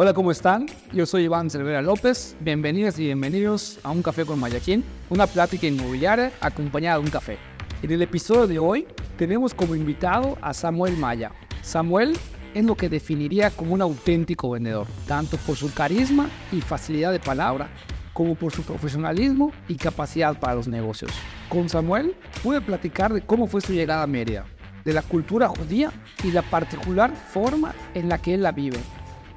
[0.00, 0.66] Hola, ¿cómo están?
[0.92, 2.36] Yo soy Iván Cervera López.
[2.38, 7.36] Bienvenidas y bienvenidos a Un Café con Mayaquín, una plática inmobiliaria acompañada de un café.
[7.82, 11.32] En el episodio de hoy tenemos como invitado a Samuel Maya.
[11.62, 12.16] Samuel
[12.54, 17.18] es lo que definiría como un auténtico vendedor, tanto por su carisma y facilidad de
[17.18, 17.68] palabra,
[18.12, 21.10] como por su profesionalismo y capacidad para los negocios.
[21.48, 24.44] Con Samuel pude platicar de cómo fue su llegada a Mérida,
[24.84, 25.90] de la cultura judía
[26.22, 28.78] y la particular forma en la que él la vive,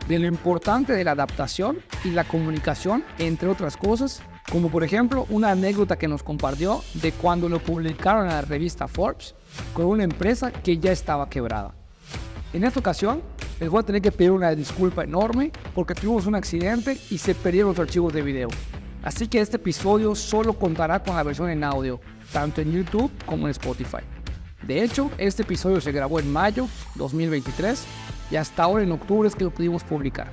[0.08, 5.26] de lo importante de la adaptación y la comunicación, entre otras cosas, como por ejemplo
[5.30, 9.36] una anécdota que nos compartió de cuando lo publicaron en la revista Forbes
[9.73, 11.73] con una empresa que ya estaba quebrada.
[12.54, 13.22] En esta ocasión
[13.59, 17.36] les voy a tener que pedir una disculpa enorme porque tuvimos un accidente y se
[17.36, 18.50] perdieron los archivos de video.
[19.04, 22.00] Así que este episodio solo contará con la versión en audio,
[22.31, 24.00] tanto en YouTube como en Spotify.
[24.64, 27.84] De hecho, este episodio se grabó en mayo 2023
[28.31, 30.27] y hasta ahora en octubre es que lo pudimos publicar.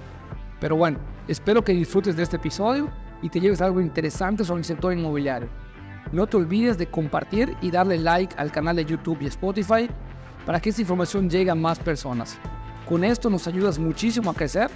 [0.61, 2.89] Pero bueno, espero que disfrutes de este episodio
[3.23, 5.49] y te lleves algo interesante sobre el sector inmobiliario.
[6.13, 9.89] No te olvides de compartir y darle like al canal de YouTube y Spotify
[10.47, 12.39] para que esta información llegue a más personas.
[12.89, 14.71] Con esto nos ayudas muchísimo a crecer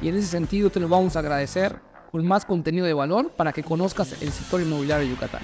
[0.00, 1.76] y en ese sentido te lo vamos a agradecer
[2.10, 5.42] con más contenido de valor para que conozcas el sector inmobiliario de Yucatán.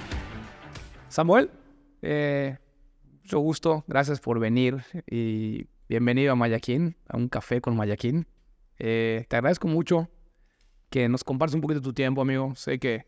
[1.09, 1.51] Samuel,
[2.01, 2.57] eh,
[3.21, 8.27] mucho gusto, gracias por venir y bienvenido a Mayaquín, a un café con Mayaquín.
[8.77, 10.09] Eh, te agradezco mucho
[10.89, 12.55] que nos compartas un poquito de tu tiempo, amigo.
[12.55, 13.05] Sé que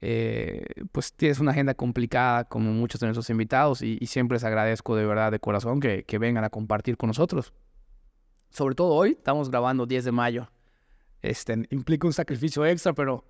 [0.00, 4.96] eh, pues tienes una agenda complicada como muchos de nuestros invitados y, siempre les agradezco
[4.96, 7.52] de verdad, de corazón, que, vengan a compartir con nosotros.
[8.50, 10.50] Sobre todo hoy, estamos grabando 10 de mayo.
[11.22, 13.24] Este, implica un sacrificio extra, pero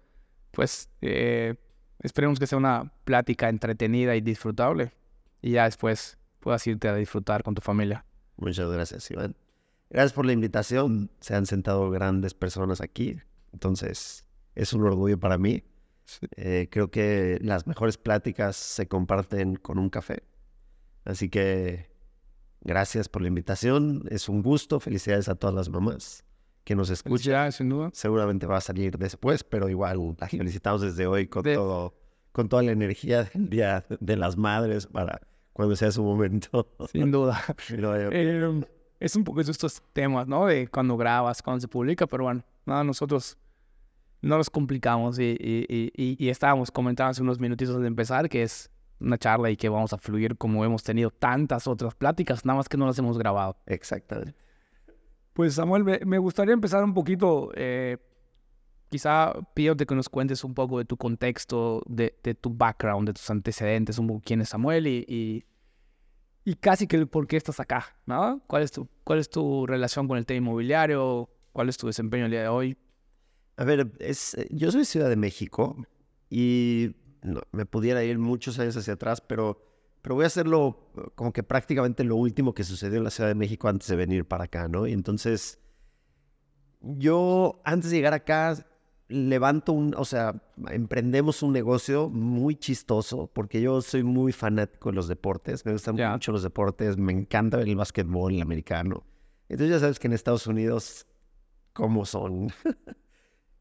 [0.53, 1.57] pues eh,
[2.01, 4.93] esperemos que sea una plática entretenida y disfrutable
[5.43, 8.05] y ya después puedas irte a disfrutar con tu familia.
[8.41, 9.37] Muchas gracias, Iván.
[9.89, 11.11] Gracias por la invitación.
[11.21, 13.19] Se han sentado grandes personas aquí,
[13.53, 15.65] entonces es un orgullo para mí
[16.37, 20.25] eh, creo que las mejores pláticas se comparten con un café.
[21.05, 21.91] Así que
[22.61, 24.05] gracias por la invitación.
[24.11, 24.81] Es un gusto.
[24.81, 26.25] Felicidades a todas las mamás
[26.65, 27.53] que nos escuchan.
[27.53, 27.91] sin duda.
[27.93, 31.95] Seguramente va a salir después, pero igual las felicitamos desde hoy con todo,
[32.33, 35.21] con toda la energía del Día de las Madres para
[35.53, 36.69] cuando sea su momento.
[36.91, 37.43] Sin duda.
[37.73, 38.65] Eh,
[38.99, 40.47] es un poco de estos temas, ¿no?
[40.47, 43.39] De cuando grabas, cuando se publica, pero bueno, nada, nosotros
[44.21, 49.17] no nos complicamos y, y, estábamos comentando hace unos minutitos de empezar que es una
[49.17, 52.77] charla y que vamos a fluir como hemos tenido tantas otras pláticas, nada más que
[52.77, 53.57] no las hemos grabado.
[53.65, 54.35] Exactamente.
[55.33, 57.97] Pues Samuel, me, gustaría empezar un poquito, eh,
[58.91, 63.31] quizá pidote que nos cuentes un poco de tu contexto, de, tu background, de tus
[63.31, 65.45] antecedentes, un poco quién es Samuel y,
[66.45, 68.43] y, casi que por qué estás acá, ¿no?
[68.49, 71.31] ¿Cuál es, tu, ¿Cuál es tu relación con el tema inmobiliario?
[71.53, 72.77] ¿Cuál es tu desempeño el día de hoy?
[73.57, 75.77] A ver, es, eh, yo soy Ciudad de México
[76.29, 76.97] y
[77.53, 79.63] me pudiera ir muchos años hacia atrás, pero,
[80.03, 83.29] pero voy a hacerlo eh, como que prácticamente lo último que sucedió en la Ciudad
[83.29, 84.89] de México antes de venir para acá, ¿no?
[84.89, 85.61] Y entonces,
[86.81, 88.67] yo antes de llegar acá,
[89.11, 90.41] levanto un, o sea,
[90.71, 95.97] emprendemos un negocio muy chistoso, porque yo soy muy fanático de los deportes, me gustan
[95.97, 99.05] mucho los deportes, me encanta ver el básquetbol, el americano.
[99.49, 101.07] Entonces ya sabes que en Estados Unidos,
[101.73, 102.51] ¿cómo son?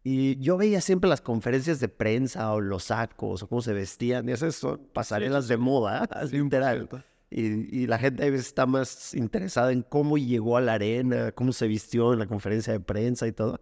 [0.01, 4.29] Y yo veía siempre las conferencias de prensa o los sacos o cómo se vestían.
[4.29, 6.87] Y esas son pasarelas de moda, literal.
[7.29, 11.31] Y, y, la gente a veces está más interesada en cómo llegó a la arena,
[11.33, 13.59] cómo se vistió en la conferencia de prensa y todo.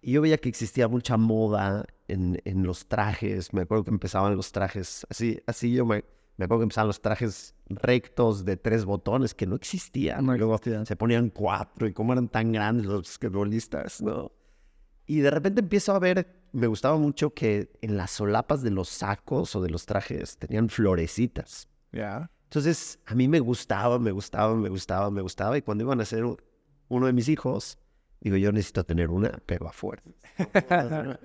[0.00, 3.52] Y yo veía que existía mucha moda en, en los trajes.
[3.52, 6.04] Me acuerdo que empezaban los trajes así, así yo me,
[6.36, 10.26] me acuerdo que empezaban los trajes rectos de tres botones que no existían.
[10.26, 14.32] No Luego se ponían cuatro y cómo eran tan grandes los basquetbolistas, ¿no?
[15.06, 18.88] Y de repente empiezo a ver, me gustaba mucho que en las solapas de los
[18.88, 21.68] sacos o de los trajes tenían florecitas.
[21.92, 22.30] Ya.
[22.44, 25.56] Entonces, a mí me gustaba, me gustaba, me gustaba, me gustaba.
[25.56, 26.24] Y cuando iban a ser
[26.88, 27.78] uno de mis hijos,
[28.20, 30.10] digo, yo necesito tener una, pero a fuerza.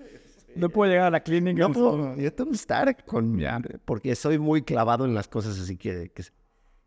[0.56, 1.68] no puedo llegar a la clínica.
[1.68, 3.40] No puedo, yo tengo que estar con...
[3.86, 6.24] Porque soy muy clavado en las cosas así que, que...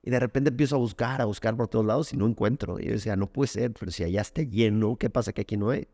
[0.03, 2.79] Y de repente empiezo a buscar, a buscar por todos lados y no encuentro.
[2.79, 5.57] Y yo decía, no puede ser, pero si allá está lleno, ¿qué pasa que aquí
[5.57, 5.89] no hay?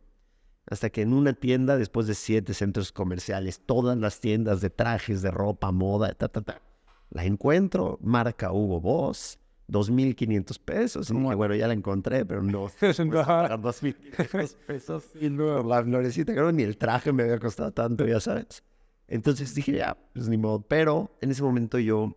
[0.70, 5.20] hasta que en una tienda, después de siete centros comerciales, todas las tiendas de trajes,
[5.20, 6.62] de ropa, moda, ta, ta, ta,
[7.10, 9.39] la encuentro, marca Hugo Boss,
[9.70, 11.10] 2.500 pesos.
[11.10, 12.68] Y bueno, ya la encontré, pero no.
[12.80, 15.10] 2.500 pesos.
[15.20, 18.62] Y no, la florecita, creo ni el traje me había costado tanto, ya sabes.
[19.08, 20.62] Entonces dije, ya, pues ni modo.
[20.62, 22.16] Pero en ese momento yo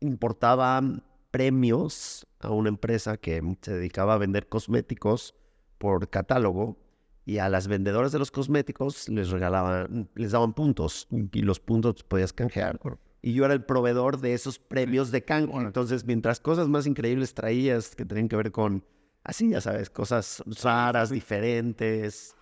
[0.00, 0.82] importaba
[1.30, 5.34] premios a una empresa que se dedicaba a vender cosméticos
[5.78, 6.78] por catálogo
[7.26, 12.04] y a las vendedoras de los cosméticos les regalaban, les daban puntos y los puntos
[12.04, 12.78] podías canjear.
[13.26, 15.52] Y yo era el proveedor de esos premios de canje.
[15.56, 18.84] Entonces, mientras cosas más increíbles traías que tenían que ver con,
[19.24, 22.36] así ya sabes, cosas raras, diferentes.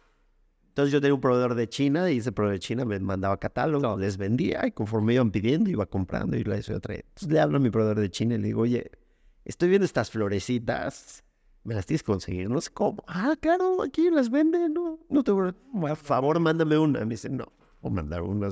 [0.69, 3.97] Entonces yo tenía un proveedor de China y ese proveedor de China me mandaba catálogo,
[3.97, 7.07] les vendía y conforme iban pidiendo iba comprando y la iba traer.
[7.09, 8.91] Entonces le hablo a mi proveedor de China y le digo, oye,
[9.47, 11.25] estoy viendo estas florecitas
[11.63, 12.51] me las tienes que conseguir.
[12.51, 13.03] No sé cómo.
[13.07, 14.75] Ah, claro, aquí las venden.
[14.75, 17.01] No, no te Por favor, mándame una.
[17.07, 17.47] Me dice, no,
[17.89, 18.49] a mandar una.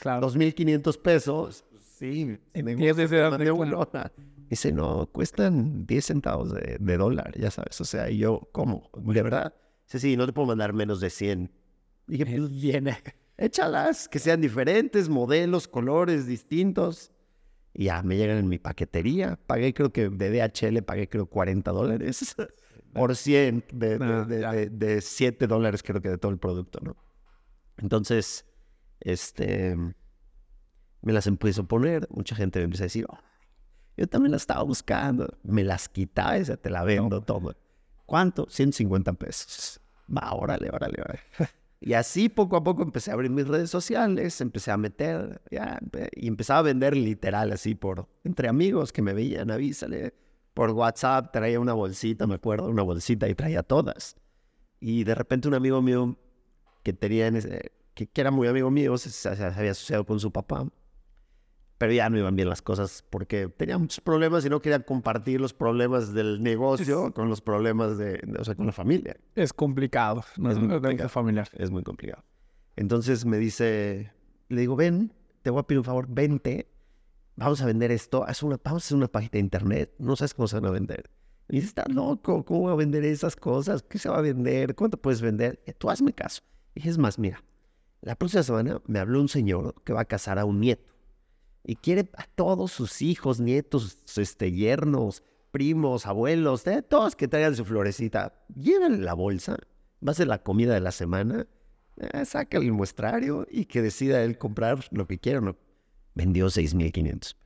[0.00, 0.28] Claro.
[0.28, 1.64] 2.500 pesos.
[1.98, 4.12] Sí, mandé una.
[4.50, 7.80] Dice, no, cuestan 10 centavos de, dólar, ya sabes.
[7.80, 8.90] O sea, y yo, ¿cómo?
[8.96, 9.54] ¿De verdad?
[9.86, 11.50] Dice, sí, no te puedo mandar menos de 100.
[12.06, 12.98] Dije, pues viene.
[13.38, 17.10] Échalas, que sean diferentes, modelos, colores distintos.
[17.74, 19.38] Y ya me llegan en mi paquetería.
[19.46, 22.36] Pagué, creo que de DHL, pagué, creo, 40 dólares
[22.94, 26.96] por 100 de, de, de, 7 dólares, creo que de todo el producto, ¿no?
[27.78, 28.46] Entonces,
[29.06, 32.08] este, me las empiezo a poner.
[32.10, 33.18] Mucha gente me empieza a decir, oh,
[33.96, 35.38] yo también las estaba buscando.
[35.44, 37.54] Me las quita y te la vendo todo.
[38.04, 38.46] ¿Cuánto?
[38.50, 39.80] 150 pesos.
[40.14, 41.20] Va, órale, órale, órale.
[41.78, 45.78] Y así poco a poco empecé a abrir mis redes sociales, empecé a meter, ya,
[46.14, 50.14] y empezaba a vender literal así por, entre amigos que me veían, avísale.
[50.54, 54.16] Por WhatsApp traía una bolsita, me acuerdo, una bolsita y traía todas.
[54.80, 56.16] Y de repente un amigo mío
[56.82, 57.30] que tenía,
[57.96, 60.68] que, que era muy amigo mío, se había asociado con su papá
[61.78, 65.40] pero ya no iban bien las cosas porque tenía muchos problemas y no quería compartir
[65.40, 69.16] los problemas del negocio con los problemas de, o sea, con la familia.
[69.34, 71.48] Es complicado, no es, muy familiar.
[71.52, 72.24] Es muy complicado.
[72.76, 74.12] Entonces me dice,
[74.48, 76.70] le digo, ven, te voy a pedir un favor, vente,
[77.36, 80.48] vamos a vender esto, una, vamos a hacer una página de internet, no sabes cómo
[80.48, 81.10] se van a vender.
[81.48, 83.82] Y dice, estás loco, ¿cómo voy a vender esas cosas?
[83.82, 84.74] ¿Qué se va a vender?
[84.74, 85.62] ¿Cuánto puedes vender?
[85.78, 86.42] Tú hazme caso.
[86.74, 87.42] Y dije, es más, mira,
[88.00, 90.96] la próxima semana me habló un señor que va a casar a un nieto
[91.64, 97.56] y quiere a todos sus hijos, nietos, este, yernos, primos, abuelos, eh, todos que traigan
[97.56, 98.44] su florecita.
[98.54, 99.56] Llévenle la bolsa,
[100.06, 101.48] va a ser la comida de la semana,
[101.96, 105.40] eh, saca el muestrario y que decida él comprar lo que quiera.
[105.40, 105.56] ¿no?
[106.14, 107.36] Vendió 6.500 pesos.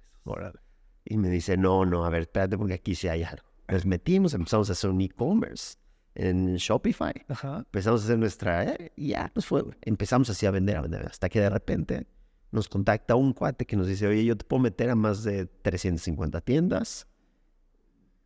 [1.07, 3.45] Y me dice, no, no, a ver, espérate porque aquí sí hay algo.
[3.69, 5.79] Nos metimos, empezamos a hacer un e-commerce
[6.15, 7.13] en Shopify.
[7.29, 9.63] Empezamos a hacer nuestra, eh, y ya nos fue.
[9.83, 12.07] Empezamos así a vender, a vender, hasta que de repente
[12.51, 15.47] nos contacta un cuate que nos dice, oye, yo te puedo meter a más de
[15.47, 17.07] 350 tiendas.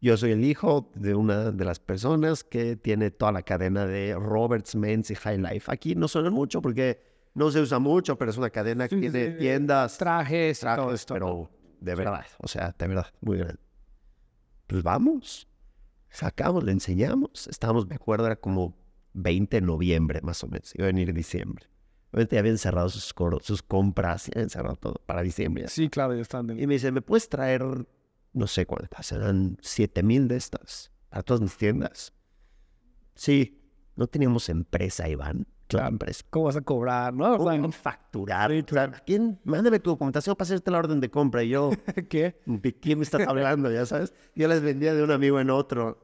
[0.00, 4.14] Yo soy el hijo de una de las personas que tiene toda la cadena de
[4.14, 5.72] Roberts, Men's y High Life.
[5.72, 7.00] Aquí no suena mucho porque
[7.34, 11.94] no se usa mucho, pero es una cadena que tiene tiendas, trajes, trajes pero de
[11.94, 13.60] verdad, o sea, de verdad, muy grande.
[14.66, 15.46] Pues vamos,
[16.14, 17.46] sacamos, le enseñamos.
[17.48, 18.74] Estábamos, me acuerdo, era como
[19.14, 21.66] 20 de noviembre más o menos, iba a venir diciembre.
[22.12, 23.12] Obviamente ya habían cerrado sus,
[23.42, 25.68] sus compras, ya habían cerrado todo para diciembre.
[25.68, 26.50] Sí, claro, ya están.
[26.50, 27.62] Y me dice, ¿me puedes traer,
[28.32, 32.12] no sé cuántas, serán 7 mil de estas para todas mis tiendas?
[33.16, 33.60] Sí,
[33.96, 35.46] no teníamos empresa, Iván.
[35.66, 36.24] Claro, empresa.
[36.30, 37.38] ¿Cómo vas a cobrar, no?
[37.38, 38.52] ¿Cómo facturar?
[39.06, 39.40] ¿Quién?
[39.44, 41.42] Mándame tu documentación para hacerte la orden de compra.
[41.42, 41.70] Y yo,
[42.10, 42.40] ¿qué?
[42.44, 43.72] ¿De quién me estás hablando?
[43.72, 44.12] Ya sabes.
[44.34, 46.03] Yo les vendía de un amigo en otro.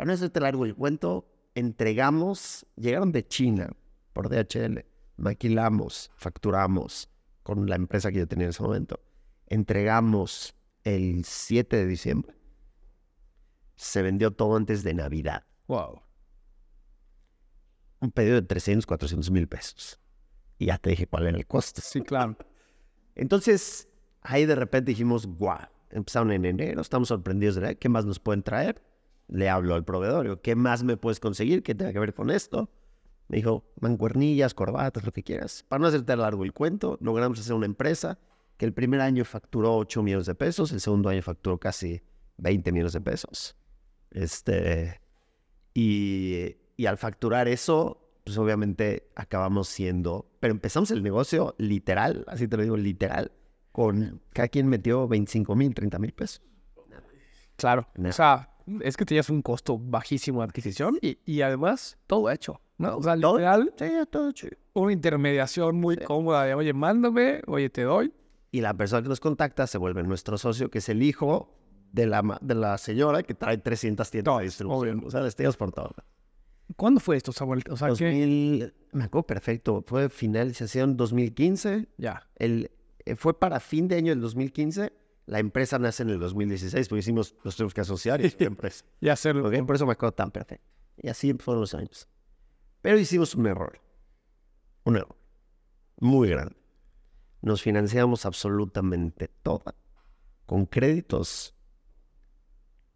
[0.00, 3.68] Para no hacerte largo el cuento, entregamos, llegaron de China
[4.14, 4.82] por DHL
[5.18, 7.10] maquilamos, facturamos
[7.42, 8.98] con la empresa que yo tenía en ese momento.
[9.46, 12.34] Entregamos el 7 de diciembre.
[13.76, 15.44] Se vendió todo antes de Navidad.
[15.66, 16.00] Wow.
[18.00, 20.00] Un pedido de 300, 400 mil pesos.
[20.56, 21.82] Y ya te dije cuál era el costo.
[21.84, 22.38] Sí, claro.
[23.16, 23.86] Entonces,
[24.22, 25.58] ahí de repente dijimos, wow,
[25.90, 28.82] empezaron en enero, estamos sorprendidos de qué más nos pueden traer.
[29.30, 32.68] Le hablo al proveedor, ¿qué más me puedes conseguir que tenga que ver con esto?
[33.28, 35.64] Me dijo, mancuernillas, corbatas, lo que quieras.
[35.68, 38.18] Para no hacerte largo el cuento, logramos hacer una empresa
[38.56, 42.02] que el primer año facturó 8 millones de pesos, el segundo año facturó casi
[42.38, 43.56] 20 millones de pesos.
[44.10, 45.00] Este,
[45.72, 52.48] y, y al facturar eso, pues obviamente acabamos siendo, pero empezamos el negocio literal, así
[52.48, 53.32] te lo digo, literal,
[53.72, 56.42] con cada quien metió 25 mil, 30 mil pesos.
[57.56, 58.49] Claro, o sea,
[58.80, 62.60] es que tenías un costo bajísimo de adquisición y, y además todo hecho.
[62.78, 62.96] ¿no?
[62.96, 63.74] O sea, literal,
[64.10, 64.32] todo
[64.72, 68.12] una intermediación muy cómoda de, oye, mándame, oye, te doy.
[68.52, 71.54] Y la persona que nos contacta se vuelve nuestro socio, que es el hijo
[71.92, 75.02] de la, de la señora que trae 300 tiendas de distribución.
[75.04, 75.92] O sea, destellos por todo.
[76.76, 77.62] ¿Cuándo fue esto, Samuel?
[77.70, 79.84] O sea, 2000, me acuerdo perfecto.
[79.86, 81.88] Fue finalización 2015.
[81.98, 82.28] Ya.
[82.36, 82.70] El,
[83.04, 84.92] eh, fue para fin de año del 2015.
[85.30, 88.84] La empresa nace en el 2016, porque hicimos, nos tuvimos que asociar y empresa.
[89.00, 89.42] y hacerlo.
[89.42, 90.66] Porque por eso me acuerdo tan perfecto.
[90.96, 92.08] Y así fueron los años.
[92.82, 93.80] Pero hicimos un error.
[94.82, 95.16] Un error.
[96.00, 96.56] Muy grande.
[97.42, 99.76] Nos financiamos absolutamente toda
[100.46, 101.54] con créditos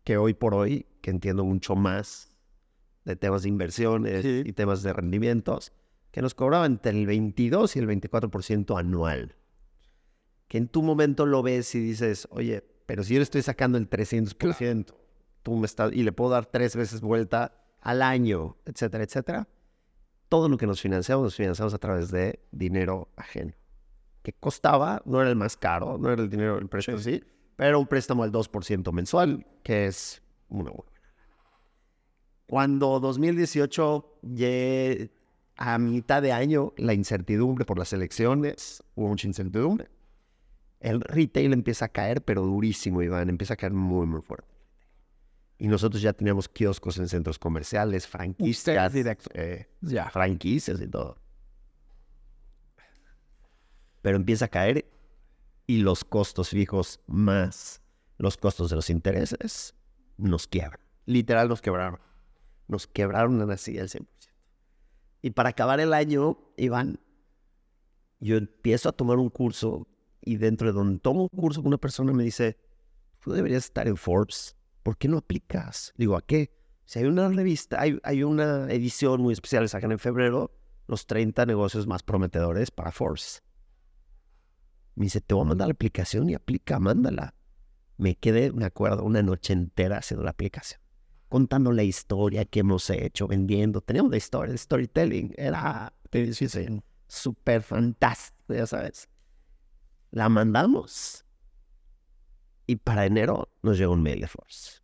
[0.03, 2.35] que hoy por hoy, que entiendo mucho más
[3.05, 4.43] de temas de inversiones Sí.
[4.45, 5.73] y temas de rendimientos,
[6.11, 9.37] que nos cobraban entre el 22 y el 24% anual.
[10.55, 13.77] Que en tu momento lo ves y dices, oye, pero si yo le estoy sacando
[13.77, 14.95] el 300%,
[15.43, 19.49] tú me estás, y le puedo dar tres veces vuelta al año, etcétera, etcétera.
[20.29, 23.53] Todo lo que nos financiamos, nos financiamos a través de dinero ajeno.
[24.23, 27.25] Que costaba, no era el más caro, no era el dinero, el préstamo sí,
[27.57, 30.93] pero era un préstamo al 2% mensual, que es una buena.
[32.47, 35.11] Cuando 2018 llegué
[35.57, 39.89] a mitad de año, la incertidumbre por las elecciones, hubo mucha incertidumbre.
[40.85, 44.53] El retail empieza a caer, pero durísimo, Iván, empieza a caer muy, muy fuerte.
[45.57, 49.31] Y nosotros ya teníamos kioscos en centros comerciales, franquicias, directo.
[49.33, 49.67] eh,
[50.13, 51.17] franquicias y todo.
[54.03, 54.85] Pero empieza a caer
[55.67, 57.81] y los costos fijos más
[58.19, 59.75] los costos de los intereses
[60.19, 60.81] nos quiebran.
[61.07, 61.99] Literal nos quebraron.
[62.69, 64.07] Nos quebraron así al 100%.
[65.23, 67.01] Y para acabar el año, Iván,
[68.21, 69.89] yo empiezo a tomar un curso
[70.25, 72.59] y dentro de donde tomo un curso, una persona me dice,
[73.21, 74.57] tú deberías estar en Forbes.
[74.83, 75.93] ¿Por qué no aplicas?
[75.97, 76.51] Digo, ¿a qué?
[76.85, 80.53] Si hay una revista, hay, hay una edición muy especial, sacan en febrero,
[80.87, 83.43] los 30 negocios más prometedores para Forbes.
[84.95, 87.35] Me dice, te voy a mandar la aplicación y aplica, mándala.
[87.97, 90.81] Me quedé, me acuerdo, una noche entera haciendo la aplicación,
[91.29, 93.81] contando la historia que hemos hecho, vendiendo.
[93.81, 95.35] Teníamos la historia, el storytelling.
[95.37, 96.67] Era te sí, sí,
[97.09, 99.09] súper fantástico, ya sabes.
[100.15, 101.25] La mandamos
[102.69, 104.81] y para enero nos llegó un mail de Forbes.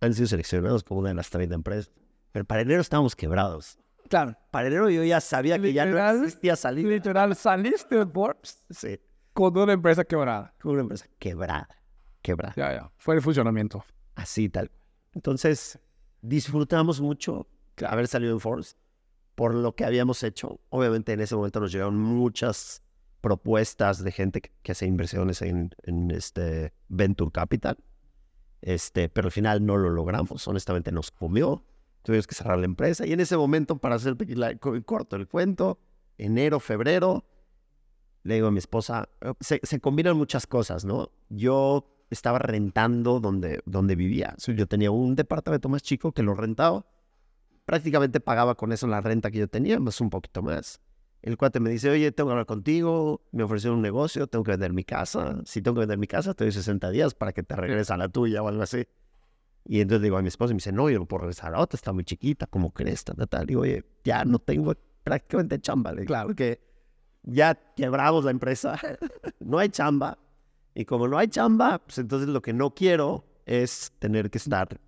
[0.00, 1.92] Han sido seleccionados como una de las 30 empresas.
[2.32, 3.78] Pero para enero estábamos quebrados.
[4.08, 4.36] Claro.
[4.50, 6.88] Para enero yo ya sabía que ya no existía salir.
[6.88, 8.98] Literal, saliste de Forbes Sí,
[9.32, 10.52] con una empresa quebrada.
[10.60, 11.68] como una empresa quebrada,
[12.20, 12.54] quebrada.
[12.56, 12.92] Ya, ya.
[12.96, 13.84] Fue el funcionamiento.
[14.16, 14.72] Así tal.
[15.12, 15.78] Entonces,
[16.20, 17.46] disfrutamos mucho
[17.86, 18.76] haber salido en Forbes
[19.36, 20.58] por lo que habíamos hecho.
[20.70, 22.82] Obviamente en ese momento nos llegaron muchas
[23.24, 25.70] propuestas de gente que, hace inversiones en,
[26.10, 27.78] este Venture Capital.
[28.60, 30.46] Este, pero al final no lo logramos.
[30.46, 31.64] Honestamente nos comió.
[32.02, 33.06] Tuvimos que cerrar la empresa.
[33.06, 34.14] Y en ese momento, para hacer
[34.84, 35.78] corto el cuento,
[36.18, 37.24] enero, febrero,
[38.24, 39.08] le digo a mi esposa,
[39.40, 41.10] se, se combinan muchas cosas, ¿no?
[41.30, 44.34] Yo estaba rentando donde, donde vivía.
[44.36, 46.84] Yo tenía un departamento más chico que lo rentaba.
[47.64, 50.82] Prácticamente pagaba con eso la renta que yo tenía, más un poquito más.
[51.24, 54.50] El cuate me dice, oye, tengo que hablar contigo, me ofrecieron un negocio, tengo que
[54.50, 55.40] vender mi casa.
[55.46, 57.96] Si tengo que vender mi casa, te doy 60 días para que te regreses a
[57.96, 58.86] la tuya o algo así.
[59.64, 61.60] Y entonces digo a mi esposa y me dice, no, yo no puedo regresar a
[61.60, 63.04] otra, está muy chiquita, ¿cómo crees?
[63.04, 63.46] Tal, tal.
[63.46, 65.94] Digo, oye, ya no tengo prácticamente chamba.
[65.94, 66.26] Claro.
[66.26, 66.60] Porque
[67.22, 68.78] ya quebramos la empresa,
[69.40, 70.18] no hay chamba.
[70.74, 74.78] Y como no hay chamba, pues entonces lo que no quiero es tener que estar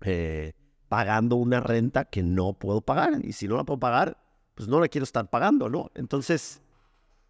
[0.00, 0.52] eh,
[0.88, 3.24] pagando una renta que no puedo pagar.
[3.24, 4.23] Y si no la puedo pagar,
[4.54, 5.90] pues no la quiero estar pagando, ¿no?
[5.94, 6.62] Entonces,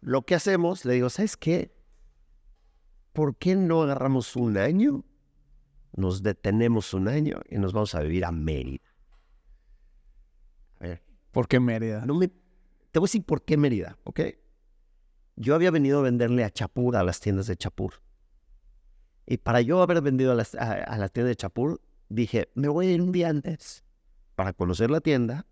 [0.01, 1.71] lo que hacemos, le digo, ¿sabes qué?
[3.13, 5.03] ¿Por qué no agarramos un año?
[5.93, 8.83] Nos detenemos un año y nos vamos a vivir a Mérida.
[10.79, 12.05] A ver, ¿Por qué Mérida?
[12.05, 12.27] no me...
[12.27, 14.21] Te voy a decir por qué Mérida, ¿ok?
[15.37, 17.95] Yo había venido a venderle a Chapur, a las tiendas de Chapur.
[19.25, 22.67] Y para yo haber vendido a, las, a, a la tienda de Chapur, dije, me
[22.67, 23.83] voy a ir un día antes
[24.35, 25.45] para conocer la tienda,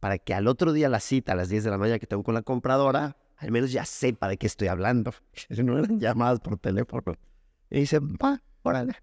[0.00, 2.22] para que al otro día la cita a las 10 de la mañana que tengo
[2.22, 5.12] con la compradora, al menos ya sepa de qué estoy hablando.
[5.48, 7.16] No eran llamadas por teléfono.
[7.70, 8.94] Y dice, va, órale.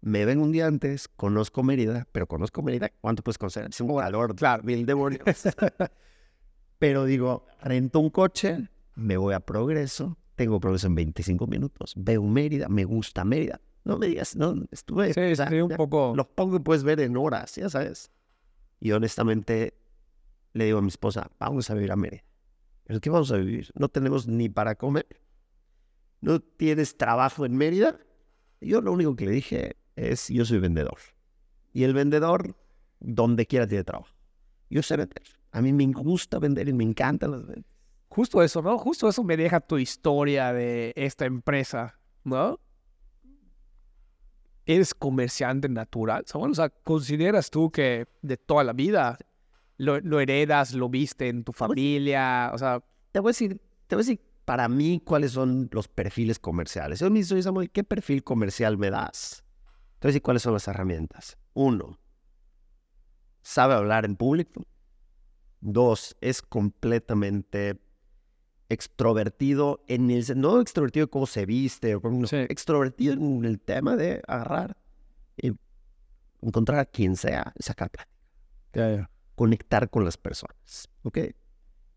[0.00, 3.66] Me ven un día antes, conozco Mérida, pero conozco Mérida, ¿cuánto puedes conocer?
[3.70, 5.22] Es un calor, claro, mil demonios.
[6.78, 12.22] pero digo, rento un coche, me voy a Progreso, tengo Progreso en 25 minutos, veo
[12.22, 13.60] Mérida, me gusta Mérida.
[13.84, 15.14] No me digas, no, estuve...
[15.14, 16.12] Sí, o sea, sí, un poco.
[16.14, 18.10] Lo pongo y puedes ver en horas, ya sabes.
[18.80, 19.74] Y honestamente,
[20.54, 22.24] le digo a mi esposa, vamos a vivir a Mérida.
[22.84, 23.70] ¿Pero qué vamos a vivir?
[23.74, 25.06] No tenemos ni para comer.
[26.20, 27.98] ¿No tienes trabajo en Mérida?
[28.60, 30.98] Yo lo único que le dije es, yo soy vendedor.
[31.72, 32.56] Y el vendedor,
[33.00, 34.14] donde quiera, tiene trabajo.
[34.70, 35.22] Yo sé vender.
[35.50, 37.70] A mí me gusta vender y me encantan las ventas.
[38.08, 38.78] Justo eso, ¿no?
[38.78, 42.60] Justo eso me deja tu historia de esta empresa, ¿no?
[44.66, 46.24] ¿Eres comerciante natural?
[46.32, 49.18] O sea, ¿consideras tú que de toda la vida
[49.76, 52.50] lo, lo heredas, lo viste en tu familia?
[52.54, 55.88] O sea, Te voy a decir, te voy a decir para mí cuáles son los
[55.88, 57.00] perfiles comerciales.
[57.00, 59.42] Yo me dice, Samuel, ¿qué perfil comercial me das?
[59.98, 61.38] Te voy a decir cuáles son las herramientas.
[61.54, 61.98] Uno,
[63.42, 64.62] sabe hablar en público.
[65.60, 67.80] Dos, es completamente
[68.68, 70.24] extrovertido en el...
[70.36, 72.36] No extrovertido como se viste, o como, Sí.
[72.36, 74.76] extrovertido en el tema de agarrar
[75.36, 75.52] y
[76.42, 78.18] encontrar a quien sea y sacar plática
[78.74, 79.10] Ya, ya.
[79.34, 81.18] Conectar con las personas, ¿ok?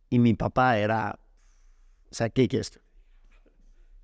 [0.10, 1.20] Y mi papá era,
[2.10, 2.80] o sea, ¿qué quieres?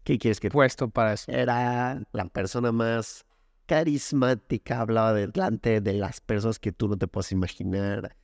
[0.03, 1.31] ¿Qué quieres que Puesto para eso.
[1.31, 3.25] Era la persona más
[3.65, 8.17] carismática, hablaba delante de las personas que tú no te puedes imaginar.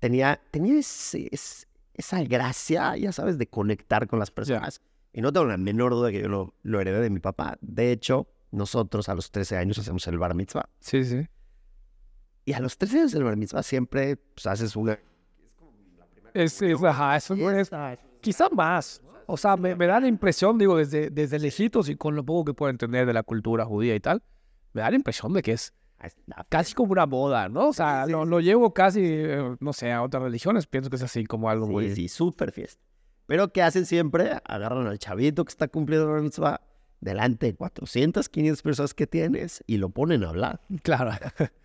[0.00, 4.80] Tenía, tenía ese- es- esa gracia, ya sabes, de conectar con las personas.
[5.12, 7.58] Y no tengo la menor duda que yo lo, lo heredé de mi papá.
[7.60, 10.68] De hecho, nosotros a los 13 años hacemos el bar mitzvah.
[10.80, 11.26] Sí, sí.
[12.50, 14.98] Y a los 13 años del bar mitzvah siempre pues, haces una
[16.34, 17.70] Es, es, ajá, eso es,
[18.20, 19.00] quizá más.
[19.26, 22.46] O sea, me, me da la impresión, digo, desde, desde lejitos y con lo poco
[22.46, 24.20] que puedo entender de la cultura judía y tal,
[24.72, 25.72] me da la impresión de que es
[26.48, 27.68] casi como una boda, ¿no?
[27.68, 31.02] O sea, lo, lo llevo casi, eh, no sé, a otras religiones, pienso que es
[31.04, 31.90] así como algo muy...
[31.90, 32.82] Sí, sí, súper fiesta.
[33.26, 34.40] Pero ¿qué hacen siempre?
[34.44, 36.62] Agarran al chavito que está cumpliendo la mitzvah
[36.98, 40.60] delante de 400, 500 personas que tienes y lo ponen a hablar.
[40.82, 41.12] Claro.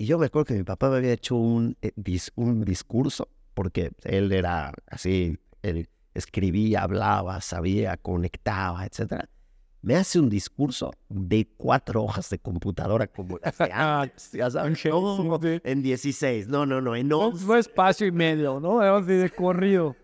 [0.00, 1.92] Y yo me acuerdo que mi papá me había hecho un, eh,
[2.36, 9.24] un discurso, porque él era así, él escribía, hablaba, sabía, conectaba, etc.
[9.82, 13.38] Me hace un discurso de cuatro hojas de computadora como
[13.74, 17.44] antes, ya sabes, no, en 16, no, no, no, en No, 11.
[17.44, 19.02] no espacio y medio, ¿no?
[19.02, 19.96] De corrido.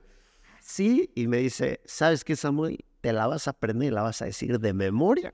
[0.60, 2.84] Sí, y me dice, ¿sabes qué, Samuel?
[3.00, 5.32] Te la vas a aprender, la vas a decir de memoria.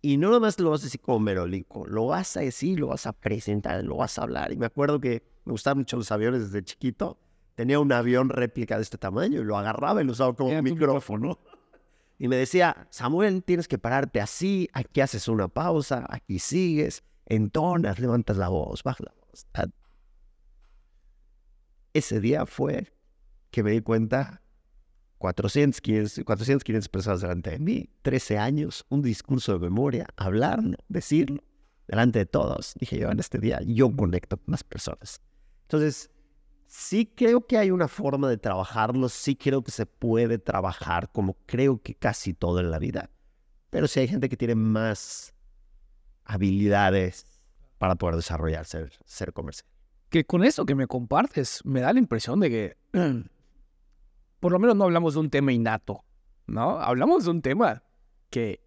[0.00, 3.06] Y no nomás lo vas a decir como merolico, lo vas a decir, lo vas
[3.06, 4.52] a presentar, lo vas a hablar.
[4.52, 7.18] Y me acuerdo que me gustaban mucho los aviones desde chiquito.
[7.56, 10.56] Tenía un avión réplica de este tamaño y lo agarraba y lo usaba como un
[10.58, 11.40] tu micrófono.
[12.18, 17.98] Y me decía, Samuel, tienes que pararte así, aquí haces una pausa, aquí sigues, entonas,
[17.98, 19.46] levantas la voz, bajas la voz.
[21.92, 22.92] Ese día fue
[23.50, 24.42] que me di cuenta
[25.18, 30.76] 400, 500, 400, 500 personas delante de mí, 13 años, un discurso de memoria, hablarlo,
[30.88, 31.42] decirlo,
[31.86, 32.74] delante de todos.
[32.78, 35.20] Dije yo, en este día yo conecto con las personas.
[35.62, 36.10] Entonces,
[36.66, 41.34] sí creo que hay una forma de trabajarlo, sí creo que se puede trabajar como
[41.46, 43.10] creo que casi todo en la vida,
[43.70, 45.34] pero sí hay gente que tiene más
[46.24, 47.26] habilidades
[47.78, 49.68] para poder desarrollar ser, ser comercial.
[50.10, 52.76] que con eso que me compartes, me da la impresión de que
[54.40, 56.04] por lo menos no hablamos de un tema innato,
[56.46, 56.78] ¿no?
[56.80, 57.82] Hablamos de un tema
[58.30, 58.60] que,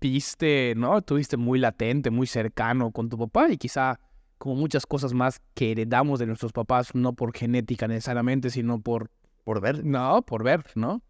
[0.00, 1.02] viste, ¿no?
[1.02, 3.98] Tuviste muy latente, muy cercano con tu papá y quizá
[4.38, 9.10] como muchas cosas más que heredamos de nuestros papás, no por genética necesariamente, sino por,
[9.44, 11.02] Por ver, no, por ver, ¿no?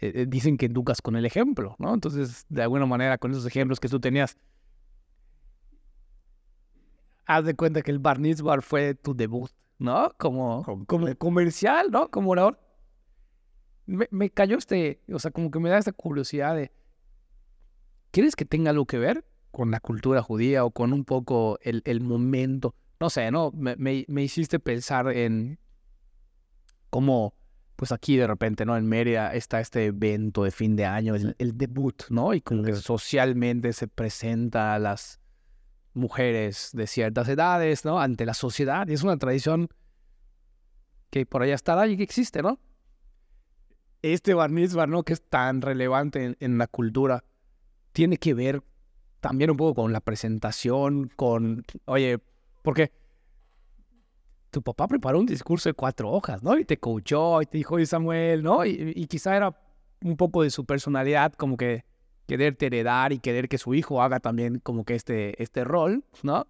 [0.00, 1.92] Eh, eh, dicen que educas con el ejemplo, ¿no?
[1.94, 4.36] Entonces, de alguna manera, con esos ejemplos que tú tenías,
[7.26, 10.12] haz de cuenta que el Bar Mitzvah fue tu debut, ¿no?
[10.18, 12.10] Como, como comercial, ¿no?
[12.10, 12.60] Como orador.
[13.86, 16.70] Me, me cayó este, o sea, como que me da esta curiosidad de,
[18.12, 21.82] ¿quieres que tenga algo que ver con la cultura judía o con un poco el,
[21.86, 22.74] el momento?
[23.00, 23.50] No sé, ¿no?
[23.52, 25.58] Me, me, me hiciste pensar en
[26.90, 27.34] cómo,
[27.74, 28.76] pues aquí de repente, ¿no?
[28.76, 32.34] En Mérida está este evento de fin de año, el, el debut, ¿no?
[32.34, 35.19] Y como que socialmente se presenta a las
[35.94, 38.00] mujeres de ciertas edades, ¿no?
[38.00, 38.86] Ante la sociedad.
[38.88, 39.68] Y es una tradición
[41.10, 42.58] que por allá está y que existe, ¿no?
[44.02, 45.02] Este bar ¿no?
[45.02, 47.24] Que es tan relevante en, en la cultura,
[47.92, 48.62] tiene que ver
[49.20, 52.18] también un poco con la presentación, con, oye,
[52.62, 52.92] porque
[54.50, 56.58] tu papá preparó un discurso de cuatro hojas, ¿no?
[56.58, 58.64] Y te coachó y te dijo, oye, Samuel, ¿no?
[58.64, 59.54] Y, y quizá era
[60.02, 61.84] un poco de su personalidad, como que
[62.30, 66.46] quererte heredar y querer que su hijo haga también como que este, este rol, ¿no?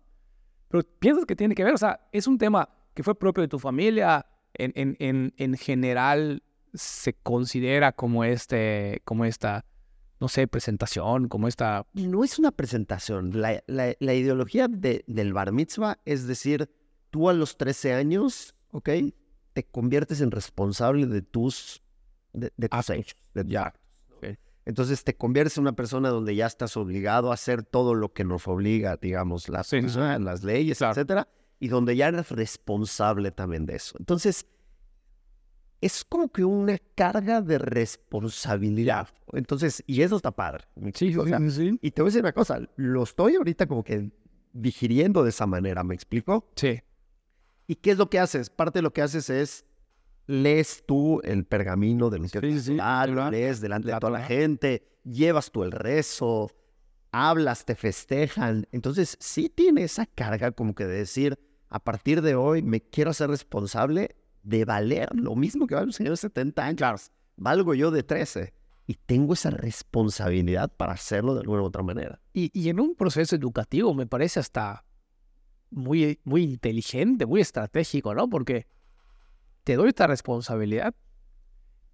[0.68, 3.48] Pero piensas que tiene que ver, o sea, es un tema que fue propio de
[3.48, 6.42] tu familia, en, en, en, en general
[6.74, 9.64] se considera como este, como esta,
[10.20, 11.86] no sé, presentación, como esta...
[11.94, 13.40] no es una presentación.
[13.40, 16.68] La, la- la ideología de- del bar mitzvah es decir,
[17.10, 18.90] tú a los 13 años, ¿ok?
[19.54, 21.82] Te conviertes en responsable de tus,
[22.32, 23.18] de, de tus hechos.
[23.34, 23.72] de Ya.
[24.66, 28.24] Entonces te conviertes en una persona donde ya estás obligado a hacer todo lo que
[28.24, 30.92] nos obliga, digamos, las, Sí, las leyes, Claro.
[30.92, 33.96] etcétera, y donde ya eres responsable también de eso.
[33.98, 34.46] Entonces,
[35.80, 39.08] es como que una carga de responsabilidad.
[39.32, 40.64] Entonces, y eso está padre.
[40.76, 41.16] ¿me Sí?
[41.16, 41.78] O sea, sí.
[41.80, 44.10] y te voy a decir una cosa, lo estoy ahorita como que
[44.52, 46.50] digiriendo de esa manera, ¿me explico?
[46.56, 46.80] Sí,
[47.66, 48.50] ¿Y qué es lo que haces?
[48.50, 49.64] Parte de lo que haces es
[50.30, 52.78] lees tú el pergamino del Ministerio Sí, sí,
[53.30, 56.50] lees delante de toda la gente, llevas tú el rezo,
[57.10, 58.66] hablas, te festejan.
[58.70, 61.38] Entonces, sí tiene esa carga como que de decir,
[61.68, 65.92] a partir de hoy me quiero hacer responsable de valer lo mismo que vale un
[65.92, 66.76] señor de 70 años.
[66.76, 66.98] Claro.
[67.36, 68.54] Valgo yo de 13.
[68.86, 72.20] Y tengo esa responsabilidad para hacerlo de alguna u otra manera.
[72.32, 74.84] Y, y en un proceso educativo me parece hasta
[75.70, 78.28] muy, muy inteligente, muy estratégico, ¿no?
[78.28, 78.66] Porque
[79.64, 80.94] te doy esta responsabilidad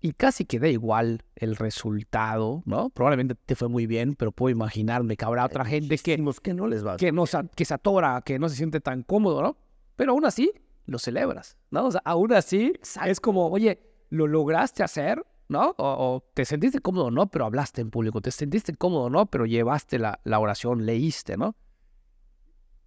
[0.01, 2.91] y casi que da igual el resultado, ¿no?
[2.91, 6.17] Probablemente te fue muy bien, pero puedo imaginarme que habrá otra gente que,
[6.55, 9.43] no les va que, no, se- que se atora, que no se siente tan cómodo,
[9.43, 9.57] ¿no?
[9.97, 10.53] Pero aún así
[10.85, 11.87] lo celebras, ¿no?
[11.87, 12.73] O sea, aún así
[13.07, 15.75] es como, oye, lo lograste hacer, ¿no?
[15.79, 15.85] O,
[16.17, 17.29] o te sentiste cómodo, ¿no?
[17.29, 19.27] Pero hablaste en público, te sentiste cómodo, ¿no?
[19.27, 21.57] Pero llevaste la, la oración, leíste, ¿no?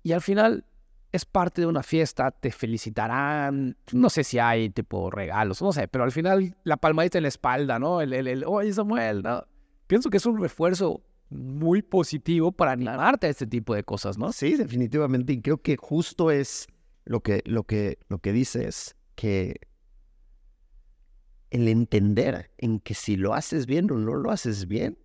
[0.04, 0.64] Y al final
[1.12, 5.88] es parte de una fiesta, te felicitarán, no sé si hay tipo regalos, no sé,
[5.88, 8.02] pero al final la palmadita en la espalda, ¿no?
[8.02, 9.44] El, el, el oye Samuel, ¿no?
[9.88, 14.32] Pienso que es un refuerzo muy positivo para animarte a este tipo de cosas, ¿no?
[14.32, 15.34] Sí, definitivamente.
[15.34, 16.68] Y creo que justo es
[17.06, 19.60] lo que, lo que, lo que dice es que
[21.50, 24.98] el entender en que si lo haces bien o no lo haces bien,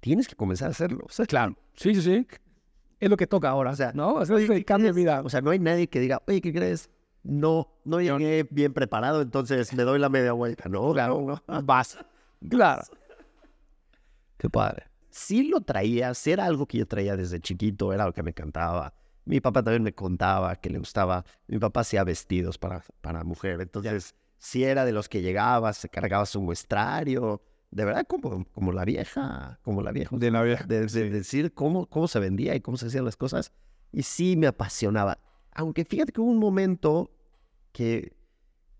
[0.00, 1.04] tienes que comenzar a hacerlo.
[1.08, 2.26] O sea, Claro, sí, sí, sí.
[3.00, 4.14] Es lo que toca ahora, O sea, ¿no?
[4.14, 5.22] O sea, es el cambio de vida.
[5.24, 6.90] o sea, no hay nadie que diga, oye, ¿qué crees?
[7.22, 10.68] No, no llegué bien preparado, entonces me doy la media vuelta.
[10.68, 11.62] No, Claro, no, no.
[11.62, 11.98] vas.
[12.48, 12.82] Claro.
[14.36, 14.84] Qué padre.
[15.10, 18.30] sí lo traía, sí era algo que yo traía desde chiquito, era algo que me
[18.30, 18.94] encantaba.
[19.24, 21.24] Mi papá también me contaba que le gustaba.
[21.48, 25.88] Mi papá hacía vestidos para, para mujer, entonces sí era de los que llegaba, se
[25.88, 30.16] cargaba su muestrario, de verdad como, como la vieja, como la vieja.
[30.16, 30.64] De la vieja.
[30.64, 33.52] De, de decir cómo, cómo se vendía y cómo se hacían las cosas.
[33.92, 35.18] Y sí me apasionaba.
[35.52, 37.10] Aunque fíjate que hubo un momento
[37.72, 38.16] que,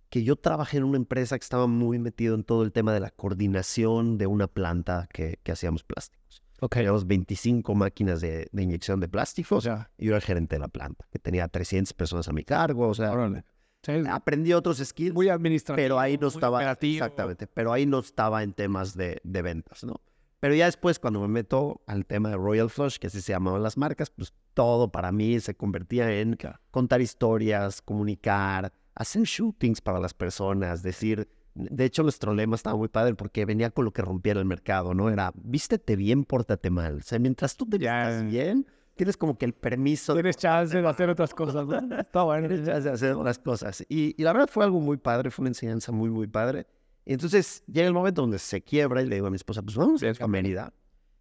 [0.09, 3.01] que yo trabajé en una empresa que estaba muy metido en todo el tema de
[3.01, 6.43] la coordinación de una planta que, que hacíamos plásticos.
[6.61, 6.75] Ok.
[6.75, 10.57] Teníamos 25 máquinas de, de inyección de plásticos O sea, y yo era el gerente
[10.57, 12.89] de la planta, que tenía 300 personas a mi cargo.
[12.89, 13.45] O sea, órale.
[13.83, 15.85] Sí, aprendí otros skills, muy administrativo.
[15.85, 16.59] pero ahí no estaba.
[16.59, 17.05] operativo.
[17.05, 20.01] Exactamente, pero ahí no estaba en temas de, de ventas, ¿no?
[20.41, 23.63] Pero ya después, cuando me meto al tema de Royal Flush, que así se llamaban
[23.63, 26.37] las marcas, pues todo para mí se convertía en
[26.71, 31.29] contar historias, comunicar, hacer shootings para las personas, decir.
[31.55, 34.95] De hecho, nuestro lema estaba muy padre porque venía con lo que rompiera el mercado,
[34.95, 35.11] ¿no?
[35.11, 36.99] Era, vístete bien, pórtate mal.
[36.99, 38.65] O sea, mientras tú te vistas bien,
[38.99, 41.79] tienes como que el permiso Tienes chance de hacer otras cosas, ¿no?
[41.99, 42.49] Está bueno.
[42.49, 43.85] Tienes chance de hacer las cosas.
[43.89, 46.67] Y, y la verdad fue algo muy padre, fue una enseñanza muy, muy padre.
[47.07, 49.77] Y entonces llega el momento donde se quiebra y le digo a mi esposa, pues
[49.77, 50.75] vamos a Mérida.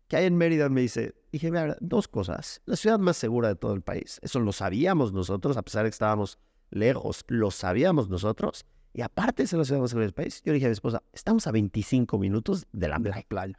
[0.10, 2.62] Que hay en Mérida me dice, dije, mira, dos cosas.
[2.66, 4.20] La ciudad más segura de todo el país.
[4.22, 6.40] Eso lo sabíamos nosotros, a pesar de que estábamos
[6.72, 8.66] lejos, lo sabíamos nosotros.
[8.94, 11.04] Y aparte de ser la ciudad más segura del país, yo dije a mi esposa,
[11.14, 13.58] estamos a 25 minutos de la playa.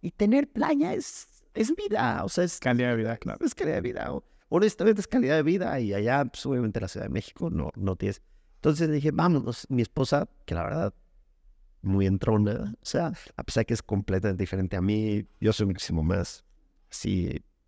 [0.00, 3.44] Y tener playa es, es vida, o sea, es, Calidad de vida, claro.
[3.44, 4.12] es calidad de vida.
[4.12, 7.70] o- Honestamente es calidad de vida y allá, pues, obviamente la Ciudad de México no,
[7.74, 8.22] no tienes.
[8.56, 9.66] Entonces dije, vámonos.
[9.68, 10.94] Mi esposa, que la verdad,
[11.82, 15.66] muy entrona, o sea, a pesar de que es completamente diferente a mí, yo soy
[15.66, 16.44] muchísimo más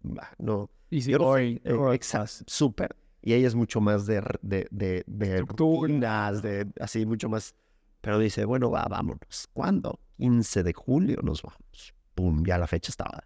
[0.03, 0.71] bah, no.
[0.91, 2.97] Y si yo no hoy, soy, eh, exacto, súper.
[3.23, 7.55] Y ella es mucho más de, de, de, de rutinas, de así, mucho más.
[8.01, 9.49] Pero dice, bueno, va, vámonos.
[9.53, 9.99] ¿Cuándo?
[10.19, 11.93] 15 de julio nos vamos.
[12.15, 13.25] Pum, ya la fecha estaba.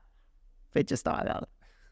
[0.70, 1.48] Fecha estaba dada.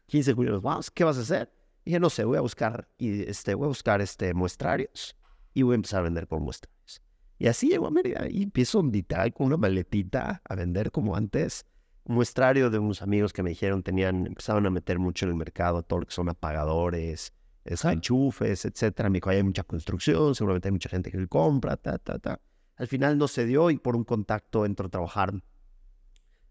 [0.07, 0.89] 15 de julio vamos.
[0.91, 1.51] ¿Qué vas a hacer?
[1.85, 5.15] Dije, no sé, voy a buscar, y este, voy a buscar este, muestrarios
[5.53, 7.01] y voy a empezar a vender por muestrarios.
[7.37, 11.65] Y así llego a Mérida y empiezo literal con una maletita a vender como antes.
[12.05, 15.83] Muestrario de unos amigos que me dijeron tenían, empezaban a meter mucho en el mercado
[15.83, 19.09] todo lo que son apagadores, es- enchufes, etcétera.
[19.09, 22.19] Me dijo, "Ahí hay mucha construcción, seguramente hay mucha gente que lo compra, ta, ta,
[22.19, 22.41] ta.
[22.75, 25.33] Al final no se dio y por un contacto entro a trabajar.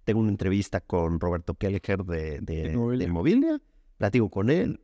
[0.08, 3.06] Tengo una entrevista con Roberto Kelleher de, de, de Inmobilia.
[3.06, 3.60] Inmobilia.
[3.98, 4.80] Platico con él.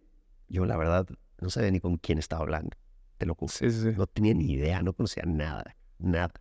[0.48, 1.08] Yo, la verdad,
[1.40, 2.76] no sabía ni con quién estaba hablando.
[3.16, 3.50] Te lo juro.
[3.50, 3.88] Sí, sí.
[3.96, 6.34] No tenía ni idea, no conocía nada, nada.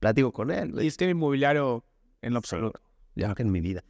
[0.00, 0.74] Platico con él.
[0.80, 1.84] Y sistema inmobiliario
[2.20, 2.80] en lo absoluto.
[3.14, 3.84] ya en mi vida.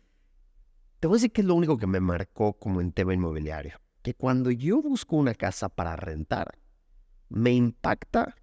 [1.00, 3.80] Te voy a decir que es lo único que me marcó como en tema inmobiliario.
[4.02, 6.58] Que cuando yo busco una casa para rentar,
[7.30, 8.36] me impacta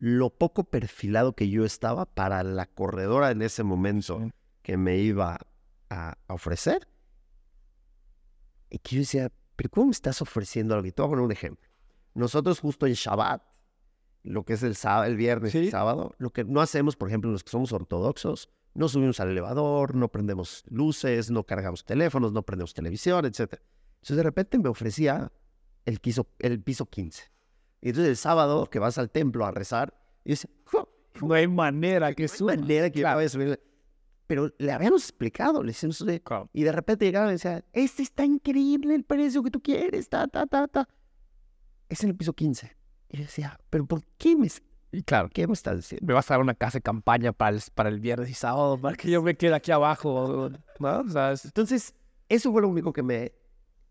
[0.00, 4.32] lo poco perfilado que yo estaba para la corredora en ese momento Sí.
[4.62, 5.38] que me iba
[5.90, 6.88] a, a ofrecer.
[8.70, 10.86] Y que yo decía, pero ¿cómo me estás ofreciendo algo?
[10.86, 11.68] Y te voy a poner un ejemplo.
[12.14, 13.42] Nosotros justo en Shabbat,
[14.22, 15.70] lo que es el, sábado, el viernes y Sí.
[15.70, 19.94] sábado, lo que no hacemos, por ejemplo, los que somos ortodoxos, no subimos al elevador,
[19.96, 23.54] no prendemos luces, no cargamos teléfonos, no prendemos televisión, etc.
[23.96, 25.32] Entonces de repente me ofrecía
[25.84, 27.24] el, quiso- el piso 15.
[27.82, 30.88] Y entonces el sábado que vas al templo a rezar, y dice, "Jo,
[31.22, 32.54] No hay manera que no hay suba.
[32.56, 33.60] manera que yo vaya a subir.
[34.26, 36.48] Pero le habíamos explicado, le decíamos, Claro.
[36.52, 40.28] y de repente llegaban y decían, este está increíble el precio que tú quieres, ta,
[40.28, 40.88] ta, ta, ta.
[41.88, 42.76] Es en el piso 15.
[43.08, 44.48] Y yo decía, pero ¿por qué me...
[44.92, 46.06] Y claro, ¿Qué me estás diciendo?
[46.06, 48.78] me vas a dar una casa de campaña para el, para el viernes y sábado,
[48.80, 51.02] para que yo me quede aquí abajo, ¿no?
[51.44, 51.94] Entonces,
[52.28, 53.32] eso fue lo único que me,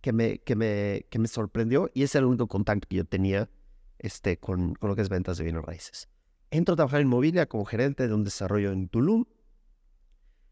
[0.02, 3.06] que me, que me, que me sorprendió y ese era el único contacto que yo
[3.06, 3.50] tenía
[4.00, 6.10] este, con, con lo que es ventas de bienes raíces.
[6.52, 9.26] Entro a trabajar en Mobilia como gerente de un desarrollo en Tulum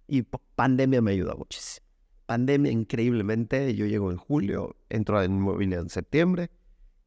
[0.08, 1.86] y pandemia me ayuda muchísimo.
[2.28, 6.52] Pandemia increíblemente, yo llego en julio, entro en Mobilia en septiembre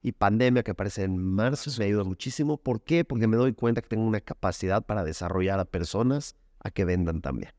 [0.02, 2.56] y pandemia que aparece en marzo me ayuda muchísimo.
[2.56, 3.04] ¿Por qué?
[3.04, 7.20] Porque me doy cuenta que tengo una capacidad para desarrollar a personas a que vendan
[7.20, 7.52] también.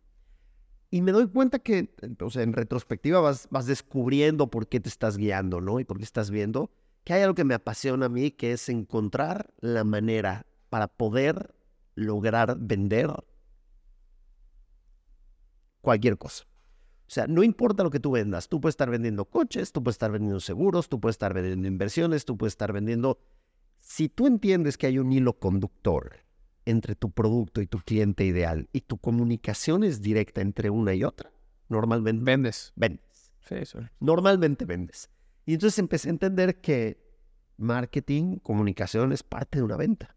[0.89, 4.89] Y me doy cuenta que, o sea, en retrospectiva vas, vas descubriendo por qué te
[4.89, 5.79] estás guiando, ¿no?
[5.79, 6.71] Y por qué estás viendo
[7.03, 11.55] que hay algo que me apasiona a mí, que es encontrar la manera para poder
[11.95, 13.11] lograr vender
[15.81, 16.45] cualquier cosa.
[17.11, 19.95] O sea, no importa lo que tú vendas, tú puedes estar vendiendo coches, tú puedes
[19.95, 23.19] estar vendiendo seguros, tú puedes estar vendiendo inversiones, tú puedes estar vendiendo...
[23.79, 26.19] Si tú entiendes que hay un hilo conductor
[26.65, 31.03] entre tu producto y tu cliente ideal y tu comunicación es directa entre una y
[31.03, 31.33] otra,
[31.67, 32.71] normalmente vendes.
[32.75, 33.31] vendes.
[33.41, 33.79] Sí, eso.
[33.99, 35.09] Normalmente vendes.
[35.45, 37.01] Y entonces empecé a entender que
[37.57, 40.15] marketing, comunicación es parte de una venta.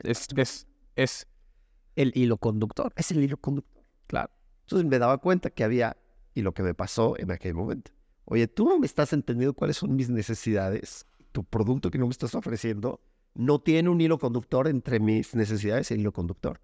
[0.00, 0.66] Es, es,
[0.96, 1.26] es
[1.96, 2.92] el hilo conductor.
[2.96, 3.84] Es el hilo conductor.
[4.06, 4.30] Claro.
[4.62, 5.96] Entonces me daba cuenta que había,
[6.34, 7.90] y lo que me pasó en aquel momento,
[8.24, 11.06] oye, tú no me estás entendiendo cuáles son mis necesidades.
[11.32, 13.00] Tu producto que no me estás ofreciendo
[13.34, 16.60] no tiene un hilo conductor entre mis necesidades y el hilo conductor.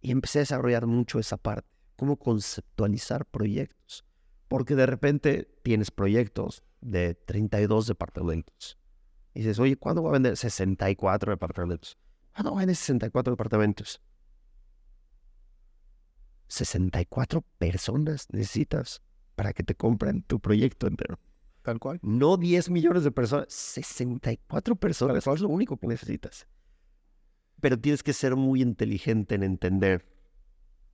[0.00, 4.04] Y empecé a desarrollar mucho esa parte, cómo conceptualizar proyectos.
[4.48, 8.78] Porque de repente tienes proyectos de 32 departamentos.
[9.34, 11.98] Y dices, oye, ¿cuándo voy a vender 64 departamentos?
[12.32, 14.00] ¿Cuándo voy a vender 64 departamentos?
[16.48, 19.02] 64 personas necesitas
[19.34, 21.18] para que te compren tu proyecto entero.
[21.62, 21.98] Tal cual.
[22.02, 25.16] No 10 millones de personas, 64 personas.
[25.16, 26.46] Eso es lo único que necesitas.
[27.60, 30.06] Pero tienes que ser muy inteligente en entender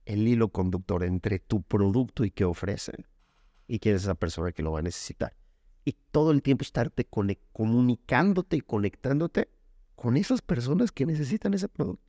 [0.05, 3.05] el hilo conductor entre tu producto y qué ofrecen
[3.73, 5.35] y quién es esa persona que lo va a necesitar.
[5.83, 7.07] Y todo el tiempo estarte
[7.51, 9.49] comunicándote y conectándote
[9.95, 12.07] con esas personas que necesitan ese producto.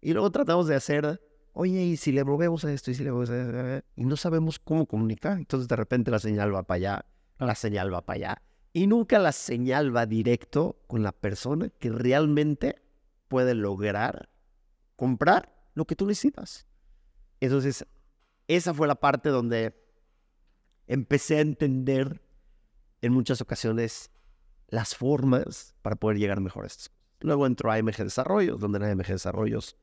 [0.00, 1.20] Y luego tratamos de hacer,
[1.54, 4.16] oye, y si le movemos a esto y si le movemos a esto, y no
[4.16, 5.38] sabemos cómo comunicar.
[5.38, 7.06] Entonces de repente la señal va para allá,
[7.40, 8.42] la señal va para allá.
[8.72, 12.80] Y nunca la señal va directo con la persona que realmente
[13.26, 14.28] puede lograr
[14.94, 16.68] comprar lo que tú necesitas.
[17.40, 17.84] Entonces,
[18.46, 19.81] esa fue la parte donde
[20.86, 22.22] empecé a entender
[23.00, 24.10] en muchas ocasiones
[24.68, 27.02] las formas para poder llegar mejor a estas cosas.
[27.20, 29.76] Luego entró a AMG Desarrollos, donde en AMG Desarrollos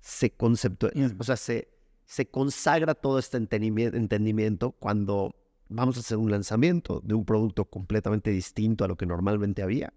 [0.00, 1.68] se conceptúa, o sea, se,
[2.06, 5.34] se consagra todo este entendimiento, entendimiento cuando
[5.68, 9.92] vamos a hacer un lanzamiento de un producto completamente distinto a lo que normalmente había.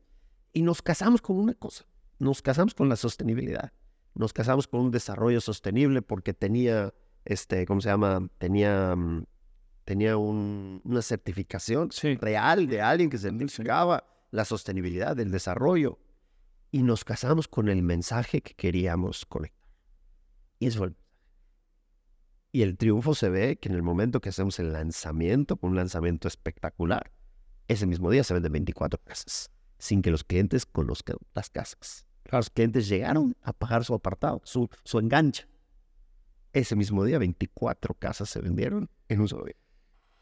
[0.51, 1.85] Y nos casamos con una cosa,
[2.19, 3.73] nos casamos con la sostenibilidad.
[4.15, 6.93] Nos casamos con un desarrollo sostenible porque tenía,
[7.25, 8.29] este, ¿cómo se llama?
[8.37, 9.25] Tenía, mm,
[9.85, 12.15] tenía un- una certificación Sí.
[12.15, 15.99] real de alguien que certificaba la sostenibilidad del desarrollo.
[16.71, 19.69] Y nos casamos con el mensaje que queríamos conectar.
[20.59, 20.95] Y eso fue el
[22.55, 26.27] y el triunfo se ve que en el momento que hacemos el lanzamiento, un lanzamiento
[26.27, 27.11] espectacular,
[27.67, 32.05] ese mismo día se venden 24 casas, sin que los clientes conozcan las casas.
[32.31, 35.47] Los clientes llegaron a pagar su apartado, su, su enganche.
[36.51, 39.55] Ese mismo día, 24 casas se vendieron en un solo día.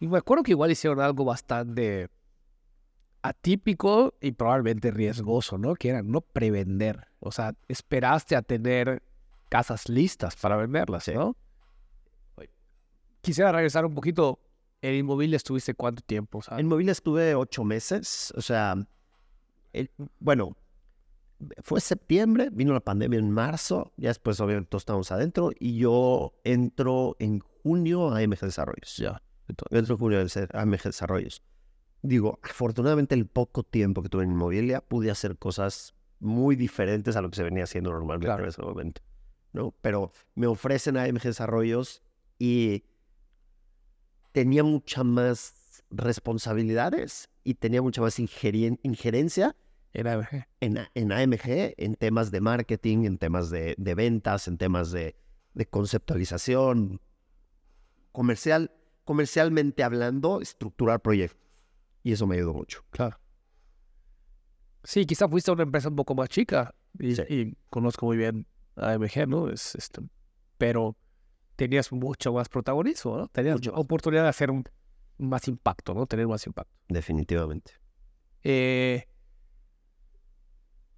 [0.02, 2.10] Y me acuerdo que igual hicieron algo bastante
[3.22, 5.76] atípico y probablemente riesgoso, ¿no?
[5.76, 7.08] Que era no prevender.
[7.20, 9.04] O sea, esperaste a tener
[9.48, 11.38] casas listas para venderlas, ¿no?
[13.22, 14.40] Quisiera regresar un poquito.
[14.82, 18.76] En inmobiliaria estuviste cuánto tiempo, O sea, En Movilia estuve ocho meses, o sea,
[19.74, 20.58] el- bueno,
[21.62, 26.34] fue septiembre, vino la pandemia en marzo, ya después obviamente todos estábamos adentro y yo
[26.44, 28.98] entro en junio a AMG Desarrollos.
[28.98, 29.22] Ya.
[29.70, 31.42] Entro en junio a AMG Desarrollos.
[32.04, 37.22] Digo, afortunadamente el poco tiempo que tuve en inmobiliaria pude hacer cosas muy diferentes a
[37.22, 38.44] lo que se venía haciendo normalmente Claro.
[38.44, 39.02] en ese momento,
[39.54, 39.74] ¿no?
[39.82, 42.02] Pero me ofrecen AMG Desarrollos
[42.40, 42.84] y
[44.32, 49.56] tenía mucha más responsabilidades y tenía mucha más injerencia
[49.94, 50.46] Era AMG.
[50.62, 55.16] en, en AMG, en temas de marketing, en temas de, de ventas, en temas de,
[55.54, 57.02] de conceptualización,
[58.12, 58.72] comercial,
[59.12, 61.38] comercialmente hablando, estructurar proyectos.
[62.02, 62.82] Y eso me ayudó mucho.
[62.92, 63.20] Claro.
[64.86, 67.24] Sí, quizá fuiste a una empresa un poco más chica y, Sí.
[67.28, 68.48] y conozco muy bien
[68.78, 69.50] a AMG, ¿no?
[69.50, 70.00] Es, este,
[70.58, 70.96] pero
[71.58, 73.28] tenías mucho más protagonismo, ¿no?
[73.28, 74.64] Tenías Mucho oportunidad de hacer un,
[75.18, 76.06] más impacto, ¿no?
[76.06, 76.74] Tener más impacto.
[76.88, 77.74] Definitivamente.
[78.44, 79.10] Eh,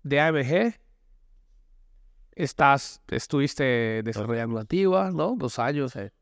[0.04, 0.76] de AMG,
[2.34, 5.34] estás, estuviste desarrollando nativa, ¿no?
[5.36, 6.14] Dos años, eh,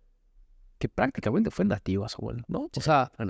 [0.81, 2.67] que prácticamente fue nativa, Samuel, ¿no?
[2.75, 3.23] O sea, O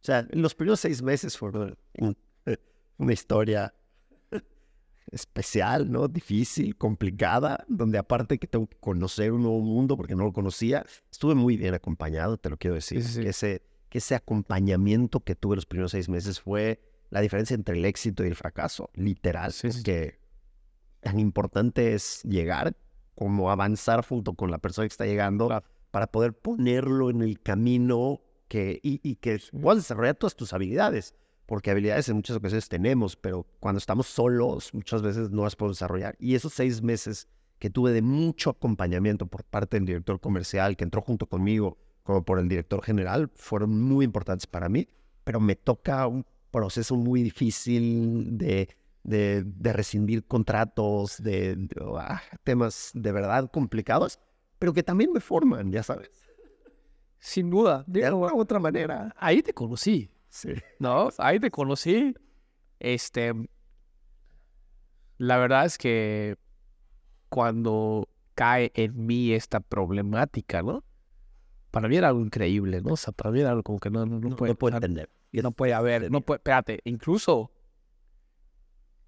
[0.00, 2.16] sea, los primeros seis meses fueron un-
[2.98, 3.72] una historia
[5.12, 6.08] especial, ¿no?
[6.08, 10.84] Difícil, complicada, donde aparte que tengo que conocer un nuevo mundo porque no lo conocía,
[11.08, 13.00] estuve muy bien acompañado, te lo quiero decir.
[13.02, 13.28] Sí, sí, sí.
[13.28, 17.84] Ese, que ese acompañamiento que tuve los primeros seis meses fue la diferencia entre el
[17.84, 20.18] éxito y el fracaso, literal, Sí, porque
[21.00, 22.74] tan importante es llegar
[23.14, 25.64] como avanzar junto con la persona que está llegando Claro.
[25.92, 31.14] Para poder ponerlo en el camino que, y, y que puedas desarrollar todas tus habilidades.
[31.46, 35.76] Porque habilidades en muchas ocasiones tenemos, pero cuando estamos solos, muchas veces no las podemos
[35.76, 36.16] desarrollar.
[36.18, 37.28] Y esos seis meses
[37.58, 42.24] que tuve de mucho acompañamiento por parte del director comercial que entró junto conmigo, como
[42.24, 44.88] por el director general, fueron muy importantes para mí.
[45.24, 48.68] Pero me toca un proceso muy difícil de,
[49.60, 54.18] rescindir contratos, de, de, ah, temas de verdad complicados,
[54.62, 56.08] pero que también me forman, ya sabes.
[57.18, 59.12] sin duda, De alguna u otra manera.
[59.18, 60.50] ahí te conocí, Sí.
[60.78, 61.08] ¿no?
[61.18, 62.14] Ahí te conocí.
[62.78, 63.32] Este,
[65.18, 66.36] la verdad es que
[67.28, 70.84] cuando cae en mí esta problemática, ¿no?
[71.72, 72.92] Para mí era algo increíble, ¿no?
[72.92, 74.76] O sea, para mí era algo como que no, no, no No, puede, no sea,
[74.76, 75.10] entender.
[75.32, 77.50] no puede haber, no puede, espérate, incluso,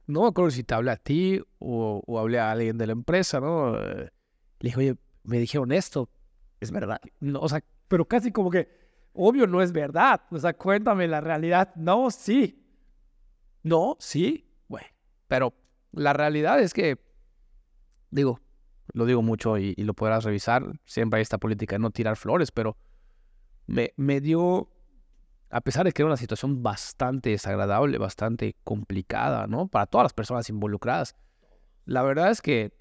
[0.09, 2.93] no me acuerdo si te hablé a ti o, o hablé a alguien de la
[2.93, 3.77] empresa, ¿no?
[3.81, 4.11] Eh,
[4.59, 6.09] Le dije, oye, me dijeron esto,
[6.61, 7.01] Es verdad.
[7.21, 8.69] no, o sea, pero casi como que,
[9.13, 10.23] obvio, no es verdad.
[10.31, 11.75] O sea, cuéntame la realidad.
[11.75, 12.65] No, sí.
[13.63, 14.51] No, sí.
[14.69, 14.87] Bueno,
[15.29, 15.55] pero
[15.93, 16.99] la realidad es que,
[18.11, 18.41] digo,
[18.93, 20.65] lo digo mucho y, y lo podrás revisar.
[20.85, 22.77] Siempre hay esta política de no tirar flores, pero
[23.67, 24.69] me, me dio,
[25.51, 29.69] a pesar de que era una situación bastante desagradable, bastante complicada, ¿no?
[29.69, 31.17] Para todas las personas involucradas.
[31.87, 32.73] La verdad es que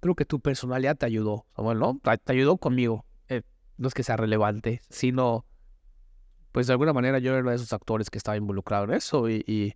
[0.00, 2.00] creo que tu personalidad te ayudó, ¿no?
[2.02, 3.04] Te, ayudó conmigo.
[3.28, 3.42] Eh,
[3.76, 5.44] no es que sea relevante, sino,
[6.52, 9.28] pues de alguna manera yo era uno de esos actores que estaba involucrado en eso
[9.28, 9.74] y,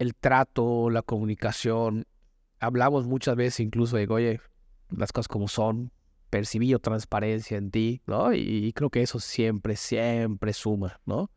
[0.00, 2.06] el trato, la comunicación,
[2.58, 4.40] hablamos muchas veces incluso de, oye,
[4.90, 5.92] las cosas como son,
[6.30, 8.32] percibí yo transparencia en ti, ¿no?
[8.34, 11.30] Y, creo que eso siempre, siempre suma, ¿no?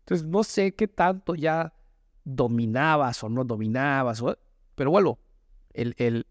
[0.00, 1.72] Entonces, no sé qué tanto ya
[2.24, 4.36] dominabas o no dominabas, o-
[4.74, 4.92] pero
[5.72, 6.26] el, el,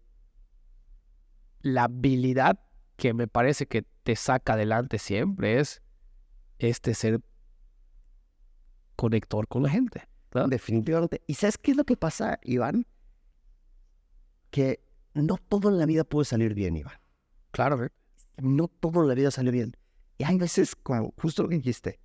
[1.60, 2.60] la habilidad
[2.96, 5.82] que me parece que te saca adelante siempre es
[6.58, 7.20] este ser
[8.96, 10.08] conector con la gente.
[10.34, 10.48] ¿no?
[10.48, 11.22] Definitivamente.
[11.26, 12.86] ¿Y sabes qué es lo que pasa, Iván?
[14.50, 14.80] Que
[15.14, 16.98] no todo en la vida puede salir bien, Iván.
[17.50, 17.90] Claro, ¿eh?
[18.38, 19.76] No todo en la vida sale bien.
[20.16, 22.00] Y hay veces, cuando, justo lo que dijiste,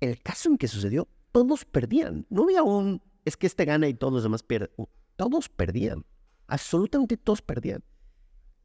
[0.00, 2.26] el caso en que sucedió, todos perdían.
[2.30, 4.70] No había un, es que este gana y todos los demás pierden.
[5.16, 6.04] Todos perdían.
[6.46, 7.82] Absolutamente todos perdían.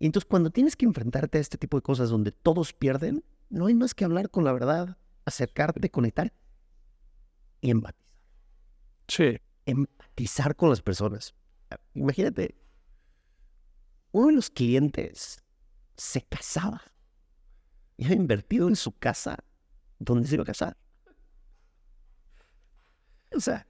[0.04, 3.68] Y entonces cuando tienes que enfrentarte a este tipo de cosas donde todos pierden, no
[3.68, 6.34] hay más que hablar con la verdad, acercarte, conectar
[7.62, 8.06] y empatizar.
[9.08, 9.38] Sí.
[9.66, 11.34] empatizar con las personas.
[11.94, 12.54] Imagínate,
[14.12, 15.42] uno de los clientes
[15.96, 16.82] se casaba
[17.96, 19.38] y había invertido en su casa
[20.00, 20.76] donde se iba a casar.
[23.34, 23.66] O sea,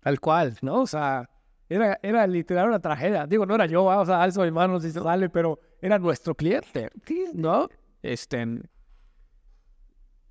[0.00, 0.82] Tal cual, ¿no?
[0.82, 1.30] O sea,
[1.74, 3.26] era, era literal una tragedia.
[3.26, 4.00] Digo, no era yo, ¿va?
[4.00, 6.90] o sea, alzo mis manos y se sale, pero era nuestro cliente,
[7.34, 7.68] ¿no?
[8.02, 8.46] Este,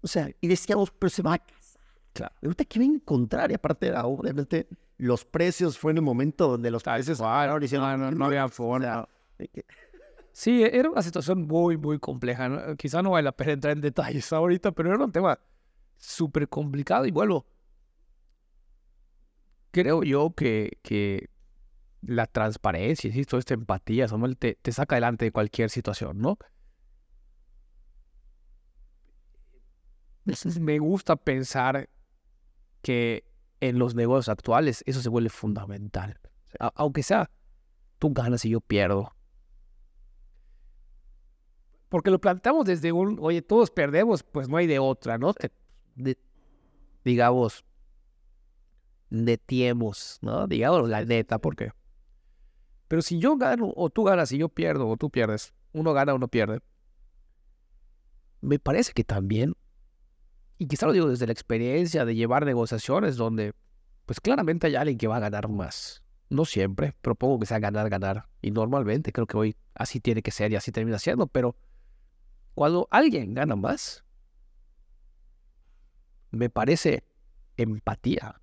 [0.02, 1.82] o sea, y decíamos, pero se va a casar.
[2.14, 2.36] Claro.
[2.44, 6.48] Ahorita qué va a encontrar y aparte era, obviamente los precios fue en el momento
[6.48, 9.08] donde los precios hicieron, No, no, no había forma.
[9.52, 9.66] que-
[10.32, 12.50] Sí, era una situación muy, muy compleja.
[12.50, 12.76] ¿no?
[12.76, 15.40] Quizá no vale la pena entrar en detalles ahorita, pero era un tema
[15.98, 17.46] súper complicado y vuelvo.
[19.72, 21.30] Creo yo que, que
[22.06, 26.38] la transparencia, insisto, esta empatía, Samuel, te, te saca adelante de cualquier situación, ¿no?
[30.60, 31.90] Me gusta pensar
[32.82, 33.26] que
[33.62, 36.20] en los negocios actuales eso se vuelve fundamental.
[36.60, 37.30] A- aunque sea,
[38.00, 39.16] tú ganas y yo pierdo.
[41.90, 45.34] Porque lo planteamos desde un, oye, todos perdemos, pues no hay de otra, ¿no?
[45.34, 45.52] Te-
[45.96, 46.18] de-
[47.06, 47.66] digamos,
[49.10, 50.48] netiemos, ¿no?
[50.48, 51.72] Digamos la neta, ¿por qué?
[52.94, 56.14] Pero si yo gano, o tú ganas y yo pierdo, o tú pierdes, uno gana,
[56.14, 56.60] uno pierde.
[58.40, 59.56] Me parece que también,
[60.60, 63.56] y quizá lo digo desde la experiencia de llevar negociaciones donde,
[64.06, 66.04] pues claramente hay alguien que va a ganar más.
[66.30, 68.30] No siempre, propongo que sea ganar, ganar.
[68.44, 71.56] Y normalmente creo que hoy así tiene que ser y así termina siendo, pero
[72.54, 74.06] cuando alguien gana más,
[76.30, 77.04] me parece
[77.58, 78.40] empatía,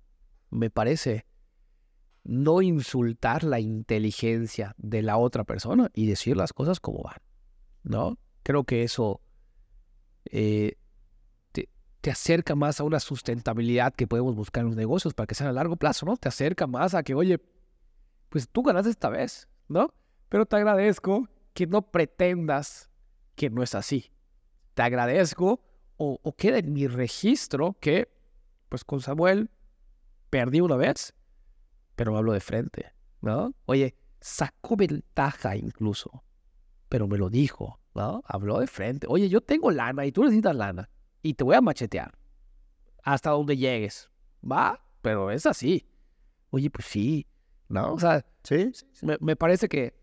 [0.49, 1.25] me parece
[2.23, 7.17] no insultar la inteligencia de la otra persona y decir las cosas como van,
[7.83, 8.17] ¿no?
[8.43, 9.21] Creo que eso
[10.25, 10.77] eh,
[11.51, 11.69] te,
[12.01, 15.49] te, acerca más a una sustentabilidad que podemos buscar en los negocios para que sean
[15.49, 16.17] a largo plazo, ¿no?
[16.17, 17.39] Te acerca más a que, oye,
[18.29, 19.93] pues tú ganas esta vez, ¿no?
[20.29, 22.89] Pero te agradezco que no pretendas
[23.35, 24.11] que no es así.
[24.75, 25.63] Te agradezco
[25.97, 28.09] o, o queda en mi registro que,
[28.69, 29.49] pues con Samuel,
[30.29, 31.13] perdí una vez,
[32.01, 32.91] pero hablo de frente,
[33.21, 33.53] ¿no?
[33.67, 36.23] Oye, sacó ventaja incluso,
[36.89, 38.23] pero me lo dijo, ¿no?
[38.25, 39.05] Habló de frente.
[39.07, 40.89] Oye, yo tengo lana y tú necesitas lana
[41.21, 42.17] y te voy a machetear
[43.03, 44.09] hasta donde llegues,
[44.43, 44.83] ¿va?
[45.03, 45.87] Pero es así.
[46.49, 47.27] Oye, pues sí,
[47.69, 47.93] ¿no?
[47.93, 48.71] O sea, sí,
[49.03, 49.93] Me, me, parece que,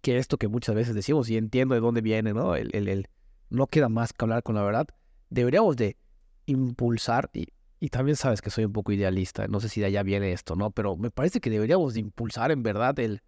[0.00, 2.54] que esto que muchas veces decimos, y entiendo de dónde viene, ¿no?
[2.54, 3.08] El, el, el
[3.50, 4.86] no queda más que hablar con la verdad.
[5.28, 5.96] Deberíamos de
[6.46, 7.48] impulsar, y,
[7.82, 10.54] y también sabes que soy un poco idealista, no sé si de allá viene esto,
[10.54, 10.70] ¿no?
[10.70, 13.22] Pero me parece que deberíamos de impulsar en verdad el...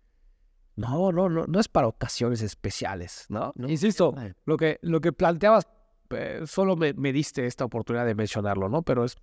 [0.76, 3.52] No, no, no, no es para ocasiones especiales, ¿no?
[3.56, 4.32] No, Insisto, no.
[4.44, 5.66] lo que, lo que planteabas,
[6.10, 8.82] eh, solo me, me, diste esta oportunidad de mencionarlo, ¿no?
[8.82, 9.16] Pero es...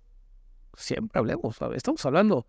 [0.76, 1.78] Siempre hablemos, ¿sabes?
[1.78, 2.46] Estamos hablando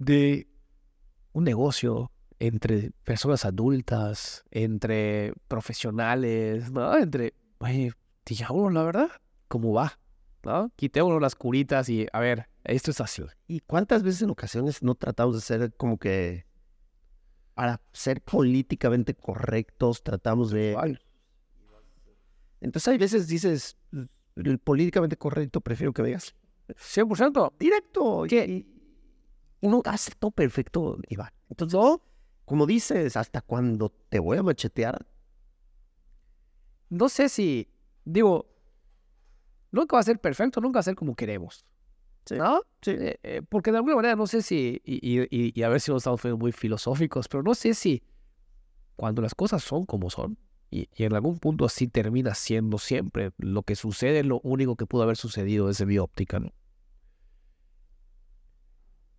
[0.00, 0.48] de
[1.34, 6.96] un negocio entre personas adultas, entre profesionales, ¿no?
[6.98, 7.92] Entre, oye,
[8.72, 9.08] la verdad,
[9.46, 10.01] ¿cómo va?
[10.44, 10.72] ¿No?
[10.76, 13.22] Quitémonos las curitas y, a ver, esto es así.
[13.46, 16.46] ¿Y cuántas veces en ocasiones no tratamos de ser como que,
[17.54, 20.98] para ser políticamente correctos, tratamos de...
[22.60, 23.76] Entonces hay veces dices,
[24.36, 26.34] el políticamente correcto prefiero que veas
[26.68, 28.24] 100% directo.
[28.28, 28.44] ¿Qué?
[28.46, 28.66] Y
[29.60, 31.32] uno hace todo perfecto, Iván.
[31.48, 32.02] Entonces, no,
[32.44, 35.06] como dices, hasta cuando te voy a machetear.
[36.88, 37.68] No sé si,
[38.04, 38.51] digo,
[39.72, 41.64] nunca va a ser perfecto, nunca va a ser como queremos.
[42.24, 42.36] Sí.
[42.36, 42.62] ¿No?
[42.80, 42.92] Sí.
[42.92, 45.90] Eh, eh, porque de alguna manera no sé si, y, y, y, a ver si
[45.90, 48.04] nos estamos siendo muy filosóficos, pero no sé si
[48.94, 50.38] cuando las cosas son como son,
[50.70, 54.76] y, y, en algún punto así termina siendo siempre, lo que sucede es lo único
[54.76, 56.52] que pudo haber sucedido desde mi óptica, ¿no?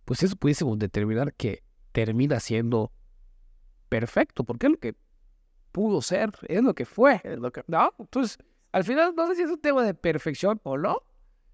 [0.06, 2.92] Pues eso pudiésemos determinar que termina siendo
[3.88, 4.96] perfecto, porque es lo que
[5.72, 7.92] pudo ser, es lo que fue, es lo que, ¿no?
[7.98, 8.38] Entonces,
[8.74, 11.00] al final, no sé si es un tema de perfección o no,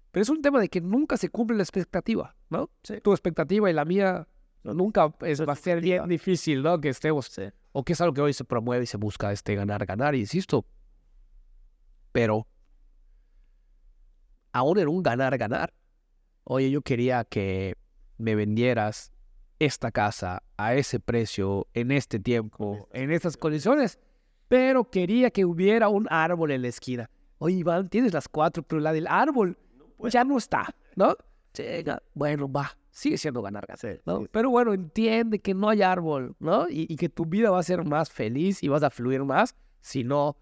[0.09, 2.71] pero es un tema de que nunca se cumple la expectativa, ¿no?
[2.81, 2.99] Sí.
[2.99, 4.27] Tu expectativa y la mía
[4.63, 6.81] no, nunca es, va a ser bien difícil, ¿no?
[6.81, 7.43] Que estemos, Sí.
[7.73, 10.65] o que es algo que hoy se promueve y se busca este ganar, ganar, insisto.
[12.11, 12.47] Pero
[14.51, 15.75] aún en un ganar, ganar.
[16.43, 17.75] Oye, yo quería que
[18.17, 19.11] me vendieras
[19.59, 23.99] esta casa a ese precio, en este tiempo, en estas condiciones,
[24.51, 27.09] pero quería que hubiera un árbol en la esquina.
[27.37, 29.57] Oye, Iván, tienes las cuatro, pero la del árbol
[30.09, 31.15] ya no está, ¿no?
[31.55, 33.65] Llega, bueno, va, sigue siendo ganar,
[34.05, 34.25] ¿no?
[34.29, 36.67] Pero bueno, entiende que no hay árbol, ¿no?
[36.69, 39.55] Y, y que tu vida va a ser más feliz y vas a fluir más
[39.79, 40.35] si no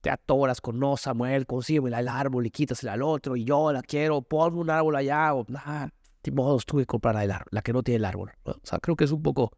[0.00, 3.82] te atoras con, no, Samuel, consígueme el árbol y quítasela al otro y yo la
[3.82, 5.92] quiero, ponme un árbol allá o nada.
[6.22, 8.30] De modos, tuve que comprar del árbol, la que no tiene el árbol.
[8.44, 8.52] ¿no?
[8.52, 9.50] O sea, creo que es un poco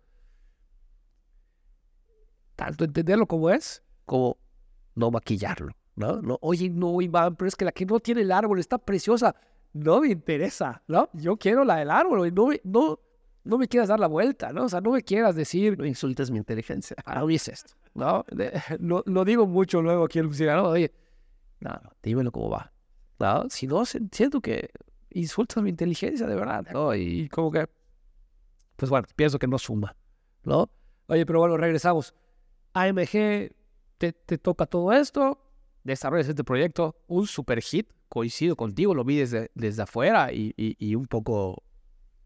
[2.56, 4.38] tanto entenderlo como es, como
[4.96, 6.20] no maquillarlo, ¿no?
[6.20, 9.36] no Oye, no, Iván, pero es que la que no tiene el árbol está preciosa.
[9.72, 11.08] No me interesa, ¿no?
[11.12, 12.98] Yo quiero la del árbol y no me, no,
[13.44, 14.64] no me quieras dar la vuelta, ¿no?
[14.64, 16.96] O sea, no me quieras decir, No insultes mi inteligencia.
[17.04, 18.24] ah, no es esto, ¿no?
[18.80, 20.68] Lo, lo digo mucho luego aquí en la oficina, ¿no?
[20.70, 20.92] Oye,
[21.60, 22.72] no, no, dímelo cómo va,
[23.20, 23.48] ¿no?
[23.50, 24.70] Si no, siento que
[25.10, 26.94] insultas mi inteligencia de verdad, ¿no?
[26.94, 27.68] Y como que,
[28.76, 29.94] pues bueno, pienso que no suma,
[30.44, 30.70] ¿no?
[31.08, 32.14] Oye, pero bueno, regresamos.
[32.74, 33.50] AMG,
[33.98, 35.38] te, te toca todo esto,
[35.84, 40.76] desarrollas este proyecto, un super hit, coincido contigo, lo vi desde, desde afuera y, y,
[40.78, 41.62] y un poco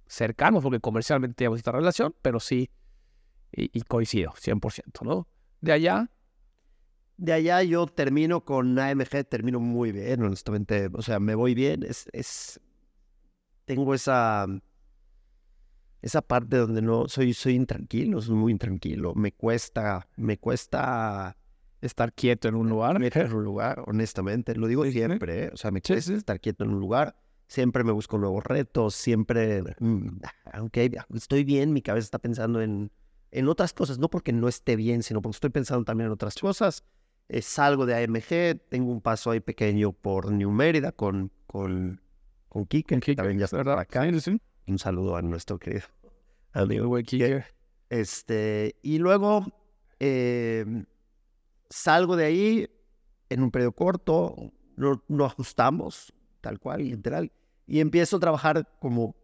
[0.07, 2.71] cercano, porque comercialmente teníamos esta relación, pero sí,
[3.51, 5.27] y, y coincido, 100%, ¿no?
[5.61, 6.11] De allá,
[7.17, 10.89] De allá yo termino con AMG, termino muy bien, honestamente.
[10.93, 11.83] O sea, me voy bien.
[11.85, 12.61] Es, es
[13.65, 14.47] tengo esa
[16.01, 19.15] esa parte donde no soy soy intranquilo, soy muy intranquilo.
[19.15, 21.37] Me cuesta, me cuesta
[21.83, 22.99] estar quieto en un lugar.
[22.99, 24.55] meter en un lugar, honestamente.
[24.55, 25.51] Lo digo siempre, ¿eh?
[25.53, 26.15] O sea, me cuesta sí.
[26.15, 27.17] estar quieto en un lugar.
[27.49, 30.21] Siempre me busco nuevos retos, siempre, mm,
[30.55, 32.91] aunque estoy bien, mi cabeza está pensando en,
[33.31, 36.35] en otras cosas, no porque no esté bien, sino porque estoy pensando también en otras
[36.37, 36.85] cosas.
[37.29, 42.01] Eh, salgo de AMG, tengo un paso ahí pequeño por New Mérida con, con,
[42.49, 44.09] con Kike, que también ya está por acá.
[44.19, 44.41] Sí.
[44.67, 45.85] Un saludo a nuestro querido
[46.53, 46.97] amigo.
[46.97, 47.45] Kike.
[47.91, 49.45] Este, y luego
[50.01, 50.65] eh,
[51.73, 52.71] salgo de ahí
[53.29, 54.37] en un periodo corto,
[54.77, 57.33] no, no ajustamos, tal cual, literal,
[57.67, 59.17] y empiezo a trabajar como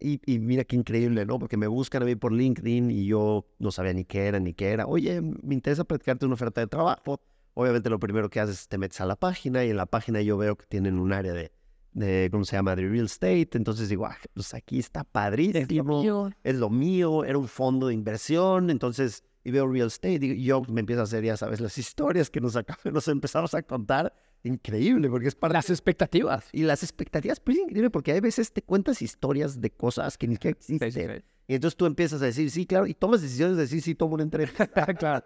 [0.00, 1.38] Y, y mira qué increíble, ¿no?
[1.40, 4.54] Porque me buscan a mí por LinkedIn y yo no sabía ni qué era, ni
[4.54, 4.86] qué era.
[4.86, 7.20] Oye, me interesa platicarte una oferta de trabajo.
[7.54, 10.22] Obviamente lo primero que haces es te metes a la página y en la página
[10.22, 11.50] yo veo que tienen un área de,
[11.94, 12.76] de ¿cómo se llama?
[12.76, 13.50] De real estate.
[13.54, 16.30] Entonces digo, ah, pues aquí está padrísimo.
[16.44, 18.70] Es lo mío, era un fondo de inversión.
[18.70, 22.28] Entonces, y veo real estate y yo me empiezo a hacer, ya sabes, las historias
[22.28, 24.14] que nos, acá, nos empezamos a contar.
[24.44, 25.54] Increíble, porque es para...
[25.54, 26.48] Las expectativas.
[26.52, 30.28] Y las expectativas, pues es increíble, porque hay veces te cuentas historias de cosas que
[30.28, 30.92] ni siquiera existen.
[30.92, 31.24] Sí, sí, sí.
[31.48, 34.14] Y entonces tú empiezas a decir, sí, claro, y tomas decisiones de decir, sí, tomo
[34.14, 34.66] una entrevista.
[34.98, 35.24] claro.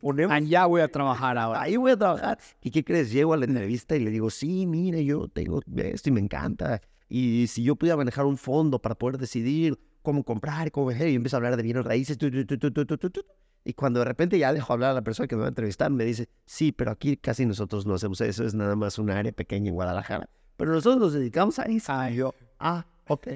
[0.00, 1.60] Ponemos Allá voy a trabajar ahora.
[1.60, 2.38] ahí voy a trabajar.
[2.62, 3.10] ¿Y qué crees?
[3.10, 6.80] Llego a la entrevista y le digo, sí, mire, yo tengo esto y me encanta.
[7.08, 11.14] Y si yo pudiera manejar un fondo para poder decidir cómo comprar cómo vender, y
[11.14, 12.18] empiezo a hablar de bienes raíces.
[12.18, 13.24] tu, tu, tu.
[13.64, 15.90] Y cuando de repente ya dejo hablar a la persona que me va a entrevistar,
[15.90, 19.32] me dice, sí, pero aquí casi nosotros no hacemos eso, es nada más una área
[19.32, 20.28] pequeña en Guadalajara.
[20.56, 21.92] Pero nosotros nos dedicamos a eso.
[21.92, 22.34] Ah, yo.
[22.58, 23.28] Ah, ok.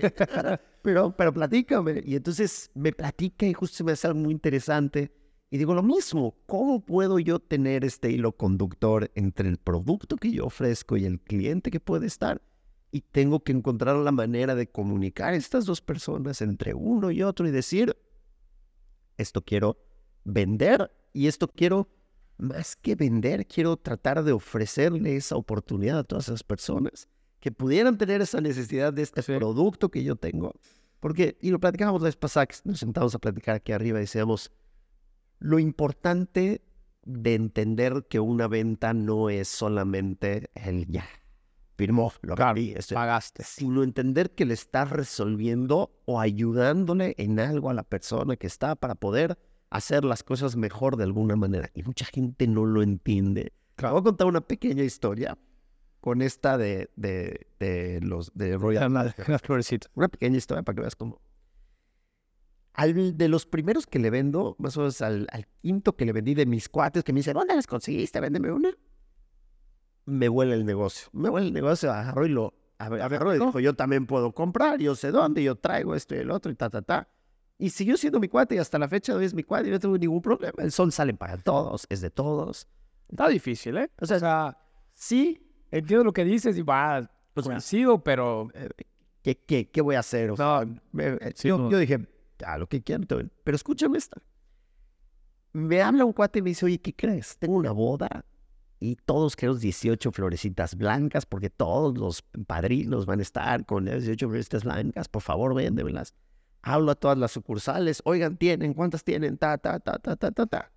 [0.83, 2.03] pero, pero platícame.
[2.05, 5.13] Y entonces me platica y justo se me hace algo muy interesante.
[5.51, 10.33] Y digo lo mismo, ¿cómo puedo yo tener este hilo conductor entre el producto que
[10.33, 12.41] yo ofrezco y el cliente que puede estar?
[12.93, 17.49] Y tengo que encontrar la manera de comunicar estas dos personas entre uno y otro
[17.49, 17.97] y decir,
[19.17, 19.79] esto quiero
[20.25, 21.89] vender y esto quiero,
[22.37, 27.09] más que vender, quiero tratar de ofrecerle esa oportunidad a todas esas personas
[27.41, 29.33] que pudieran tener esa necesidad de este Sí.
[29.37, 30.53] producto que yo tengo.
[31.01, 34.03] Porque, y lo platicábamos la vez pasada, que nos sentamos a platicar aquí arriba y
[34.03, 34.53] decíamos,
[35.41, 36.63] lo importante
[37.05, 41.05] de entender que una venta no es solamente el ya,
[41.77, 43.43] firmó, lo Claro, vendí, esto- Pagaste.
[43.45, 48.75] sino entender que le estás resolviendo o ayudándole en algo a la persona que está
[48.77, 49.39] para poder
[49.71, 51.71] hacer las cosas mejor de alguna manera.
[51.75, 53.53] Y mucha gente no lo entiende.
[53.77, 55.39] Te voy a contar una pequeña historia
[56.01, 58.93] con esta de, de, de los de Royal.
[59.27, 59.91] Las florecitas.
[59.95, 61.21] Una pequeña historia para que veas cómo.
[62.75, 66.13] Al, de los primeros que le vendo, más o menos al, al quinto que le
[66.13, 68.19] vendí de mis cuates, que me dicen, ¿dónde las conseguiste?
[68.21, 68.71] Véndeme una.
[70.05, 71.09] Me huele el negocio.
[71.13, 74.97] Me huele el negocio, agarró y lo agarró y dijo, yo también puedo comprar, yo
[74.97, 77.09] sé dónde, yo traigo esto y el otro y ta, ta, ta.
[77.57, 79.71] Y siguió siendo mi cuate y hasta la fecha de hoy es mi cuate y
[79.71, 80.55] no tengo ningún problema.
[80.59, 82.67] El sol sale para todos, es de todos.
[83.09, 83.89] Está difícil, ¿eh?
[84.01, 84.59] O sea,
[84.95, 88.49] sí, entiendo lo que dices y va, Pues, coincido, pero
[89.23, 90.33] ¿qué, qué, qué voy a hacer?
[90.33, 91.71] O sea, no, Me- eh, Sí, yo, no.
[91.71, 92.05] yo dije,
[92.45, 93.07] a lo que bien".
[93.45, 94.21] pero escúchame esta.
[95.53, 97.37] Me habla un cuate y me dice, oye, ¿qué crees?
[97.39, 98.25] Tengo una boda
[98.83, 104.03] y todos queremos 18 florecitas blancas porque todos los padrinos van a estar con las
[104.03, 105.09] 18 florecitas blancas.
[105.09, 106.15] Por favor, véndemelas.
[106.63, 108.03] Hablo a todas las sucursales.
[108.05, 108.75] Oigan, ¿tienen?
[108.75, 109.39] ¿Cuántas tienen?
[109.39, 110.73] Ta, ta, ta, ta, ta, ta, ta.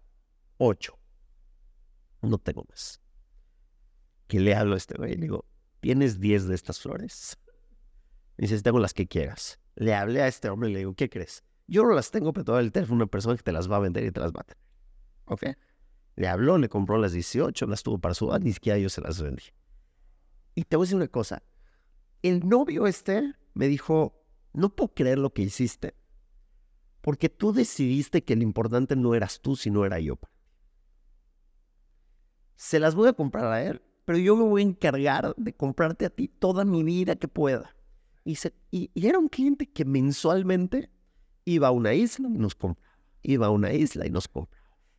[0.58, 1.00] Ocho.
[2.22, 3.02] No tengo más.
[4.28, 5.46] Que le hablo a este güey le digo,
[5.80, 7.38] ¿tienes 10 de estas flores?
[8.38, 9.60] Me dice, tengo las que quieras.
[9.76, 11.44] Le hablé a este hombre y le digo, ¿qué crees?
[11.66, 13.80] Yo no las tengo, pero todo el teléfono una persona que te las va a
[13.80, 14.64] vender y te las va a tener.
[15.26, 15.44] ¿Ok?
[16.16, 19.02] Le habló, le compró las 18, las tuvo para su boda, ni siquiera yo se
[19.02, 19.44] las vendí.
[20.56, 21.44] Y te voy a decir una cosa.
[22.22, 25.94] El novio este me dijo, no puedo creer lo que hiciste,
[27.02, 30.18] porque tú decidiste que lo importante no eras tú, sino era yo.
[32.56, 36.06] Se las voy a comprar a él, pero yo me voy a encargar de comprarte
[36.06, 37.76] a ti toda mi vida que pueda.
[38.24, 40.90] Y, se- y- era un cliente que mensualmente
[41.44, 42.90] iba a una isla y nos compraba.
[43.22, 44.55] Iba a una isla y nos compraba.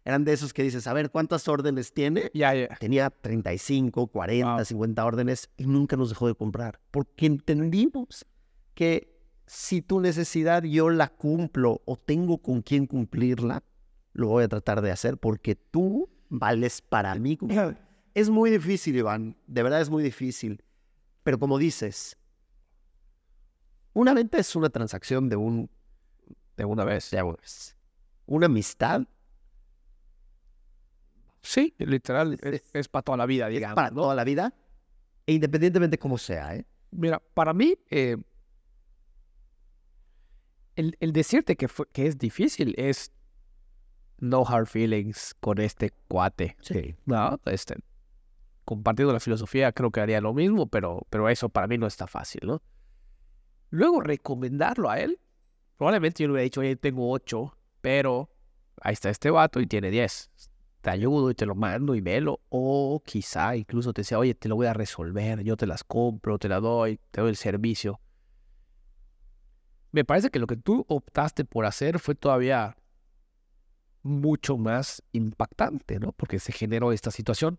[0.06, 2.30] Eran de esos que dices, a ver, ¿cuántas órdenes tiene?
[2.32, 2.68] ya, ya.
[2.76, 4.64] Tenía 35, 40, Wow.
[4.64, 6.80] 50 órdenes y nunca nos dejó de comprar.
[6.92, 8.24] Porque entendimos
[8.74, 9.12] que
[9.46, 13.64] si tu necesidad yo la cumplo o tengo con quién cumplirla,
[14.12, 17.36] lo voy a tratar de hacer porque tú vales para mí.
[18.14, 19.36] Es muy difícil, Iván.
[19.48, 20.62] De verdad es muy difícil.
[21.24, 22.16] Pero como dices,
[23.92, 25.68] una venta es una transacción de un
[26.56, 27.10] De una vez.
[27.10, 27.76] de una vez.
[28.24, 29.02] Una amistad
[31.46, 32.36] Sí, literal,
[32.72, 33.76] Es- para toda la vida, es digamos.
[33.76, 34.02] para ¿no?
[34.02, 34.52] toda la vida,
[35.26, 36.66] e independientemente cómo sea, ¿eh?
[36.90, 38.16] Mira, para mí, eh,
[40.76, 43.12] el, el decirte que, fue- que es difícil es
[44.18, 46.56] no hard feelings con este cuate.
[46.60, 46.96] Sí.
[47.04, 47.76] No, este,
[48.64, 52.06] compartiendo la filosofía, creo que haría lo mismo, pero, pero eso para mí no está
[52.06, 52.62] fácil, ¿no?
[53.70, 55.18] Luego, recomendarlo a él.
[55.76, 58.30] Probablemente yo le hubiera dicho, oye, tengo ocho, pero
[58.80, 60.30] ahí está este vato y tiene diez.
[60.86, 62.42] Te ayudo y te lo mando y velo.
[62.48, 66.38] O quizá incluso te decía, oye, te lo voy a resolver, yo te las compro,
[66.38, 68.00] te la doy, te doy el servicio.
[69.90, 72.76] Me parece que lo que tú optaste por hacer fue todavía
[74.04, 76.12] mucho más impactante, ¿no?
[76.12, 77.58] Porque se generó esta situación.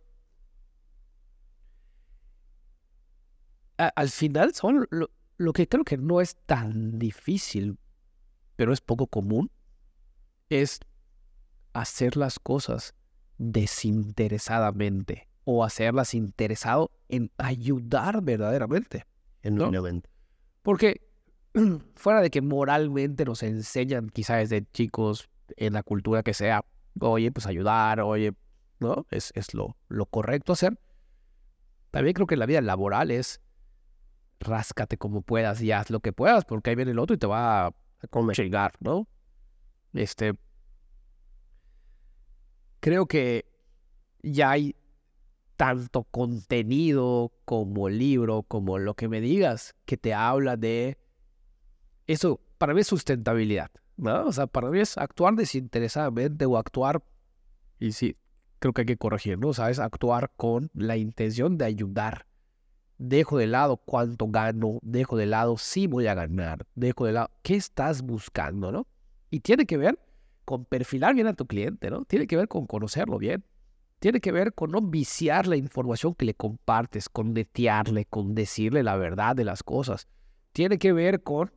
[3.77, 7.77] Al final son lo- lo que creo que no es tan difícil,
[8.55, 9.51] pero es poco común,
[10.49, 10.79] es
[11.73, 12.95] hacer las cosas
[13.37, 19.05] desinteresadamente o hacerlas interesado en ayudar verdaderamente.
[19.43, 19.71] En ¿no?
[20.61, 21.01] Porque
[21.95, 26.65] fuera de que moralmente nos enseñan quizás desde chicos en la cultura que sea,
[26.99, 28.33] oye, pues ayudar, oye,
[28.79, 29.05] ¿no?
[29.09, 30.77] Es, es lo, lo correcto hacer.
[31.91, 33.41] También creo que en la vida laboral es
[34.39, 37.27] ráscate como puedas y haz lo que puedas, porque ahí viene el otro y te
[37.27, 37.73] va a
[38.33, 39.07] chingar, ¿no?
[39.93, 40.33] Este.
[42.79, 43.45] Creo que
[44.21, 44.75] ya hay
[45.55, 50.97] tanto contenido como libro, como lo que me digas, que te habla de
[52.05, 54.25] eso, para mí es sustentabilidad, ¿no?
[54.25, 57.03] O sea, para mí es actuar desinteresadamente o actuar,
[57.79, 58.15] y sí,
[58.59, 59.49] creo que hay que corregir, ¿no?
[59.49, 62.25] O sea, es actuar con la intención de ayudar.
[62.99, 67.29] Dejo de lado cuánto gano, dejo de lado si voy a ganar, dejo de lado
[67.43, 68.87] qué estás buscando, ¿no?
[69.29, 69.99] Y tiene que ver
[70.47, 72.05] con perfilar bien a tu cliente, ¿no?
[72.05, 73.43] Tiene que ver con conocerlo bien.
[73.99, 78.81] Tiene que ver con no viciar la información que le compartes, con netearle, con decirle
[78.81, 80.07] la verdad de las cosas.
[80.53, 81.51] Tiene que ver con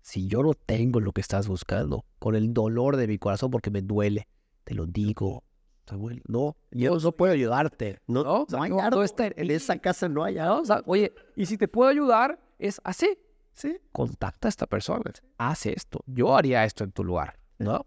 [0.00, 3.70] si yo no tengo lo que estás buscando, con el dolor de mi corazón porque
[3.70, 4.26] me duele,
[4.64, 5.44] te lo digo.
[5.84, 8.00] Samuel, no, yo no puedo ayudarte.
[8.06, 10.38] No, No, no hay no, en esa casa no hay.
[10.38, 13.18] O sea, oye, y si te puedo ayudar, es así.
[13.52, 13.76] Sí.
[13.92, 15.12] Contacta a esta persona.
[15.36, 16.00] Haz esto.
[16.06, 17.86] Yo haría esto en tu lugar, ¿no?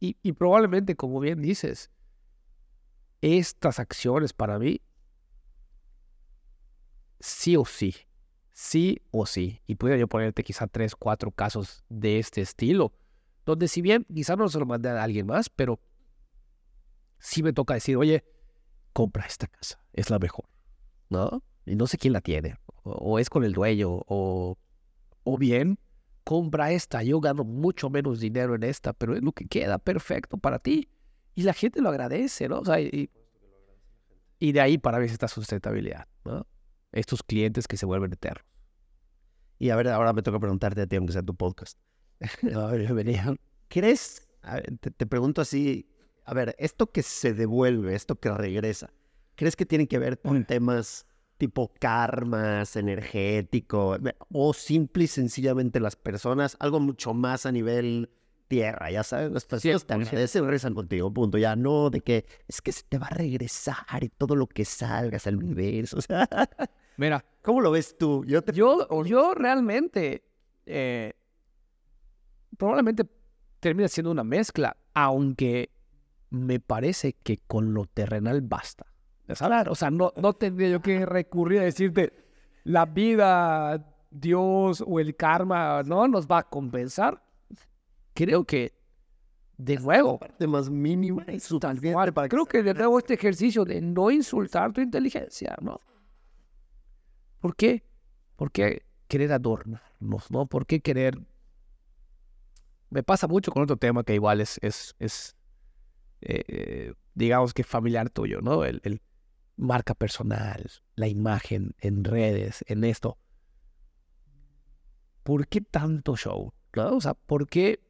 [0.00, 1.90] Y, probablemente, como bien dices,
[3.20, 4.80] estas acciones para mí,
[7.18, 7.96] sí o sí,
[8.52, 12.92] sí o sí, y puedo yo ponerte quizá tres, cuatro casos de este estilo,
[13.44, 15.80] donde si bien quizá no se lo mandé a alguien más, pero
[17.18, 18.24] sí me toca decir, oye,
[18.92, 20.44] compra esta casa, es la mejor,
[21.08, 21.42] ¿no?
[21.66, 24.56] Y no sé quién la tiene, o, o es con el dueño, o,
[25.24, 25.80] o bien,
[26.28, 30.36] compra esta, yo gano mucho menos dinero en esta, pero es lo que queda perfecto
[30.36, 30.90] para ti.
[31.34, 32.58] Y la gente lo agradece, ¿no?
[32.58, 33.08] O sea, y,
[34.38, 36.46] y de ahí para mí es esta sustentabilidad, ¿no?
[36.92, 38.44] Estos clientes que se vuelven eternos.
[39.58, 41.78] Y a ver, ahora me toca preguntarte a ti, aunque sea tu podcast.
[42.54, 43.34] A ver, venía.
[43.68, 44.28] ¿Crees?
[44.42, 45.88] a ver, te, te pregunto así,
[46.26, 48.92] a ver, esto que se devuelve, esto que regresa,
[49.34, 51.06] ¿crees que tiene que ver con temas
[51.38, 53.96] tipo karmas, energético,
[54.30, 58.10] o simple y sencillamente las personas, algo mucho más a nivel
[58.48, 60.06] tierra, ya sabes, las personas te 100%.
[60.08, 64.02] agradecen, regresan contigo, punto, ya no de que es que se te va a regresar
[64.02, 66.28] y todo lo que salgas al universo, o sea,
[66.96, 68.24] Mira, ¿cómo lo ves tú?
[68.26, 70.24] Yo te yo, yo realmente
[70.66, 71.12] eh,
[72.56, 73.04] probablemente
[73.60, 75.70] termina siendo una mezcla, aunque
[76.30, 78.86] me parece que con lo terrenal basta.
[79.28, 82.12] O sea, no, no tendría yo que recurrir a decirte
[82.64, 87.22] la vida, Dios o el karma no nos va a compensar.
[88.14, 88.72] Creo que,
[89.56, 93.14] de nuevo, parte más mínima y tal suficiente cual, para creo que de nuevo este
[93.14, 95.80] ejercicio de no insultar tu inteligencia, ¿no?
[97.40, 97.84] ¿Por qué?
[98.36, 100.46] ¿Por qué querer adornarnos, no?
[100.46, 101.18] ¿Por qué querer...?
[102.90, 105.36] Me pasa mucho con otro tema que igual es, es, es
[106.22, 108.64] eh, eh, digamos que familiar tuyo, ¿no?
[108.64, 109.00] El, el
[109.58, 113.18] marca personal, la imagen en redes, en esto.
[115.24, 116.54] ¿Por qué tanto show?
[116.74, 116.96] ¿no?
[116.96, 117.80] O sea, ¿por qué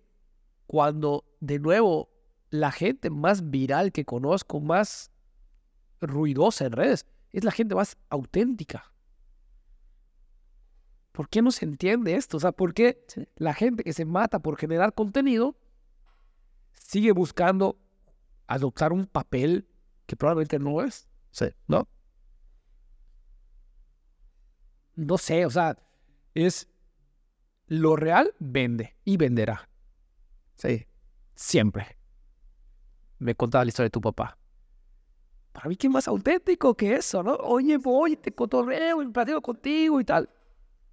[0.66, 2.10] cuando de nuevo
[2.50, 5.12] la gente más viral que conozco, más
[6.00, 8.92] ruidosa en redes, es la gente más auténtica?
[11.12, 12.36] ¿Por qué no se entiende esto?
[12.36, 13.04] O sea, ¿por qué
[13.36, 15.56] la gente que se mata por generar contenido
[16.74, 17.78] sigue buscando
[18.46, 19.68] adoptar un papel
[20.06, 21.07] que probablemente no es?
[21.30, 21.46] Sí.
[21.66, 21.88] ¿No?
[24.96, 25.76] No sé, o sea,
[26.34, 26.68] es
[27.66, 29.68] lo real vende y venderá.
[30.56, 30.86] Sí.
[31.34, 31.96] Siempre.
[33.18, 34.36] Me contaba la historia de tu papá.
[35.52, 37.34] Para mí, ¿qué más auténtico que eso, no?
[37.34, 40.28] Oye, voy, te cotorreo y plateo contigo y tal.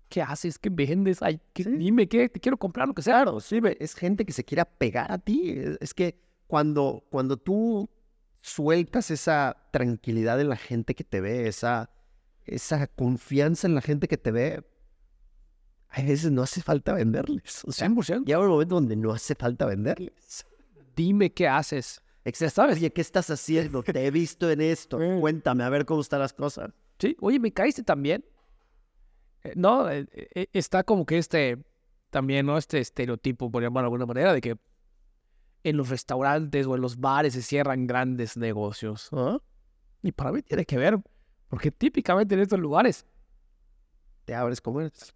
[0.09, 0.57] ¿Qué haces?
[0.59, 1.21] ¿Qué vendes?
[1.21, 1.71] Ay, ¿qué- Sí.
[1.77, 3.23] Dime qué, te quiero comprar lo que sea.
[3.23, 5.51] Claro, sí, es gente que se quiere pegar a ti.
[5.51, 7.89] Es- Es que cuando, cuando tú
[8.45, 11.89] sueltas esa tranquilidad en la gente que te ve, esa,
[12.45, 14.63] esa confianza en la gente que te ve,
[15.89, 17.63] a veces no hace falta venderles.
[17.65, 18.23] O sea, 100%.
[18.23, 20.45] llega un momento donde no hace falta venderles.
[20.95, 22.01] Dime qué haces.
[22.23, 22.63] Exacto.
[22.71, 23.81] Oye, ¿qué estás haciendo?
[23.81, 24.99] Te he visto en esto.
[24.99, 25.19] Mm.
[25.21, 26.71] Cuéntame, a ver cómo están las cosas.
[26.99, 28.23] Sí, oye, me caíste también.
[29.43, 31.57] Eh, no, eh, eh, está como que este,
[32.11, 32.59] también, ¿no?
[32.59, 34.57] Este estereotipo, por llamarlo de alguna manera, de que
[35.65, 39.09] en los restaurantes o en los bares se cierran grandes negocios.
[39.11, 39.41] ¿no?
[40.03, 40.99] Y para mí tiene que ver,
[41.49, 43.05] porque típicamente en estos lugares
[44.25, 45.13] te abres como eres.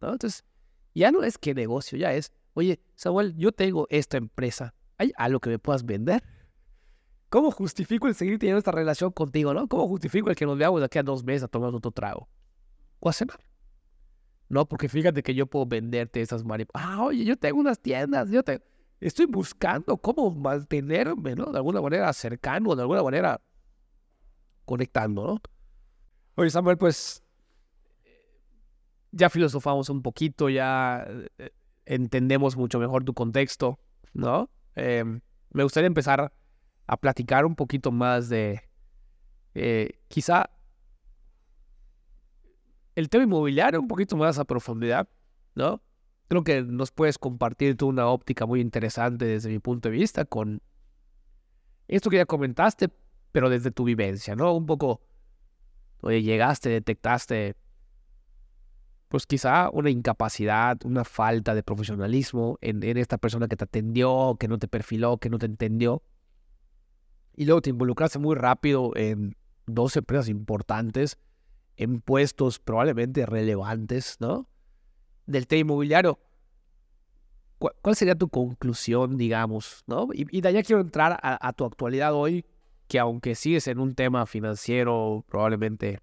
[0.00, 0.44] Entonces,
[0.94, 5.38] ya no es que negocio, ya es, oye, Samuel, yo tengo esta empresa, ¿hay algo
[5.38, 6.24] que me puedas vender?
[7.28, 9.68] ¿Cómo justifico el seguir teniendo esta relación contigo, no?
[9.68, 12.28] ¿Cómo justifico el que nos veamos de aquí a dos meses a tomar otro trago?
[12.98, 13.38] O a cenar.
[14.48, 16.82] No, porque fíjate que yo puedo venderte esas mariposas.
[16.84, 18.60] Ah, oye, yo tengo unas tiendas, yo te...
[19.00, 21.46] Estoy buscando cómo mantenerme, ¿no?
[21.46, 23.40] De alguna manera cercano, de alguna manera
[24.64, 25.40] conectando, ¿no?
[26.34, 27.22] Oye, Samuel, pues
[29.12, 31.06] ya filosofamos un poquito, ya
[31.38, 31.50] eh,
[31.86, 33.78] entendemos mucho mejor tu contexto,
[34.12, 34.50] ¿no?
[34.74, 35.20] Em,
[35.50, 36.32] me gustaría empezar
[36.86, 38.68] a platicar un poquito más de
[39.54, 40.50] eh, quizá
[42.94, 45.08] el tema inmobiliario un poquito más a profundidad,
[45.54, 45.82] ¿no?
[46.28, 50.24] Creo que nos puedes compartir tú una óptica muy interesante desde mi punto de vista
[50.24, 50.62] con
[51.88, 52.90] esto que ya comentaste,
[53.32, 54.54] pero desde tu vivencia, ¿no?
[54.54, 55.00] Un poco,
[56.02, 57.56] oye, llegaste, detectaste,
[59.08, 64.36] pues quizá una incapacidad, una falta de profesionalismo en, en esta persona que te atendió,
[64.38, 66.02] que no te perfiló, que no te entendió.
[67.34, 71.18] Y luego te involucraste muy rápido en dos empresas importantes
[71.76, 74.48] en puestos probablemente relevantes, ¿no?
[75.28, 76.18] Del tema inmobiliario.
[77.58, 80.08] ¿Cuál sería tu conclusión, digamos, ¿no?
[80.12, 82.46] Y, de allá quiero entrar a, tu actualidad hoy,
[82.86, 86.00] que aunque sigues en un tema financiero, probablemente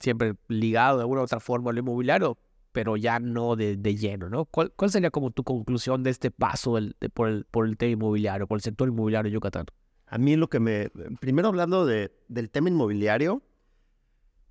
[0.00, 2.38] siempre ligado de alguna u otra forma al inmobiliario,
[2.72, 4.46] pero ya no de, lleno, ¿no?
[4.46, 6.76] ¿Cuál, ¿Cuál, sería como tu conclusión de este paso
[7.12, 9.66] por, el, por el tema inmobiliario, por el sector inmobiliario de Yucatán?
[10.06, 10.90] A mí lo que me...
[11.20, 13.42] Primero hablando de, del tema inmobiliario,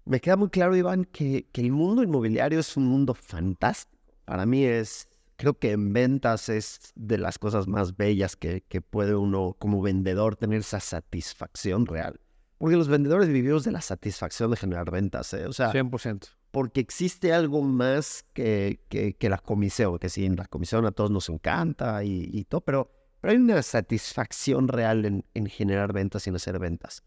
[0.06, 4.02] me queda muy claro, Iván, que, que el mundo inmobiliario es un mundo fantástico.
[4.26, 8.82] Para mí es, creo que en ventas es de las cosas más bellas que, que
[8.82, 12.20] puede uno como vendedor tener esa satisfacción real.
[12.58, 15.46] Porque los vendedores vivimos de la satisfacción de generar ventas, ¿eh?
[15.48, 16.30] O sea, 100%.
[16.52, 21.12] Porque existe algo más que, que, que la comisión, que sí, la comisión a todos
[21.12, 26.28] nos encanta y, y todo, pero, pero hay una satisfacción real en, en generar ventas
[26.28, 27.04] y en hacer ventas.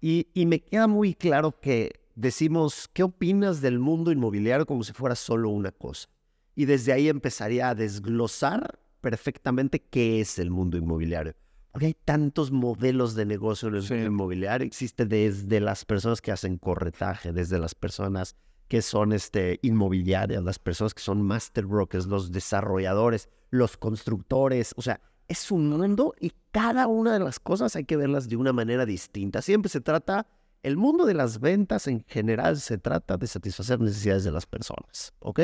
[0.00, 4.92] Y, y me queda muy claro que decimos, ¿qué opinas del mundo inmobiliario como si
[4.92, 6.08] fuera solo una cosa?
[6.54, 11.34] Y desde ahí empezaría a desglosar perfectamente qué es el mundo inmobiliario.
[11.72, 14.66] Porque hay tantos modelos de negocio en el mundo inmobiliario.
[14.66, 18.36] Existe desde las personas que hacen corretaje, desde las personas
[18.68, 24.72] que son este, inmobiliarias, las personas que son master brokers, los desarrolladores, los constructores.
[24.76, 28.36] O sea, es un mundo y cada una de las cosas hay que verlas de
[28.36, 29.42] una manera distinta.
[29.42, 30.28] Siempre se trata
[30.64, 35.12] el mundo de las ventas en general se trata de satisfacer necesidades de las personas,
[35.18, 35.40] ¿ok?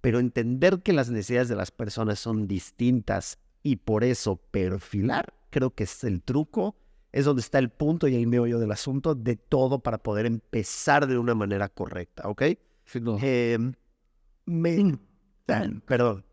[0.00, 5.70] Pero entender que las necesidades de las personas son distintas y por eso perfilar, creo
[5.70, 6.76] que es el truco,
[7.12, 11.06] es donde está el punto y el meollo del asunto de todo para poder empezar
[11.06, 12.42] de una manera correcta, ¿ok?
[13.22, 13.72] Em,
[14.46, 14.98] me,
[15.86, 16.26] perdón,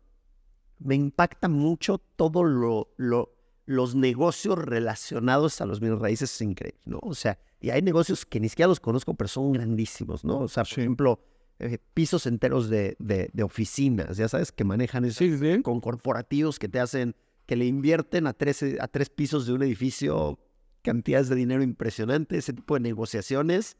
[0.80, 3.32] me impacta mucho todo lo, lo,
[3.64, 6.98] los negocios relacionados a los bienes raíces, es increíble, ¿no?
[7.00, 10.40] O sea, y hay negocios que ni siquiera los conozco, pero son grandísimos, ¿no?
[10.40, 11.20] O sea, por ejemplo,
[11.60, 15.24] eh, pisos enteros de, de, oficinas, ya sabes, que manejan eso
[15.62, 17.14] con corporativos que te hacen,
[17.46, 20.40] que le invierten a tres, a tres pisos de un edificio
[20.82, 23.76] cantidades de dinero impresionantes, ese tipo de negociaciones.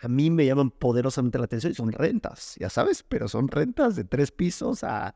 [0.00, 3.94] A mí me llaman poderosamente la atención y son rentas, ya sabes, pero son rentas
[3.94, 5.14] de tres pisos a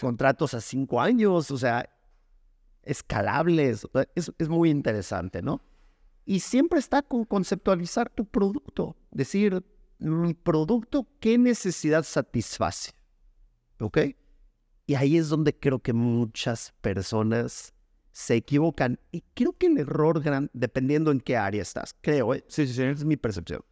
[0.00, 1.88] contratos a cinco años, o sea,
[2.82, 3.86] escalables.
[4.16, 5.62] Es, es muy interesante, ¿no?
[6.24, 8.96] Y siempre está con conceptualizar tu producto.
[9.10, 9.62] Decir,
[9.98, 12.92] mi producto, ¿qué necesidad satisface?
[13.80, 13.98] ¿Ok?
[14.86, 17.74] Y ahí es donde creo que muchas personas
[18.12, 18.98] se equivocan.
[19.12, 22.44] Y creo que el error grande, dependiendo en qué área estás, creo, ¿eh?
[22.48, 23.62] sí, sí, sí, es mi percepción.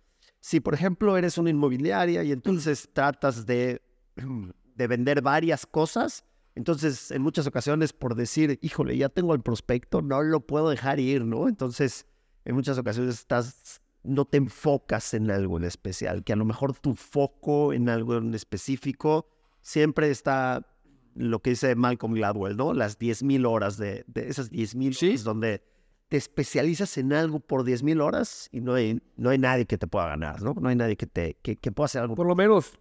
[0.40, 3.80] Si, por ejemplo, eres una inmobiliaria y entonces tratas de,
[4.74, 6.24] de vender varias cosas,
[6.54, 10.98] entonces en muchas ocasiones por decir, híjole, ya tengo el prospecto, no lo puedo dejar
[10.98, 11.48] ir, ¿no?
[11.48, 12.06] Entonces
[12.44, 16.76] en muchas ocasiones estás, no te enfocas en algo en especial, que a lo mejor
[16.78, 19.28] tu foco en algo en específico
[19.60, 20.66] siempre está
[21.14, 22.72] lo que dice Malcolm Gladwell, ¿no?
[22.72, 25.08] Las 10.000 horas de, de esas 10.000 ¿Sí?
[25.08, 25.62] horas donde
[26.08, 29.86] te especializas en algo por 10.000 horas y no hay, no hay nadie que te
[29.86, 30.54] pueda ganar, ¿no?
[30.54, 32.14] No hay nadie que, te, que, que pueda hacer algo.
[32.14, 32.78] Por lo menos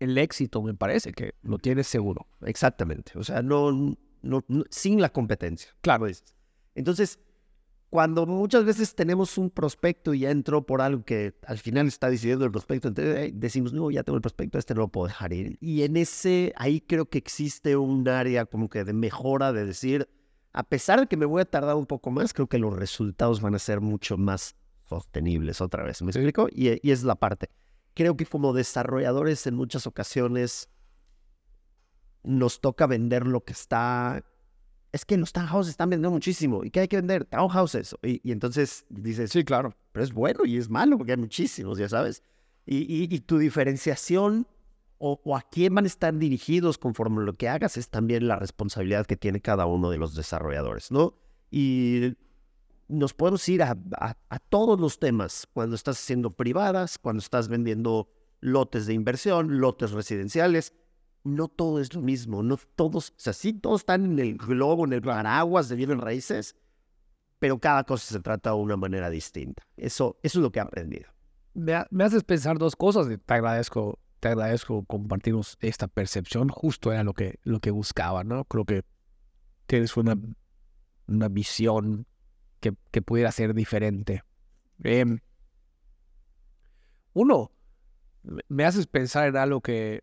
[0.00, 2.26] el éxito me parece que lo tienes seguro.
[2.42, 3.12] Exactamente.
[3.16, 3.70] O sea, no,
[4.22, 5.70] no, no sin la competencia.
[5.80, 6.06] Claro.
[6.74, 7.18] Entonces,
[7.94, 12.10] cuando muchas veces tenemos un prospecto y ya entró por algo que al final está
[12.10, 15.32] decidiendo el prospecto, entonces decimos, no, ya tengo el prospecto, este no lo puedo dejar
[15.32, 15.56] ir.
[15.60, 20.08] Y en ese, ahí creo que existe un área como que de mejora, de decir,
[20.52, 23.40] a pesar de que me voy a tardar un poco más, creo que los resultados
[23.40, 24.56] van a ser mucho más
[24.88, 26.02] sostenibles otra vez.
[26.02, 26.48] ¿Me explico?
[26.50, 27.48] Y, y es la parte.
[27.94, 30.68] creo que como desarrolladores en muchas ocasiones
[32.24, 34.24] nos toca vender lo que está...
[34.94, 36.62] Es que los townhouses están vendiendo muchísimo.
[36.62, 37.24] ¿Y qué hay que vender?
[37.24, 37.96] Townhouses.
[38.02, 39.74] Y, y entonces dices, Sí, claro.
[39.90, 42.22] pero es bueno y es malo porque hay muchísimos, ya sabes.
[42.64, 44.46] Y, y- y tu diferenciación
[44.98, 48.28] o, o a quién van a estar dirigidos conforme a lo que hagas es también
[48.28, 51.14] la responsabilidad que tiene cada uno de los desarrolladores, ¿no?
[51.50, 52.14] Y
[52.86, 57.48] nos podemos ir a, a- a todos los temas, cuando estás haciendo privadas, cuando estás
[57.48, 58.08] vendiendo
[58.40, 60.72] lotes de inversión, lotes residenciales.
[61.24, 64.84] No todo es lo mismo, no todos, o sea, sí todos están en el globo,
[64.84, 66.54] en el paraguas de bienes raíces,
[67.38, 69.62] pero cada cosa se trata de una manera distinta.
[69.76, 71.10] Eso, eso es lo que he aprendido.
[71.54, 76.48] Me, me haces pensar dos cosas te agradezco, te agradezco compartirnos esta percepción.
[76.48, 78.44] Justo era lo que, lo que buscaba, ¿no?
[78.44, 78.84] Creo que
[79.66, 80.16] tienes una,
[81.06, 82.06] una visión
[82.60, 84.24] que, que pudiera ser diferente.
[84.82, 85.20] Em,
[87.12, 87.52] uno,
[88.48, 90.02] me haces pensar en algo que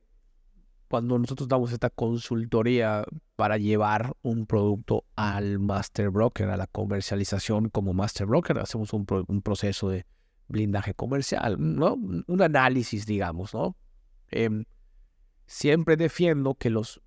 [0.91, 3.05] cuando nosotros damos esta consultoría
[3.37, 9.05] para llevar un producto al master broker, a la comercialización como master broker, hacemos un,
[9.05, 10.05] pro- un proceso de
[10.49, 11.93] blindaje comercial, ¿no?
[11.93, 13.77] Un análisis, digamos, ¿no?
[14.31, 14.65] Em,
[15.45, 17.01] siempre defiendo que los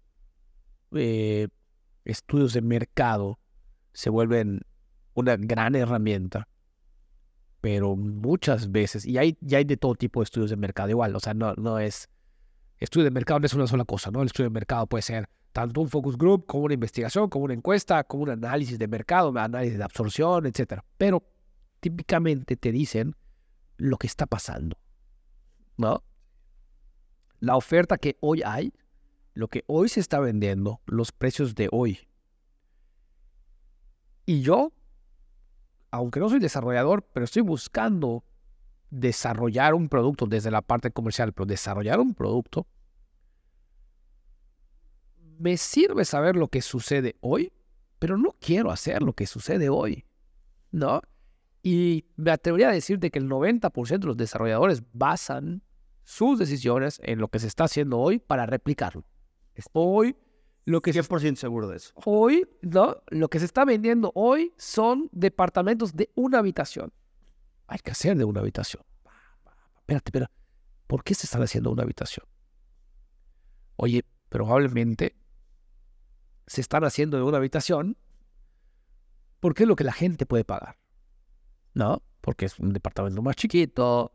[0.93, 1.49] eh,
[2.07, 3.39] estudios de mercado
[3.93, 4.63] se vuelven
[5.13, 6.49] una gran herramienta,
[7.61, 11.15] pero muchas veces, y hay, y hay de todo tipo de estudios de mercado igual,
[11.15, 12.09] o sea, no, no es,
[12.85, 14.21] estudio de mercado no es una sola cosa, ¿no?
[14.21, 17.55] El estudio de mercado puede ser tanto un focus group como una investigación, como una
[17.55, 20.85] encuesta, como un análisis de mercado, análisis de absorción, etcétera.
[20.99, 21.23] Pero
[21.81, 23.15] típicamente te dicen
[23.77, 24.79] lo que está pasando,
[25.77, 26.03] ¿no?
[27.41, 28.73] La oferta que hoy hay,
[29.35, 32.01] lo que hoy se está vendiendo, los precios de hoy.
[34.27, 34.73] Y yo,
[35.91, 38.25] aunque no soy desarrollador, pero estoy buscando
[38.91, 42.67] desarrollar un producto desde la parte comercial, pero desarrollar un producto,
[45.39, 47.53] me sirve saber lo que sucede hoy,
[47.99, 50.05] pero no quiero hacer lo que sucede hoy,
[50.71, 51.03] ¿no?
[51.63, 55.63] Y me atrevería a decirte que el 90% de los desarrolladores basan
[56.03, 59.05] sus decisiones en lo que se está haciendo hoy para replicarlo.
[59.73, 60.17] Hoy,
[60.67, 61.93] lo que se 100% seguro de eso.
[62.05, 62.97] Hoy, ¿no?
[63.09, 66.93] Lo que se está vendiendo hoy son departamentos de una habitación.
[67.67, 68.83] Hay que hacer de una habitación.
[69.79, 70.31] Espérate, espera.
[70.87, 72.27] ¿Por qué se están haciendo una habitación?
[73.77, 75.17] Oye, probablemente
[76.47, 77.97] se están haciendo de una habitación
[79.41, 80.79] porque es lo que la gente puede pagar.
[81.75, 82.03] ¿No?
[82.21, 84.13] Porque es un departamento más chiquito,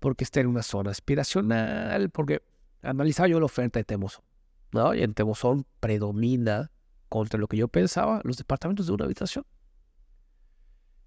[0.00, 2.42] porque está en una zona aspiracional, porque
[2.82, 4.24] analizaba yo la oferta de Temozón.
[4.72, 4.94] ¿no?
[4.94, 6.70] Y en Temozón predomina
[7.08, 9.46] contra lo que yo pensaba los departamentos de una habitación.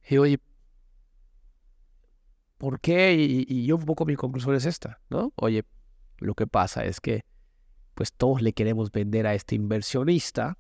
[0.10, 0.40] Y oye,
[2.58, 3.14] ¿por qué?
[3.14, 5.34] Y, yo un poco mi conclusión es esta, ¿no?
[5.36, 5.66] Oye,
[6.18, 7.24] lo que pasa es que
[8.00, 10.58] pues todos le queremos vender a este inversionista,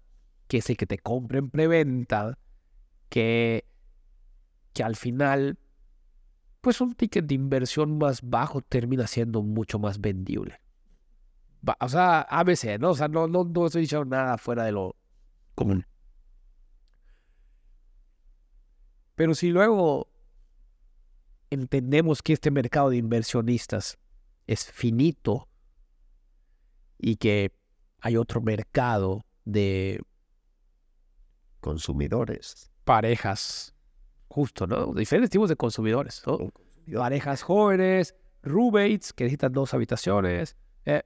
[0.49, 2.37] que es el que te compra en preventa,
[3.07, 3.63] que,
[4.73, 5.57] que al final,
[6.59, 10.59] pues un ticket de inversión más bajo termina siendo mucho más vendible.
[11.79, 12.89] O sea, ABC, ¿no?
[12.89, 14.97] O sea, no, no, no estoy diciendo nada fuera de lo
[15.55, 15.85] común.
[19.15, 20.09] Pero si luego
[21.49, 23.97] entendemos que este mercado de inversionistas
[24.45, 25.48] es finito
[26.99, 27.55] y que
[28.01, 30.01] hay otro mercado de
[31.61, 32.71] Consumidores.
[32.83, 33.75] parejas,
[34.27, 34.93] justo, ¿no?
[34.93, 36.51] Diferentes tipos de consumidores, ¿no?
[36.93, 40.55] Parejas jóvenes, roommates que necesitan dos habitaciones.
[40.85, 41.03] eh.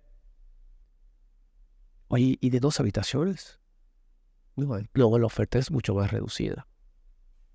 [2.08, 3.60] Oye, ¿y de dos habitaciones?
[4.56, 4.88] No hay.
[4.94, 6.68] Luego la oferta es mucho más reducida.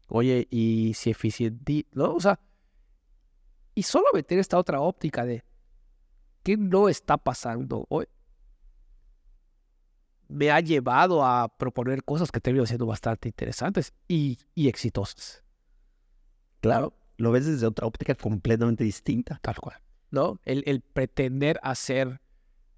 [0.09, 2.15] Oye, y si eficiente, ¿no?
[2.15, 2.41] O sea,
[3.75, 5.45] y solo meter esta otra óptica de
[6.43, 8.07] qué no está pasando hoy
[10.29, 15.43] me ha llevado a proponer cosas que terminan siendo bastante interesantes y, y exitosas.
[16.61, 19.39] Claro, lo ves desde otra óptica completamente distinta.
[19.43, 19.77] Tal cual.
[20.11, 20.39] ¿No?
[20.45, 22.21] El, el pretender hacer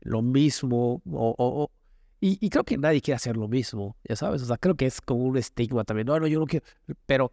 [0.00, 1.70] lo mismo o, o- o-
[2.20, 4.42] y, y creo que nadie quiere hacer lo mismo, ya sabes.
[4.42, 6.06] O sea, creo que es como un estigma también.
[6.06, 6.66] No, no, yo no quiero.
[7.06, 7.32] Pero,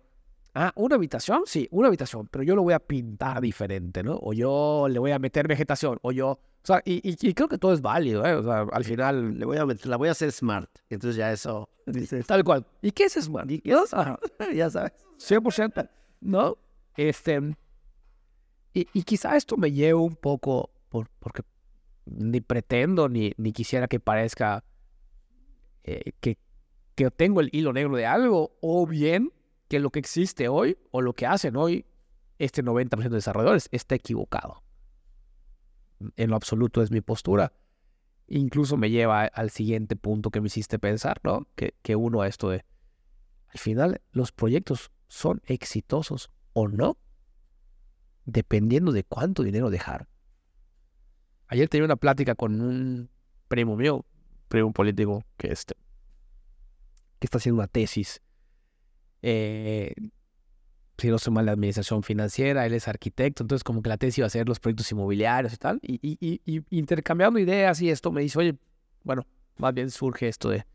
[0.58, 4.18] ah, una habitación, sí, una habitación, pero yo lo voy a pintar diferente, ¿no?
[4.22, 6.30] O yo le voy a meter vegetación, o yo.
[6.32, 8.34] O sea, y, y- y creo que todo es válido, ¿eh?
[8.36, 10.70] O sea, al final, Le voy a meter- la voy a hacer smart.
[10.89, 11.70] Entonces ya eso.
[12.28, 12.66] tal cual.
[12.82, 13.49] ¿Y qué es Smart?
[13.49, 13.91] ¿Y ¿Y es-
[14.55, 14.91] ya sabes.
[15.18, 15.89] 100%,
[16.22, 16.58] ¿no?
[16.97, 17.39] Este,
[18.74, 21.43] y, y quizá esto me lleve un poco, por, porque
[22.05, 24.64] ni pretendo ni, ni quisiera que parezca
[25.84, 26.38] eh, que,
[26.95, 29.32] que tengo el hilo negro de algo, o bien
[29.68, 31.86] que lo que existe hoy o lo que hacen hoy
[32.39, 34.63] este 90% de desarrolladores está equivocado.
[36.15, 37.53] en lo absoluto es mi postura.
[38.28, 41.47] Incluso me lleva al siguiente punto que me hiciste pensar, ¿no?
[41.55, 42.65] Que, que uno a esto de,
[43.47, 46.97] al final, los proyectos son exitosos o no,
[48.26, 50.07] dependiendo de cuánto dinero dejar.
[51.47, 53.09] Ayer tenía una plática con un
[53.47, 54.05] primo mío,
[54.49, 55.76] primo político, que, este,
[57.20, 58.22] que está haciendo una tesis.
[59.30, 59.93] Eh,
[60.97, 64.19] si no se mal la administración financiera, él es arquitecto, entonces como que la tesis
[64.19, 68.39] iba a ser los proyectos inmobiliarios y tal, y intercambiando ideas y esto me dice,
[68.39, 68.57] oye,
[69.03, 70.65] bueno, más bien surge esto de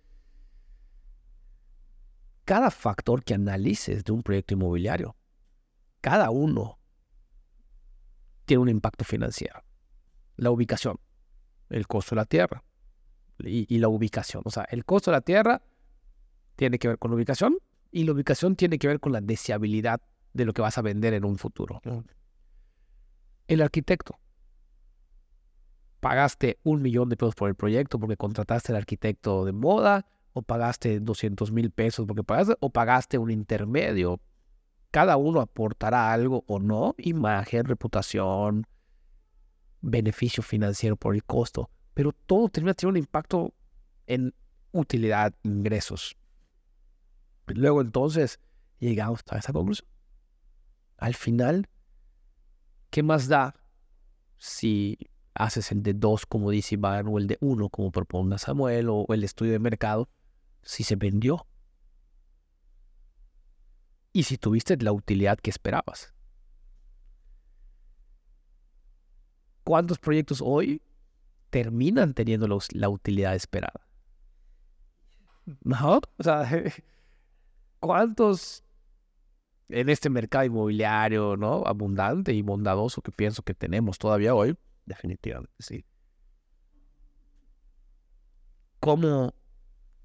[2.45, 5.17] cada factor que analices de un proyecto inmobiliario,
[6.03, 6.79] cada uno
[8.45, 9.63] tiene un impacto financiero.
[10.37, 11.01] La ubicación,
[11.71, 12.63] el costo de la tierra
[13.39, 14.43] y, la ubicación.
[14.45, 15.63] O sea, el costo de la tierra
[16.57, 17.57] tiene que ver con la ubicación
[17.93, 20.01] y la ubicación tiene que ver con la deseabilidad
[20.33, 21.81] de lo que vas a vender en un futuro.
[23.47, 24.19] El arquitecto.
[26.01, 30.43] Pagaste un millón de pesos por el proyecto porque contrataste al arquitecto de moda o
[30.43, 34.21] pagaste 200 mil pesos porque pagaste o pagaste un intermedio.
[34.91, 38.67] Cada uno aportará algo o no, imagen, reputación,
[39.81, 43.55] beneficio financiero por el costo, pero todo termina teniendo un impacto
[44.07, 44.35] en
[44.73, 46.17] utilidad, ingresos.
[47.55, 48.41] Luego entonces
[48.79, 49.89] llegamos a esa conclusión.
[50.97, 51.69] Al final,
[52.91, 53.55] ¿qué más da
[54.37, 54.99] si
[55.35, 59.07] haces el de dos, como dice Iván, o el de uno, como propone Samuel, o
[59.09, 60.09] el estudio de mercado,
[60.63, 61.47] si se vendió?
[64.13, 66.13] Y si tuviste la utilidad que esperabas.
[69.65, 70.83] ¿Cuántos proyectos hoy
[71.51, 73.87] terminan teniendo la utilidad esperada?
[75.65, 76.01] ¿No?
[76.19, 76.49] O sea,
[77.83, 78.65] ¿cuántos
[79.69, 81.65] en este mercado inmobiliario, ¿no?
[81.67, 84.57] Abundante y bondadoso que pienso que tenemos todavía hoy,
[84.87, 85.85] definitivamente sí.
[88.79, 89.35] ¿Cómo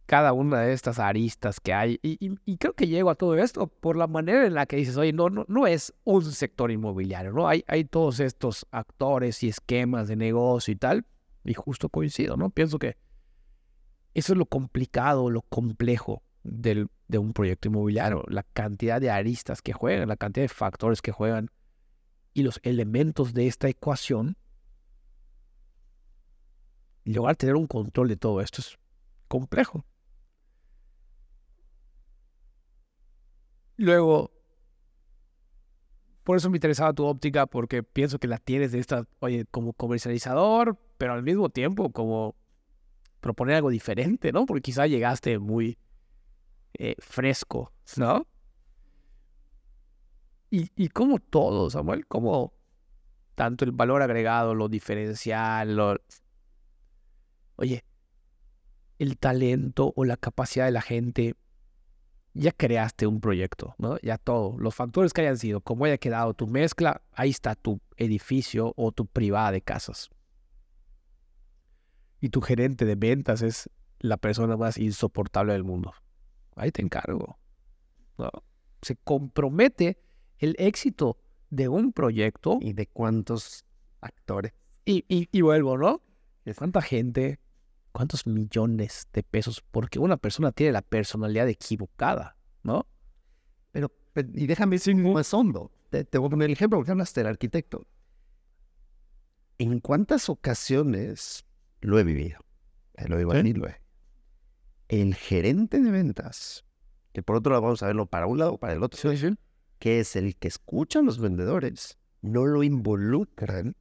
[0.07, 1.99] cada una de estas aristas que hay.
[2.01, 5.11] Y, creo que llego a todo esto por la manera en la que dices, oye,
[5.11, 7.47] no, no, no es un sector inmobiliario, ¿no?
[7.47, 11.05] Hay, hay todos estos actores y esquemas de negocio y tal.
[11.43, 12.49] Y justo coincido, ¿no?
[12.49, 12.95] Pienso que
[14.13, 18.23] eso es lo complicado, lo complejo del, de un proyecto inmobiliario.
[18.27, 21.51] La cantidad de aristas que juegan, la cantidad de factores que juegan
[22.33, 24.37] y los elementos de esta ecuación.
[27.03, 28.77] Lograr tener un control de todo esto es
[29.27, 29.85] complejo.
[33.77, 34.31] Luego,
[36.23, 39.71] por eso me interesaba tu óptica, porque pienso que la tienes de esta, oye, como
[39.73, 42.35] comercializador, pero al mismo tiempo como
[43.21, 44.45] proponer algo diferente, ¿no?
[44.45, 45.77] Porque quizá llegaste muy
[46.74, 48.28] eh, fresco, ¿no?
[50.49, 52.53] Y, y como todo, Samuel, como
[53.36, 55.97] tanto el valor agregado, lo diferencial, lo...
[57.57, 57.84] Oye,
[58.99, 61.36] el talento o la capacidad de la gente
[62.34, 63.97] ya creaste un proyecto, ¿no?
[63.99, 67.80] Ya todo, los factores que hayan sido, como haya quedado tu mezcla, ahí está tu
[67.95, 70.09] edificio o tu privada de casas.
[72.20, 75.93] Y tu gerente de ventas es la persona más insoportable del mundo.
[76.58, 77.39] Ahí te encargo.
[78.18, 78.30] ¿no?
[78.82, 79.97] Se compromete
[80.39, 81.18] el éxito
[81.49, 82.60] de un proyecto.
[82.62, 83.66] ¿Y de cuántos
[84.01, 84.53] actores?
[84.86, 86.01] Y, y, y vuelvo, ¿no?
[86.55, 87.39] ¿Cuánta gente
[87.97, 92.86] cuántos millones de pesos porque una persona tiene la personalidad equivocada, ¿no?
[93.72, 93.91] Pero,
[94.36, 95.72] y déjame decir más hondo.
[95.89, 97.88] Te, voy a poner el ejemplo porque hablaste del arquitecto.
[99.58, 101.43] ¿En cuántas ocasiones
[101.82, 102.39] lo he vivido?
[103.08, 103.53] Lo digo ¿Sí?
[103.53, 103.82] lo he.
[104.88, 106.65] El gerente de ventas,
[107.13, 108.99] que por otro lado vamos a verlo para un lado o para el otro,
[109.79, 113.75] que es el que escucha a los vendedores, no lo involucran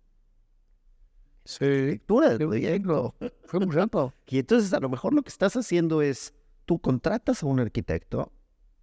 [1.47, 3.15] Sí, tú del proyecto.
[3.45, 4.13] Fue muy rato.
[4.27, 6.35] Y entonces a lo mejor lo que estás haciendo es,
[6.65, 8.33] tú contratas a un arquitecto,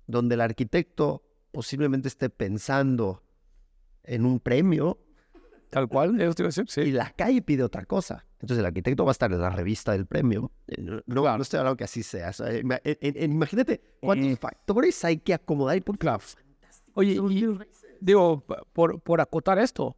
[0.08, 3.22] donde el arquitecto posiblemente esté pensando
[4.04, 4.98] en un premio.
[5.74, 6.82] Tal cual, eso te sí.
[6.82, 8.24] Y la calle pide otra cosa.
[8.34, 10.52] Entonces el arquitecto va a estar en la revista del premio.
[10.68, 12.32] Eh, no, no, estoy hablando que así sea.
[13.20, 14.38] imagínate cuántos eh.
[14.40, 16.20] factores hay que acomodar y por claro.
[16.94, 17.20] Oye,
[18.00, 19.98] digo, por, por acotar esto,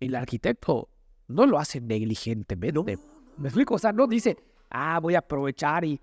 [0.00, 0.88] el arquitecto
[1.28, 2.98] no lo hace negligentemente.
[3.36, 3.74] ¿Me explico?
[3.74, 4.36] O sea, no dice,
[4.70, 6.00] ah, voy a aprovechar y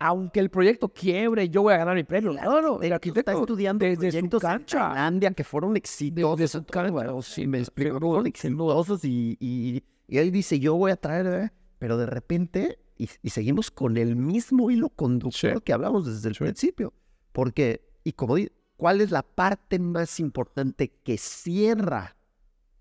[0.00, 2.32] aunque el proyecto quiebre, yo voy a ganar mi premio.
[2.32, 5.06] No, no, el arquitecto está estudiando desde su cancha.
[5.06, 6.38] En que fueron exitosos.
[6.38, 8.00] Desde su cancha, sí, me explico.
[8.00, 11.52] Fueron exitosos y, y, y, él dice, yo voy a traer, ¿eh?
[11.78, 16.94] pero de repente, y, seguimos con el mismo hilo conductor que hablamos desde el principio.
[17.32, 18.36] Porque, y como
[18.76, 22.16] ¿cuál es la parte más importante que cierra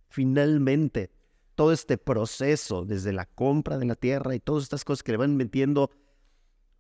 [0.08, 1.12] finalmente
[1.56, 5.18] todo este proceso, desde la compra de la tierra y todas estas cosas que le
[5.18, 5.92] van metiendo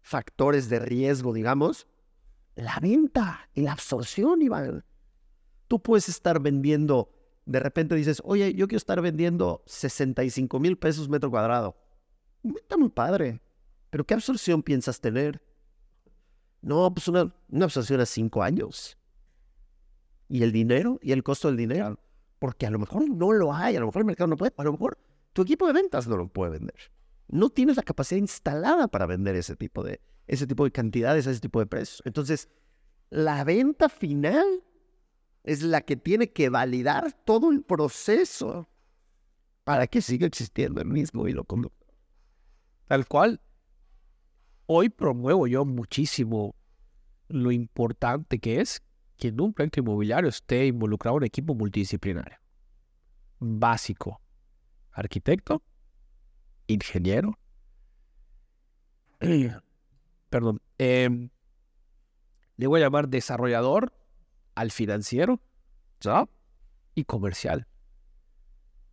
[0.01, 1.87] factores de riesgo, digamos,
[2.55, 4.83] la venta y la absorción, Iván.
[5.67, 7.11] Tú puedes estar vendiendo,
[7.45, 11.77] de repente dices, oye, yo quiero estar vendiendo 65 mil pesos metro cuadrado.
[12.43, 13.41] Está muy padre,
[13.89, 15.41] pero ¿qué absorción piensas tener?
[16.61, 18.97] No, pues una, una absorción a cinco años.
[20.27, 20.99] ¿Y el dinero?
[21.01, 21.99] ¿Y el costo del dinero?
[22.39, 24.63] Porque a lo mejor no lo hay, a lo mejor el mercado no puede, a
[24.63, 24.97] lo mejor
[25.33, 26.91] tu equipo de ventas no lo puede vender.
[27.29, 31.39] No tienes la capacidad instalada para vender ese tipo de, ese tipo de cantidades, ese
[31.39, 32.01] tipo de precios.
[32.05, 32.49] Entonces,
[33.09, 34.63] la venta final
[35.43, 38.67] es la que tiene que validar todo el proceso
[39.63, 41.93] para que siga existiendo el mismo hilo conductor.
[42.87, 43.41] Tal cual.
[44.65, 46.55] Hoy promuevo yo muchísimo
[47.27, 48.81] lo importante que es
[49.17, 52.37] que en un proyecto inmobiliario esté involucrado un equipo multidisciplinario.
[53.39, 54.21] Básico.
[54.91, 55.63] Arquitecto,
[56.73, 57.37] ingeniero,
[60.29, 61.29] perdón, em,
[62.55, 63.93] le voy a llamar desarrollador
[64.55, 65.41] al financiero
[65.99, 66.27] ¿ya?
[66.95, 67.67] y comercial.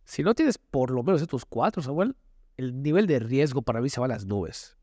[0.05, 2.15] Si no tienes por lo menos estos cuatro, Samuel,
[2.55, 4.77] el nivel de riesgo para mí se va a las nubes.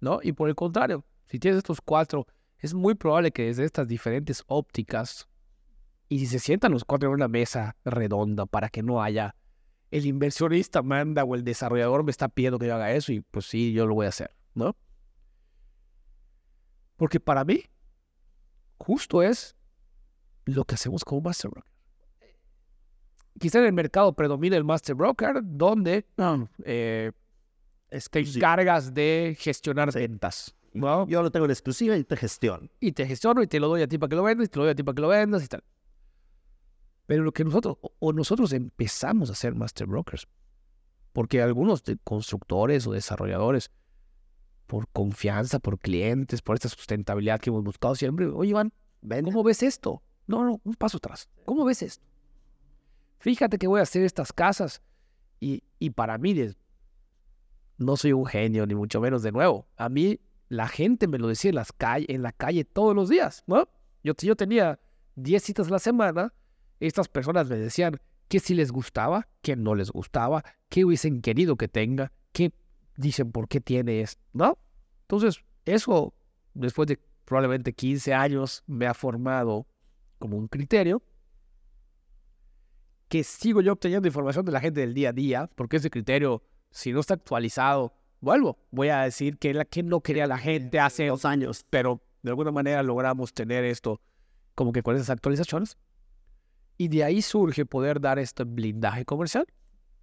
[0.00, 0.20] ¿no?
[0.22, 2.26] Y por el contrario, si tienes estos cuatro,
[2.58, 5.28] es muy probable que desde estas diferentes ópticas,
[6.08, 9.34] y si se sientan los cuatro en una mesa redonda para que no haya
[9.90, 13.46] el inversionista manda o el desarrollador me está pidiendo que yo haga eso y pues
[13.46, 14.76] sí, yo lo voy a hacer, ¿no?
[16.96, 17.62] Porque para mí,
[18.78, 19.54] justo es
[20.46, 21.72] lo que hacemos como Master Broker.
[23.38, 26.06] Quizá en el mercado predomina el Master Broker, donde
[26.64, 27.12] eh,
[28.10, 30.54] te encargas de gestionar ventas.
[30.72, 31.06] ¿no?
[31.06, 32.68] Yo lo tengo en exclusiva y te gestiono.
[32.80, 34.58] Y te gestiono y te lo doy a ti para que lo vendas, y te
[34.58, 35.62] lo doy a ti para que lo vendas y tal.
[37.06, 40.26] Pero lo que nosotros, o nosotros empezamos a ser master brokers,
[41.12, 43.70] porque algunos de constructores o desarrolladores,
[44.66, 48.72] por confianza, por clientes, por esta sustentabilidad que hemos buscado siempre, oye Iván,
[49.24, 50.02] ¿cómo ves esto?
[50.26, 51.28] No, no, un paso atrás.
[51.44, 52.04] ¿Cómo ves esto?
[53.18, 54.82] Fíjate que voy a hacer estas casas
[55.40, 56.34] y, y para mí
[57.78, 59.68] no soy un genio, ni mucho menos de nuevo.
[59.76, 63.08] A mí la gente me lo decía en, las calle, en la calle todos los
[63.08, 63.68] días, ¿no?
[64.02, 64.78] Yo, yo tenía
[65.14, 66.32] 10 citas a la semana
[66.80, 67.98] estas personas me decían
[68.28, 72.52] que si les gustaba, que no les gustaba, que hubiesen querido que tenga, que
[72.96, 74.58] dicen por qué tiene esto, ¿no?
[75.02, 76.14] Entonces, eso,
[76.54, 79.66] después de probablemente 15 años, me ha formado
[80.18, 81.02] como un criterio
[83.08, 86.42] que sigo yo obteniendo información de la gente del día a día, porque ese criterio,
[86.70, 90.80] si no está actualizado, vuelvo, voy a decir que, la, que no quería la gente
[90.80, 94.00] hace dos años, pero de alguna manera logramos tener esto
[94.54, 95.78] como que con esas actualizaciones.
[96.78, 99.46] Y de ahí surge poder dar este blindaje comercial.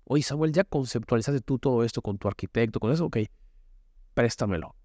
[0.06, 3.18] Oye, Samuel, ya conceptualizaste tú todo esto con tu arquitecto, con eso, ok,
[4.14, 4.76] préstamelo.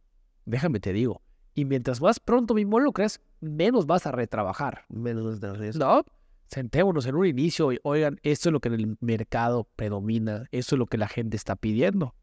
[0.45, 1.23] Déjame te digo.
[1.55, 4.85] Y mientras más pronto me involucres, menos vas a retrabajar.
[4.89, 5.85] Menos de riesgo.
[5.85, 6.05] No,
[6.47, 10.77] sentémonos en un inicio y oigan, esto es lo que en el mercado predomina, esto
[10.77, 12.15] es lo que la gente está pidiendo.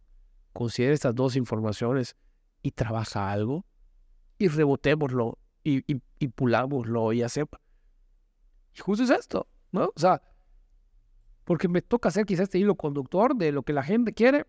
[0.54, 2.16] Considera estas dos informaciones
[2.62, 3.66] y trabaja algo
[4.38, 7.60] y rebotémoslo y, y, y pulámoslo y hacemos.
[8.74, 9.48] Y justo es esto.
[9.76, 9.92] ¿No?
[9.96, 10.22] O sea,
[11.44, 14.46] porque me toca hacer quizás este hilo conductor de lo que la gente quiere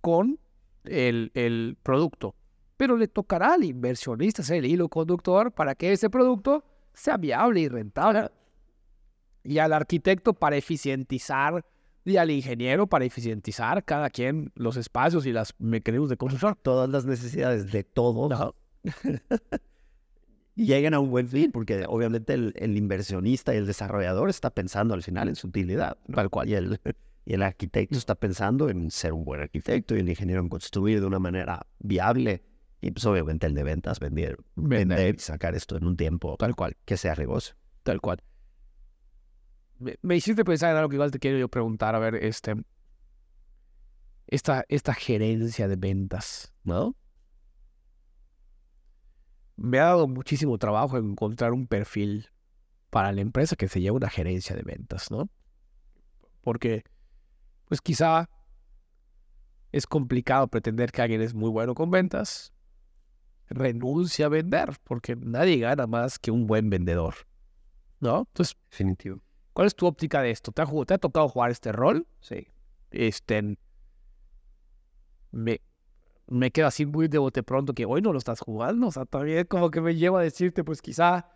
[0.00, 0.38] con
[0.84, 2.34] el, el producto.
[2.76, 7.60] Pero le tocará al inversionista ser el hilo conductor para que ese producto sea viable
[7.60, 8.30] y rentable.
[9.44, 11.64] Y al arquitecto para eficientizar
[12.04, 16.56] y al ingeniero para eficientizar cada quien los espacios y los mecanismos de construcción.
[16.62, 18.54] Todas las necesidades de todos.
[20.56, 24.94] y lleguen a un buen fin, porque obviamente el, inversionista y el desarrollador está pensando
[24.94, 26.80] al final en su utilidad, tal cual, y el,
[27.26, 31.00] y el arquitecto está pensando en ser un buen arquitecto y el ingeniero en construir
[31.00, 32.42] de una manera viable,
[32.80, 36.56] y pues obviamente el de ventas, vender, vender, y sacar esto en un tiempo tal
[36.56, 37.54] cual que sea riesgoso.
[37.82, 38.22] Tal cual.
[39.78, 42.54] Me, me, hiciste pensar en algo que igual te quiero yo preguntar, a ver, este,
[44.26, 46.96] esta, esta gerencia de ventas, ¿no?
[49.56, 52.30] Me ha dado muchísimo trabajo encontrar un perfil
[52.90, 55.28] para la empresa que se lleve una gerencia de ventas, ¿no?
[56.42, 56.84] Porque,
[57.66, 58.28] pues quizá
[59.72, 62.52] es complicado pretender que alguien es muy bueno con ventas,
[63.48, 67.14] renuncia a vender, porque nadie gana más que un buen vendedor,
[68.00, 68.20] ¿no?
[68.28, 69.20] Entonces, definitivo.
[69.52, 70.52] ¿Cuál es tu óptica de esto?
[70.52, 72.06] ¿Te ha, te ha tocado jugar este rol?
[72.20, 72.48] Sí.
[72.90, 73.56] Este,
[75.30, 75.60] me,
[76.28, 78.88] me quedo así muy de bote pronto que hoy no lo estás jugando.
[78.88, 81.28] O sea, también como que me lleva a decirte, pues quizá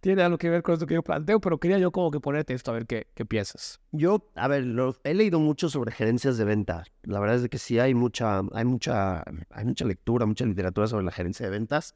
[0.00, 2.54] tiene algo que ver con esto que yo planteo, pero quería yo como que ponerte
[2.54, 3.80] esto a ver qué, qué piensas.
[3.90, 6.84] Yo, a ver, lo- he leído mucho sobre gerencias de venta.
[7.02, 11.04] La verdad es que sí hay mucha, hay mucha, hay mucha lectura, mucha literatura sobre
[11.04, 11.94] la gerencia de ventas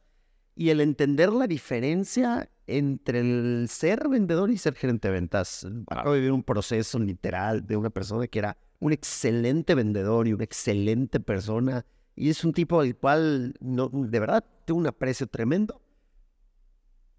[0.57, 5.67] y el entender la diferencia entre el ser vendedor y ser gerente de ventas.
[5.89, 10.33] Acabo de vivir un proceso literal de una persona que era un excelente vendedor y
[10.33, 15.27] una excelente persona y es un tipo al cual no, de verdad tengo un aprecio
[15.27, 15.83] tremendo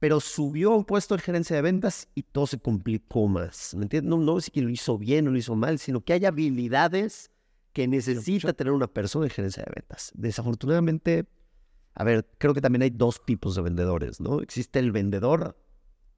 [0.04, 3.74] pero subió a un puesto de gerencia de ventas y todo se complicó más.
[3.74, 4.10] ¿Me entiendes?
[4.10, 7.32] No, no es que lo hizo bien o lo hizo mal, sino que hay habilidades
[7.72, 10.12] que necesita tener una persona en gerencia de ventas.
[10.14, 11.26] Desafortunadamente,
[11.96, 14.42] a ver, creo que también hay dos tipos de vendedores, ¿no?
[14.42, 15.58] Existe el vendedor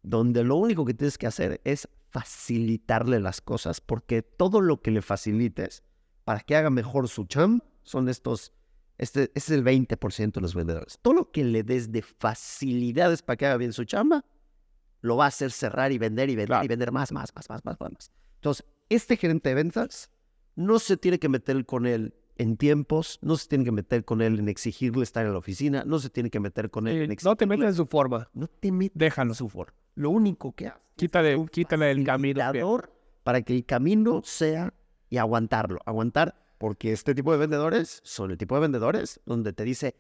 [0.02, 4.90] donde lo único que tienes que hacer es facilitarle las cosas, porque todo lo que
[4.90, 5.84] le facilites
[6.24, 8.52] para que haga mejor su cham son estos
[8.98, 11.00] este, este es el 20% de los vendedores.
[11.02, 14.24] Todo lo que le des de facilidades para que haga bien su chamba,
[15.02, 16.66] lo va a hacer cerrar y vender y vender Claro.
[16.66, 18.12] y vender más, más, más, más, más, más.
[18.36, 20.10] Entonces, este gerente de ventas
[20.56, 24.22] no se tiene que meter con él en tiempos, no se tiene que meter con
[24.22, 27.12] él en exigirle estar en la oficina, no se tiene que meter con él en
[27.12, 28.30] Eh, no te exigirle- metas en su forma.
[28.34, 29.32] No te metas Déjalo.
[29.32, 29.74] en su forma.
[29.96, 32.42] Lo único que hace Quítale, quítale el camino.
[33.24, 34.74] para que el camino sea
[35.10, 39.64] y aguantarlo, aguantar, porque este tipo de vendedores son el tipo de vendedores donde te
[39.64, 39.96] dice,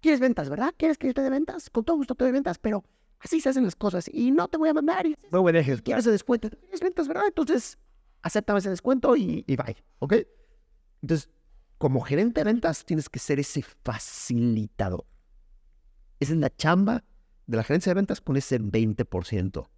[0.00, 0.74] ¿quieres ventas, verdad?
[0.76, 1.70] ¿Quieres que yo te dé ventas?
[1.70, 2.84] Con todo gusto te doy ventas, pero
[3.18, 5.82] así se hacen las cosas y no te voy a mandar y No me dejes.
[5.82, 7.24] quieres ese descuento, ¿quieres ventas, verdad?
[7.26, 7.78] Entonces,
[8.22, 10.14] acéptame ese descuento y, y bye, ¿ok?
[11.02, 11.30] Entonces,
[11.78, 15.04] como gerente de ventas tienes que ser ese facilitador.
[16.18, 17.04] Esa es la chamba
[17.46, 19.68] de la gerencia de ventas con ese 20%.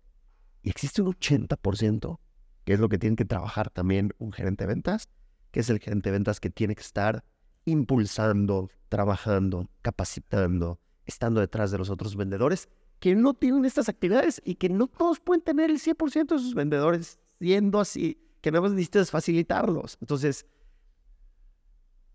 [0.62, 2.18] Y existe un 80%,
[2.64, 5.08] que es lo que tiene que trabajar también un gerente de ventas,
[5.52, 7.24] que es el gerente de ventas que tiene que estar
[7.64, 12.68] impulsando, trabajando, capacitando, estando detrás de los otros vendedores
[12.98, 16.54] que no tienen estas actividades y que no todos pueden tener el 100% de sus
[16.54, 19.98] vendedores siendo así, que nada más necesitas facilitarlos.
[20.00, 20.46] Entonces,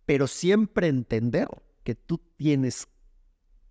[0.06, 1.50] pero siempre entender
[1.84, 2.88] que tú tienes,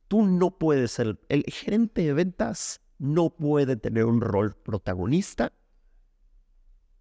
[0.08, 5.52] tú no puedes ser, el gerente de ventas no puede tener un rol protagonista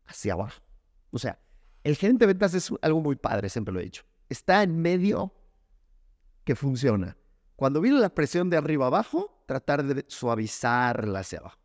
[0.06, 0.62] hacia abajo.
[1.12, 1.40] O sea,
[1.86, 4.04] el gerente de ventas es algo muy padre, siempre lo he dicho.
[4.28, 5.34] Está en medio
[6.44, 7.16] que funciona.
[7.56, 11.58] Cuando viene la presión de arriba abajo, tratar de suavizarla hacia abajo.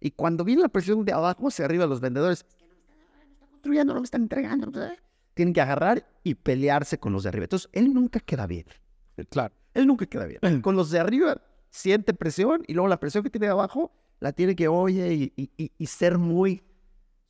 [0.00, 2.80] Y cuando viene la presión de abajo hacia arriba, los vendedores, "Es que no me
[2.80, 4.66] están, no me están construyendo, no me están entregando.
[4.66, 4.98] no sé".
[5.34, 7.44] Tienen que agarrar y pelearse con los de arriba.
[7.44, 8.66] Entonces, él nunca queda bien.
[9.30, 9.54] Claro.
[9.74, 10.40] Él nunca queda bien.
[10.62, 11.40] Con los de arriba
[11.70, 15.32] siente presión y luego la presión que tiene de abajo la tiene que oye y,
[15.36, 16.62] y- y- y ser muy...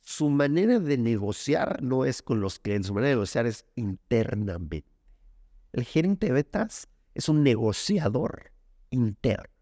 [0.09, 4.89] Su manera de negociar no es con los clientes, su manera de negociar es internamente.
[5.73, 8.53] El gerente de ventas es un negociador
[8.89, 9.53] interno,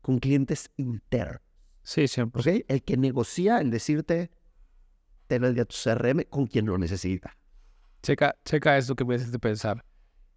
[0.00, 1.42] con clientes internos.
[1.82, 2.64] Sí, siempre.
[2.68, 4.30] El que negocia, el decirte,
[5.26, 7.36] ten al día tu CRM con quien lo necesita.
[8.00, 9.84] Checa, checa esto que me haces de pensar.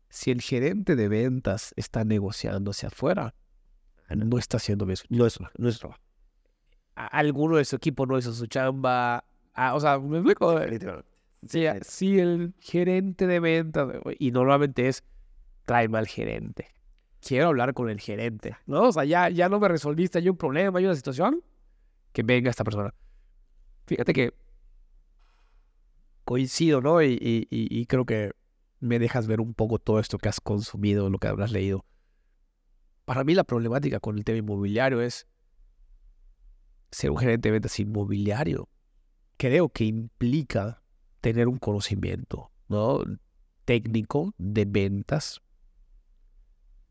[0.09, 3.35] Si el gerente de ventas está negociando hacia afuera,
[4.09, 6.01] no está haciendo bien su No es, no es trabajo.
[6.95, 9.23] alguno de su equipo no hizo su chamba.
[9.53, 10.57] Ah, o sea, me explico.
[10.57, 11.09] definitivamente.
[11.47, 15.03] Si, si el gerente de ventas, y normalmente es,
[15.65, 16.67] tráeme al gerente.
[17.19, 18.55] Quiero hablar con el gerente.
[18.65, 18.83] ¿No?
[18.89, 21.43] O sea, ya, ya no me resolviste, hay un problema, hay una situación,
[22.13, 22.93] que venga esta persona.
[23.87, 24.33] Fíjate que
[26.25, 27.01] coincido, ¿no?
[27.01, 28.31] Y- y- y creo que
[28.79, 31.85] me dejas ver un poco todo esto que has consumido, lo que habrás leído.
[33.05, 35.27] Para mí la problemática con el tema inmobiliario es
[36.91, 38.67] ser un gerente de ventas inmobiliario.
[39.41, 40.83] Creo que implica
[41.19, 43.01] tener un conocimiento, ¿no?
[43.65, 45.41] Técnico de ventas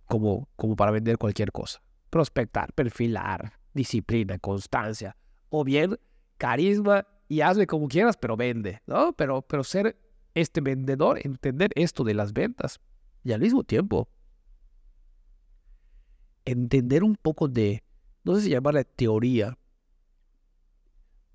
[0.07, 1.81] como, como para vender cualquier cosa.
[2.11, 5.17] Prospectar, perfilar, disciplina, constancia.
[5.49, 5.97] O bien
[6.39, 9.13] carisma y hazle como quieras, pero vende, ¿no?
[9.13, 9.97] Pero, pero ser
[10.35, 12.81] este vendedor, entender esto de las ventas
[13.23, 14.09] y al mismo tiempo
[16.45, 17.85] entender un poco de,
[18.25, 19.57] no sé si llamarla teoría,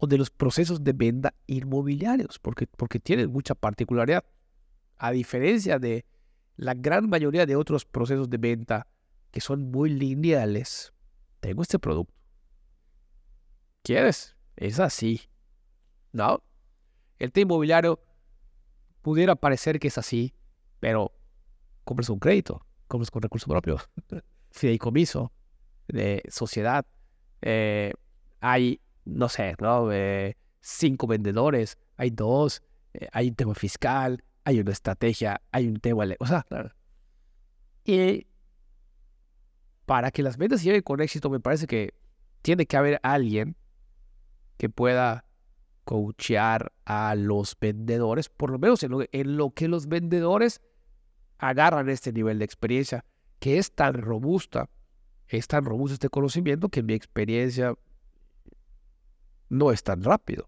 [0.07, 4.23] de los procesos de venta inmobiliarios, porque, porque tienen mucha particularidad.
[4.98, 6.06] A diferencia de
[6.56, 8.88] la gran mayoría de otros procesos de venta
[9.32, 10.94] que son muy lineales,
[11.40, 12.14] tengo este producto.
[13.84, 14.36] ¿Quieres?
[14.56, 15.22] Es así.
[16.11, 16.41] ¿No?
[17.19, 17.99] El tema inmobiliario
[19.02, 20.34] pudiera parecer que es así,
[20.80, 21.11] pero
[21.84, 23.90] compras un crédito, compras con recursos propios,
[24.52, 25.32] fideicomiso,
[25.88, 26.86] de sociedad,
[27.41, 27.94] eh,
[28.40, 29.91] hay, no sé, ¿no?
[29.91, 32.64] Eh, cinco vendedores, hay dos,
[32.94, 36.45] eh, hay un tema fiscal, hay una estrategia, hay un tema, o sea,
[37.84, 38.27] y
[39.86, 41.94] para que las ventas lleguen con éxito, me parece que
[42.41, 43.56] tiene que haber alguien
[44.57, 45.26] que pueda
[45.84, 50.61] coachear a los vendedores, por lo menos en lo, en lo que los vendedores
[51.38, 53.06] agarran este nivel de experiencia,
[53.40, 54.69] que es tan robusta,
[55.27, 57.76] es tan robusto este conocimiento que en mi experiencia
[59.49, 60.47] no es tan rápido.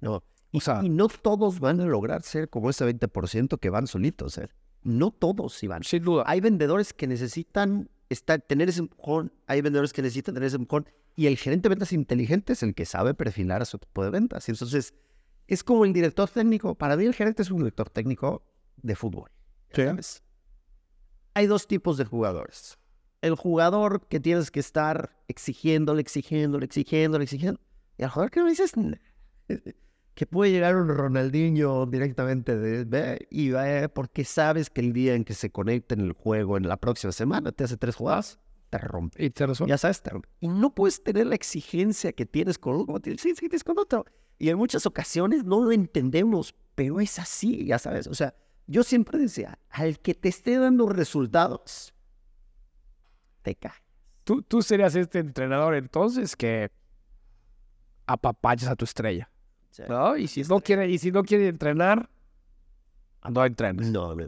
[0.00, 0.22] No.
[0.52, 4.38] O sea, Y no todos van a lograr ser como ese 20% que van solitos.
[4.38, 4.48] ¿eh?
[4.82, 5.82] No todos van.
[5.82, 6.24] sin duda.
[6.26, 10.88] Hay vendedores que necesitan estar, tener ese empujón, hay vendedores que necesitan tener ese empujón,
[11.16, 14.10] y el gerente de ventas inteligente es el que sabe perfilar a su equipo de
[14.10, 14.48] ventas.
[14.48, 14.94] Y entonces,
[15.48, 16.74] es como el director técnico.
[16.74, 18.44] Para mí, el gerente es un director técnico
[18.76, 19.30] de fútbol.
[19.72, 20.22] ¿sabes?
[21.34, 22.78] Hay dos tipos de jugadores.
[23.22, 27.60] El jugador que tienes que estar exigiéndole, exigiéndole, exigiéndole, exigiendo.
[27.98, 28.72] Y el jugador que no dices
[30.14, 35.14] que puede llegar un Ronaldinho directamente de ve y ve porque sabes que el día
[35.14, 38.38] en que se conecte en el juego en la próxima semana te hace tres jugadas,
[38.70, 39.22] te rompe.
[39.22, 39.68] Y tienes razón.
[39.68, 40.28] Ya sabes, te rompe.
[40.40, 43.62] Y no puedes tener la exigencia que tienes con uno como tienes, sí, sí, tienes
[43.62, 44.06] con otro.
[44.38, 48.06] Y en muchas ocasiones no lo entendemos, pero es así, ya sabes.
[48.06, 48.34] O sea,
[48.66, 51.94] yo siempre decía, al que te esté dando resultados,
[53.42, 53.72] te cae.
[54.24, 56.70] Tú, tú serías este entrenador entonces que
[58.06, 59.30] apapachas a tu estrella,
[59.88, 60.16] ¿no?
[60.16, 62.08] Y si no quiere, y si no quiere entrenar,
[63.28, 63.90] no entrenes.
[63.90, 64.24] No, no.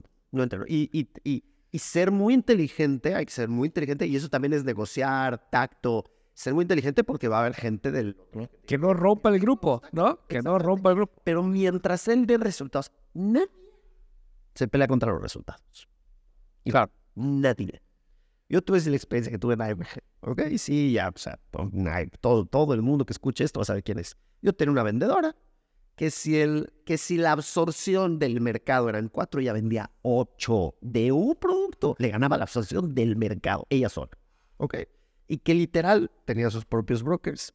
[0.66, 4.52] Y, y, y, y ser muy inteligente, hay que ser muy inteligente, y eso también
[4.52, 8.16] es negociar, tacto, ser muy inteligente porque va a haber gente del...
[8.64, 10.24] Que no rompa el grupo, ¿no?
[10.28, 11.20] Que no rompa el grupo.
[11.24, 13.48] Pero mientras él dé resultados, nadie
[14.54, 15.88] se pelea contra los resultados.
[16.64, 16.92] Claro.
[17.16, 17.82] Nadie.
[18.48, 19.86] Yo tuve esa experiencia que tuve en AMG,
[20.20, 20.42] ¿ok?
[20.56, 21.38] Sí, ya, o sea,
[22.20, 24.16] todo, todo el mundo que escuche esto va a saber quién es.
[24.40, 25.36] Yo tenía una vendedora
[25.96, 31.12] que si, el, que si la absorción del mercado eran cuatro, ella vendía ocho de
[31.12, 31.96] un producto.
[31.98, 34.12] Le ganaba la absorción del mercado, ella sola,
[34.58, 34.76] ¿ok?
[35.26, 37.52] Y que literal tenía sus propios brokers.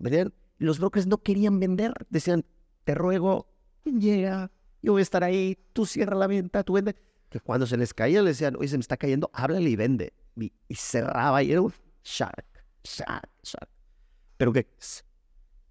[0.59, 1.93] Y los brokers no querían vender.
[2.09, 2.45] Decían,
[2.83, 3.47] te ruego,
[3.85, 4.51] llega,
[4.81, 6.95] yo voy a estar ahí, tú cierra la venta, tú vende.
[7.33, 10.13] Que cuando se les caía, le decían, oye, se me está cayendo, háblale y vende.
[10.35, 11.73] Y, y cerraba y era un
[12.03, 12.45] shark,
[12.83, 13.69] shark, shark.
[14.37, 14.67] Pero que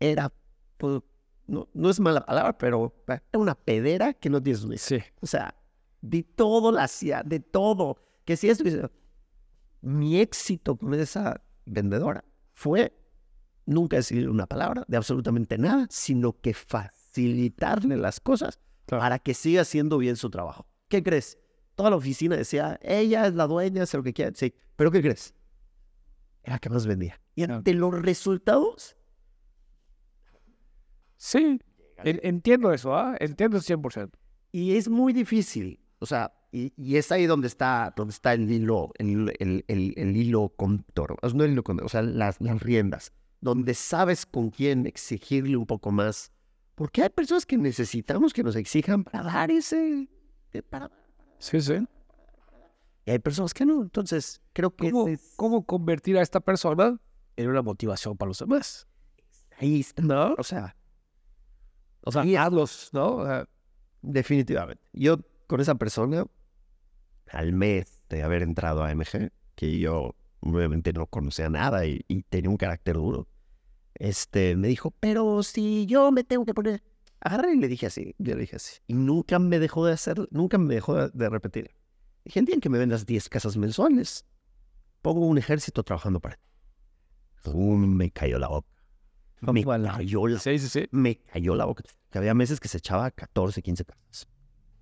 [0.00, 0.32] era,
[0.76, 1.02] pues,
[1.46, 4.76] no, no es mala palabra, pero era una pedera que no tienes una.
[4.76, 4.98] Sí.
[5.20, 5.54] O sea,
[6.00, 7.96] de todo la hacía, de todo.
[8.24, 8.64] Que si esto,
[9.82, 12.24] mi éxito con esa vendedora
[12.54, 12.92] fue
[13.66, 19.00] nunca decir una palabra de absolutamente nada, sino que facilitarle las cosas Claro.
[19.02, 20.66] para que siga haciendo bien su trabajo.
[20.88, 21.38] ¿Qué crees?
[21.74, 24.32] Toda la oficina decía, ella es la dueña, hace lo que quiera.
[24.34, 25.34] Sí, pero ¿qué crees?
[26.42, 27.20] Era la que más vendía.
[27.34, 28.96] Y ante los resultados,
[31.16, 31.60] Sí.
[32.04, 33.16] En- entiendo eso, ¿ah?
[33.20, 34.10] Entiendo 100%.
[34.50, 35.78] y es muy difícil.
[36.00, 39.94] O sea, y, y es ahí donde está, donde está el hilo, el, el, el,
[39.96, 41.16] el hilo conductor.
[41.22, 43.12] O sea, no el hilo conductor, o sea, las, las riendas.
[43.40, 46.32] Donde sabes con quién exigirle un poco más.
[46.74, 50.08] Porque hay personas que necesitamos que nos exijan para dar ese...
[50.52, 50.90] eh, Para,
[51.42, 51.74] Sí, sí.
[53.04, 53.82] y hay personas que no.
[53.82, 57.00] Entonces, creo que ¿Cómo, ese es- cómo convertir a esta persona
[57.36, 58.86] en una motivación para los demás?
[59.58, 60.02] ahí está.
[60.02, 60.34] ¿No?
[60.38, 60.76] O sea,
[62.04, 62.36] O sea, Sí.
[62.36, 63.16] hazlos, ¿no?
[63.16, 63.48] O sea,
[64.02, 64.82] definitivamente.
[64.92, 66.24] Yo con esa persona,
[67.30, 72.22] al mes de haber entrado a AMG, que yo obviamente no conocía nada y, y
[72.22, 73.26] tenía un carácter duro,
[73.94, 76.82] este, me dijo, pero si yo me tengo que poner...
[77.24, 78.80] Agarré y le dije así, yo le dije así.
[78.88, 81.70] Y nunca me dejó de hacer, nunca me dejó de, repetir.
[82.24, 84.26] Dije, el día en que me vendas 10 casas mensuales,
[85.02, 86.42] pongo un ejército trabajando para ti.
[87.44, 88.68] Pum, me cayó la boca.
[89.40, 90.88] Me cayó la sí, sí, sí.
[90.90, 91.84] me cayó la boca.
[92.10, 94.28] Que había meses que se echaba 14, 15 casas.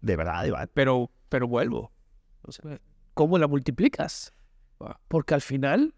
[0.00, 0.70] De verdad, Iván.
[0.72, 1.92] Pero, pero vuelvo.
[2.42, 2.80] O sea,
[3.14, 4.32] ¿Cómo la multiplicas?
[5.08, 5.94] Porque al final,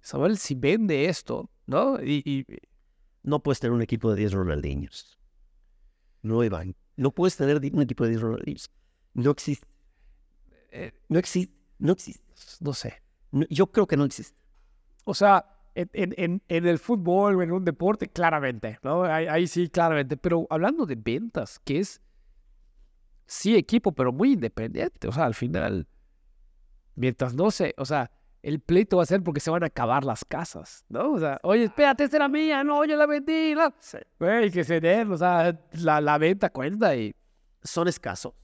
[0.00, 2.00] Samuel, si vende esto, ¿no?
[2.00, 2.46] Y, y-
[3.24, 5.18] no puedes tener un equipo de 10 Ronaldinhos.
[6.24, 6.74] No, Iván.
[6.96, 8.70] No puedes tener un equipo de 10 Ronaldinhos.
[9.12, 9.66] No existe.
[10.70, 11.54] eh, No existe.
[11.78, 12.24] No existe.
[12.60, 13.02] no sé.
[13.50, 14.36] Yo creo que no existe.
[15.04, 15.44] O sea,
[15.74, 19.02] en, el fútbol o en un deporte, claramente, ¿no?
[19.04, 20.16] Ahí, sí, claramente.
[20.16, 22.00] Pero hablando de ventas, que es,
[23.26, 25.08] sí, equipo, pero muy independiente.
[25.08, 25.86] O sea, al final,
[26.94, 28.10] mientras no se, o sea,
[28.44, 31.12] el pleito va a ser porque se van a acabar las casas, ¿no?
[31.12, 33.74] O sea, oye, espérate, esta era mía, no, yo la vendí, la...
[34.18, 37.14] Güey, que se den, o sea, la, la venta cuenta y...
[37.62, 38.34] Son escasos.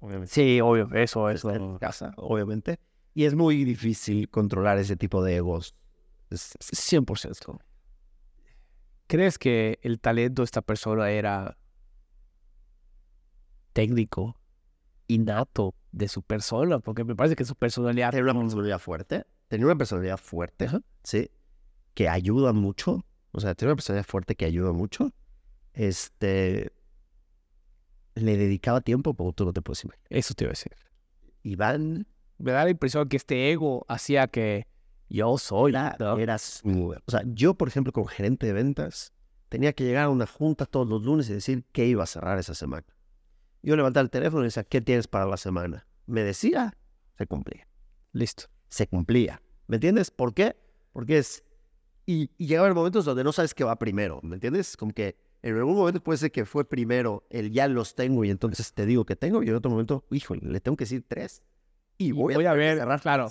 [0.00, 0.34] Obviamente.
[0.34, 2.80] Sí, obvio, eso, Están en casa, obviamente.
[3.14, 5.76] Y es muy difícil controlar ese tipo de egos.
[6.30, 7.60] Es- 100%.
[9.06, 11.56] ¿Crees que el talento de esta persona era
[13.72, 14.39] técnico,
[15.10, 16.78] innato de su persona?
[16.78, 18.10] Porque me parece que su personalidad...
[18.10, 19.24] Tenía una personalidad fuerte.
[19.48, 20.80] Tenía una personalidad fuerte, Ajá.
[21.02, 21.30] ¿sí?
[21.94, 23.04] Que ayuda mucho.
[23.32, 25.12] o sea, tiene una personalidad fuerte que ayuda mucho.
[25.72, 26.72] Este,
[28.14, 30.06] le dedicaba tiempo, como tú no te puedes imaginar.
[30.10, 30.72] Eso te iba a decir.
[31.42, 32.06] Iván
[32.38, 34.66] Me da la impresión que este ego hacía que
[35.08, 35.70] yo soy.
[35.72, 36.18] era, ¿no?
[36.18, 39.12] era su- O sea, yo, por ejemplo, como gerente de ventas,
[39.48, 42.38] tenía que llegar a una junta todos los lunes y decir qué iba a cerrar
[42.38, 42.86] esa semana.
[43.62, 45.86] Yo levantaba el teléfono y decía, ¿qué tienes para la semana?
[46.06, 46.76] Me decía,
[47.18, 47.68] se cumplía.
[48.12, 48.44] Listo.
[48.68, 49.42] Se cumplía.
[49.66, 50.10] ¿Me entiendes?
[50.10, 50.56] ¿Por qué?
[50.92, 51.44] Porque es...
[52.06, 54.76] Y, y llegaban momentos donde no sabes qué va primero, ¿me entiendes?
[54.76, 58.30] Como que en algún momento puede ser que fue primero el ya los tengo y
[58.30, 61.42] entonces te digo que tengo y en otro momento, híjole, le tengo que decir tres
[61.98, 63.28] y voy, voy a ver, cerrar claro.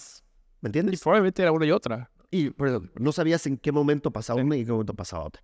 [0.61, 1.01] ¿Me Y entiendes?
[1.01, 2.09] probablemente era una y otra.
[2.31, 4.45] Y por eso, no sabías en qué momento pasaba Sí.
[4.45, 5.43] una y en qué momento pasaba otra.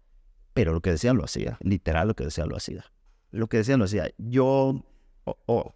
[0.54, 1.58] Pero lo que decía lo hacía.
[1.62, 2.86] Literal, lo que decía lo hacía.
[3.32, 4.12] Lo que decía lo hacía.
[4.18, 4.84] Yo,
[5.26, 5.74] o- o-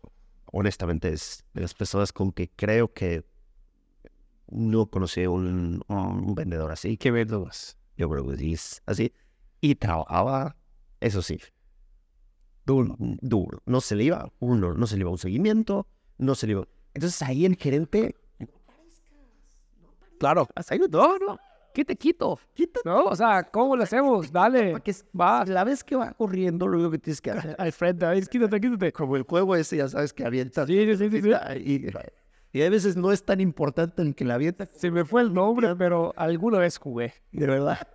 [0.52, 3.26] honestamente, es de las personas con que creo que
[4.48, 6.98] no conocí un, un vendedor así.
[6.98, 7.78] ¿Qué ves dudas?
[7.98, 9.14] Yo creo que es así.
[9.62, 10.56] Y trabajaba,
[11.02, 11.40] eso sí,
[12.66, 12.96] duro.
[13.00, 13.62] duro.
[13.66, 15.86] No se le iba uno, no se le iba un seguimiento,
[16.18, 16.68] no se le iba.
[16.94, 18.16] Entonces ahí el gerente,
[20.20, 20.48] Claro.
[20.56, 21.38] hasta ahí no, no,
[21.74, 22.40] ¿Qué te quito?
[22.54, 22.88] quítate.
[22.90, 23.06] ¿No?
[23.06, 24.32] O sea, ¿cómo lo hacemos?
[24.32, 24.72] Dale.
[24.72, 25.46] Para que Va.
[25.46, 28.60] la vez que va corriendo, lo único que tienes que hacer, Al frente, ahí, quítate,
[28.60, 28.92] quítate.
[28.92, 30.68] como el juego ese, ya sabes que avientas.
[30.68, 31.30] Sí, sí, sí, sí, sí.
[31.66, 35.22] Y, y a veces no es tan importante el que la avienta, Se me fue
[35.22, 37.14] el nombre, pero alguna vez jugué.
[37.32, 37.88] de verdad.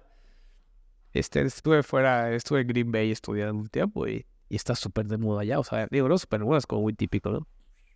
[1.12, 5.16] Este, estuve fuera, estuve en Green Bay estudiando un tiempo y, y está súper de
[5.18, 5.58] moda allá.
[5.60, 7.46] O sea, digo, no súper de moda, es como muy típico, ¿no?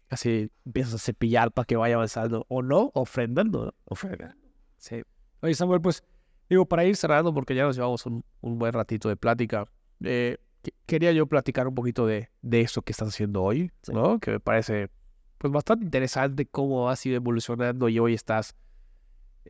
[0.09, 2.47] Así empiezas a cepillar para que vaya avanzando.
[2.49, 3.75] O no, ofrendando, ¿no?
[3.85, 4.37] Ofrendando.
[4.79, 5.03] Sí.
[5.41, 6.03] Oye, Samuel, pues,
[6.49, 9.67] digo, para ir cerrando, porque ya nos llevamos un, un buen ratito de plática,
[10.03, 13.93] eh, que- quería yo platicar un poquito de, de eso que estás haciendo hoy, Sí.
[13.93, 14.19] ¿no?
[14.19, 14.91] Que me parece,
[15.39, 18.57] pues, bastante interesante cómo has ido evolucionando y hoy estás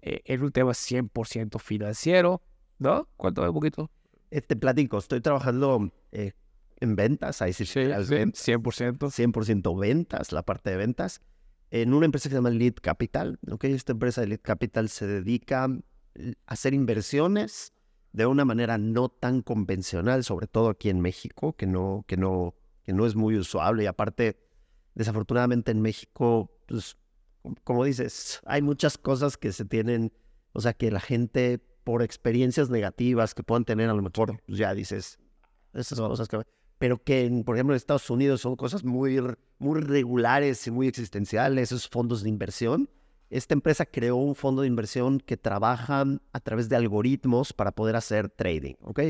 [0.02, 2.42] eh, en un tema 100% financiero,
[2.78, 3.08] ¿no?
[3.16, 3.90] Cuéntame un poquito.
[4.30, 6.32] Eh, Te platico, estoy trabajando eh,
[6.80, 9.10] en ventas, ahí sí, Sí, literal, sí, ventas, 100%.
[9.10, 11.20] 100% ventas, la parte de ventas,
[11.70, 13.38] en una empresa que se llama Lead Capital.
[13.50, 13.64] ¿ok?
[13.64, 15.78] Esta empresa de Lead Capital se dedica a
[16.46, 17.72] hacer inversiones
[18.12, 22.54] de una manera no tan convencional, sobre todo aquí en México, que no, que no,
[22.84, 23.80] que no es muy usual.
[23.80, 24.38] Y aparte,
[24.94, 26.96] desafortunadamente en México, pues,
[27.64, 30.12] como dices, hay muchas cosas que se tienen,
[30.52, 34.58] o sea, que la gente por experiencias negativas que puedan tener, a lo mejor pues,
[34.58, 35.18] ya dices,
[35.72, 36.42] esas cosas que...
[36.78, 39.20] Pero que, en- por ejemplo, en Estados Unidos son cosas muy,
[39.58, 42.88] muy regulares y muy existenciales, esos fondos de inversión.
[43.30, 47.96] Esta empresa creó un fondo de inversión que trabaja a través de algoritmos para poder
[47.96, 49.00] hacer trading, ¿ok?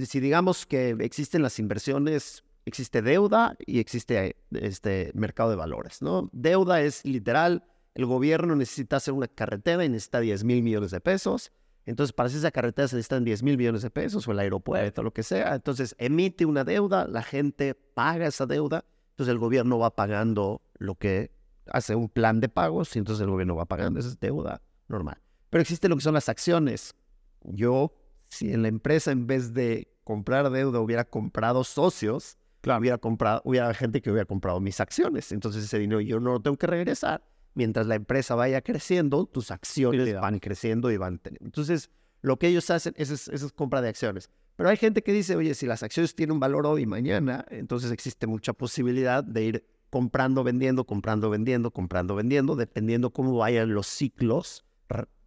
[0.00, 6.28] Si digamos que existen las inversiones, existe deuda y existe este mercado de valores, ¿no?
[6.32, 7.64] Deuda es literal,
[7.94, 11.52] el gobierno necesita hacer una carretera y necesita 10 mil millones de pesos.
[11.84, 15.02] Entonces, para hacer esa carretera se necesitan 10 mil millones de pesos o el aeropuerto,
[15.02, 15.54] lo que sea.
[15.54, 20.94] Entonces, emite una deuda, la gente paga esa deuda, entonces el gobierno va pagando lo
[20.94, 21.32] que
[21.66, 25.18] hace un plan de pagos y entonces el gobierno va pagando esa deuda normal.
[25.50, 26.94] Pero existe lo que son las acciones.
[27.42, 27.94] Yo,
[28.28, 33.72] si en la empresa en vez de comprar deuda hubiera comprado socios, hubiera comprado, hubiera
[33.74, 35.32] gente que hubiera comprado mis acciones.
[35.32, 37.22] Entonces ese dinero yo no lo tengo que regresar.
[37.54, 41.44] Mientras la empresa vaya creciendo, tus acciones van creciendo y van teniendo.
[41.44, 41.90] Entonces,
[42.22, 44.30] lo que ellos hacen es, es, es compra de acciones.
[44.56, 47.44] Pero hay gente que dice, oye, si las acciones tienen un valor hoy y mañana,
[47.50, 53.74] entonces existe mucha posibilidad de ir comprando, vendiendo, comprando, vendiendo, comprando, vendiendo, dependiendo cómo vayan
[53.74, 54.64] los ciclos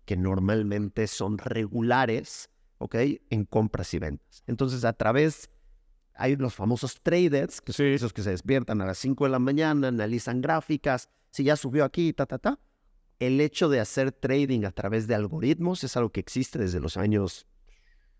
[0.06, 2.96] que normalmente son regulares, ¿ok?
[3.30, 4.44] En compras y ventas.
[4.48, 5.50] Entonces, a través,
[6.14, 7.94] hay los famosos traders, que son Sí.
[7.94, 11.84] esos que se despiertan a las 5 de la mañana, analizan gráficas, si ya subió
[11.84, 12.60] aquí, ta, ta, ta.
[13.20, 16.96] El hecho de hacer trading a través de algoritmos es algo que existe desde los
[16.96, 17.46] años,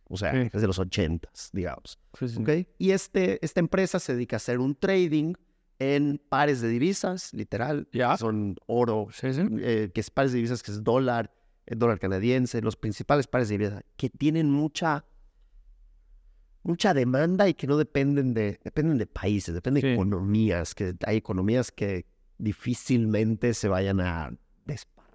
[0.10, 0.50] o sea, Sí.
[0.52, 1.98] desde los 80, digamos.
[2.20, 2.68] Sí.
[2.78, 5.34] Y este, esta empresa se dedica a hacer un trading
[5.80, 7.88] en pares de divisas, literal.
[7.94, 8.18] Ya.
[8.18, 11.34] Son oro, eh, que es pares de divisas, que es dólar,
[11.68, 15.06] el dólar canadiense, los principales pares de divisas, que tienen mucha,
[16.64, 21.16] mucha demanda y que no dependen de, dependen de países, dependen de economías, que hay
[21.18, 22.06] economías que
[22.38, 24.32] difícilmente se vayan a.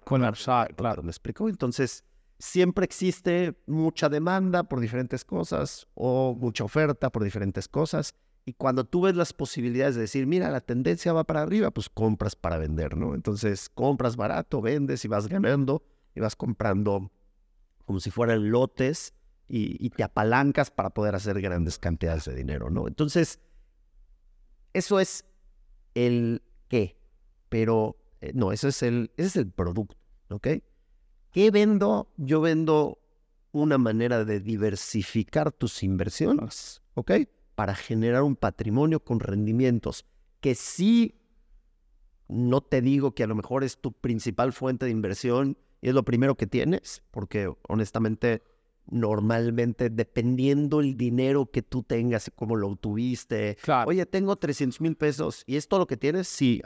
[0.03, 1.03] Colapsar, claro.
[1.03, 1.47] ¿Me explico?
[1.47, 2.03] Entonces,
[2.39, 8.15] siempre existe mucha demanda por diferentes cosas o mucha oferta por diferentes cosas.
[8.43, 11.87] Y cuando tú ves las posibilidades de decir, mira, la tendencia va para arriba, pues
[11.87, 13.13] compras para vender, ¿no?
[13.13, 15.83] Entonces, compras barato, vendes y vas ganando
[16.15, 17.11] y vas comprando
[17.85, 19.13] como si fueran lotes
[19.47, 22.87] y, y te apalancas para poder hacer grandes cantidades de dinero, ¿no?
[22.87, 23.39] Entonces,
[24.73, 25.25] eso es
[25.93, 26.97] el qué,
[27.51, 29.97] pero eh, no, eso es el, ese es el producto,
[30.29, 30.47] ¿ok?
[31.31, 32.09] ¿Qué vendo?
[32.15, 32.97] Yo vendo
[33.51, 37.11] una manera de diversificar tus inversiones, ¿ok?
[37.55, 40.05] Para generar un patrimonio con rendimientos
[40.39, 41.19] que sí,
[42.29, 45.93] no te digo que a lo mejor es tu principal fuente de inversión y es
[45.93, 48.43] lo primero que tienes, porque honestamente,
[48.87, 53.89] normalmente, dependiendo el dinero que tú tengas, cómo lo obtuviste, Claro.
[53.89, 56.61] oye, tengo 300 mil pesos y es todo lo que tienes, sí,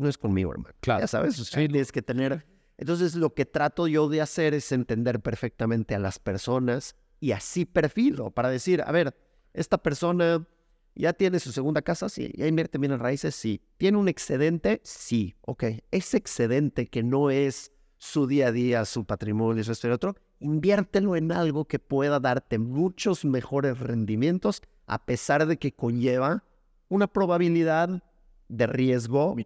[0.00, 0.74] no es conmigo, hermano.
[0.80, 1.00] Claro.
[1.00, 1.68] Ya sabes, o sea, Sí.
[1.68, 2.46] tienes que tener...
[2.78, 7.66] Entonces, lo que trato yo de hacer es entender perfectamente a las personas y así
[7.66, 9.14] perfilo para decir, a ver,
[9.52, 10.46] esta persona
[10.94, 13.60] ya tiene su segunda casa, sí, ya invierte bien en raíces, sí.
[13.76, 14.80] ¿Tiene un excedente?
[14.82, 15.64] Sí, ok.
[15.90, 20.16] Ese excedente que no es su día a día, su patrimonio, eso, esto y otro,
[20.38, 26.44] inviértelo en algo que pueda darte muchos mejores rendimientos, a pesar de que conlleva
[26.88, 28.02] una probabilidad
[28.48, 29.36] de riesgo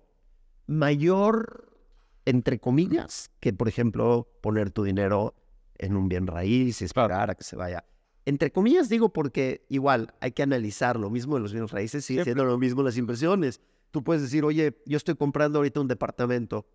[0.66, 1.68] mayor,
[2.24, 5.34] entre comillas, que por ejemplo poner tu dinero
[5.78, 7.84] en un bien raíz y esperar a que se vaya.
[8.26, 12.22] Entre comillas digo porque igual hay que analizar lo mismo de los bienes raíces y
[12.22, 13.60] siendo lo mismo las inversiones.
[13.90, 16.66] Tú puedes decir, oye, yo estoy comprando ahorita un departamento.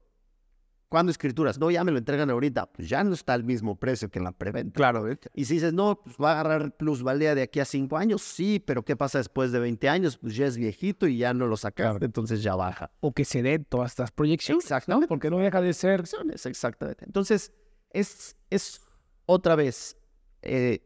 [0.89, 1.59] ¿Cuándo escrituras?
[1.59, 2.65] No, ya me lo entregan ahorita.
[2.65, 4.73] Pues ya no está al mismo precio que en la preventa.
[4.75, 5.19] Claro, ¿eh?
[5.35, 8.59] Y si dices, no, pues va a agarrar plusvalía de aquí a cinco años, sí,
[8.59, 10.17] pero ¿qué pasa después de 20 años?
[10.17, 12.91] Pues ya es viejito y ya no lo sacaste, entonces ya baja.
[13.01, 14.67] o que se den todas estas proyecciones, ¿no?
[14.67, 15.07] Exactamente.
[15.07, 16.03] Porque no deja de ser
[16.45, 17.05] exactamente.
[17.05, 17.53] Entonces,
[17.91, 18.81] es, es
[19.27, 19.95] otra vez
[20.41, 20.81] eh,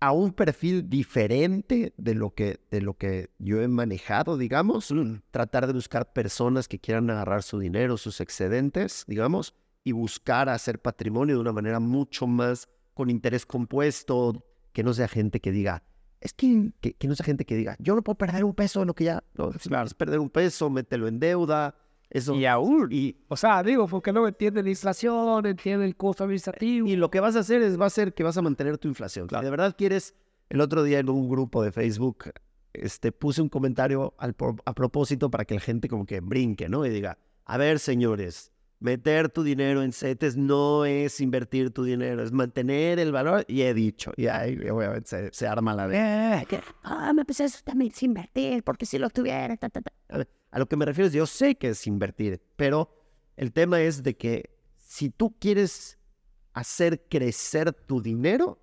[0.00, 4.92] a un perfil diferente de lo, que, de lo que yo he manejado, digamos,
[5.30, 9.54] tratar de buscar personas que quieran agarrar su dinero, sus excedentes, digamos,
[9.84, 15.06] y buscar hacer patrimonio de una manera mucho más con interés compuesto, que no sea
[15.08, 15.82] gente que diga,
[16.20, 18.80] es que, que, que no sea gente que diga, yo no puedo perder un peso
[18.82, 19.88] en lo que ya, no, Claro.
[19.96, 21.74] perder un peso, mételo en deuda,
[22.10, 22.34] eso.
[22.34, 22.88] y aún.
[22.90, 26.86] y, O sea, digo, porque no entiende la inflación, entiende el costo administrativo.
[26.86, 28.88] Y lo que vas a hacer es, va a ser que vas a mantener tu
[28.88, 29.28] inflación.
[29.30, 30.14] Si de verdad quieres,
[30.48, 32.32] el otro día en un grupo de Facebook,
[32.72, 34.34] este, puse un comentario al
[34.64, 36.84] a propósito para que la gente como que brinque, ¿no?
[36.84, 42.22] Y diga, a ver, señores, meter tu dinero en CETES no es invertir tu dinero,
[42.22, 43.44] es mantener el valor.
[43.46, 45.96] Y he dicho, y ahí obviamente se, se arma la de...
[45.96, 49.92] Eh, ah, me empecé a también sin invertir, porque si lo tuviera, ta, ta, ta.
[50.08, 52.94] A, ver, a lo que me refiero es, yo sé que es invertir, pero
[53.36, 55.98] el tema es de que si tú quieres
[56.52, 58.58] hacer crecer tu dinero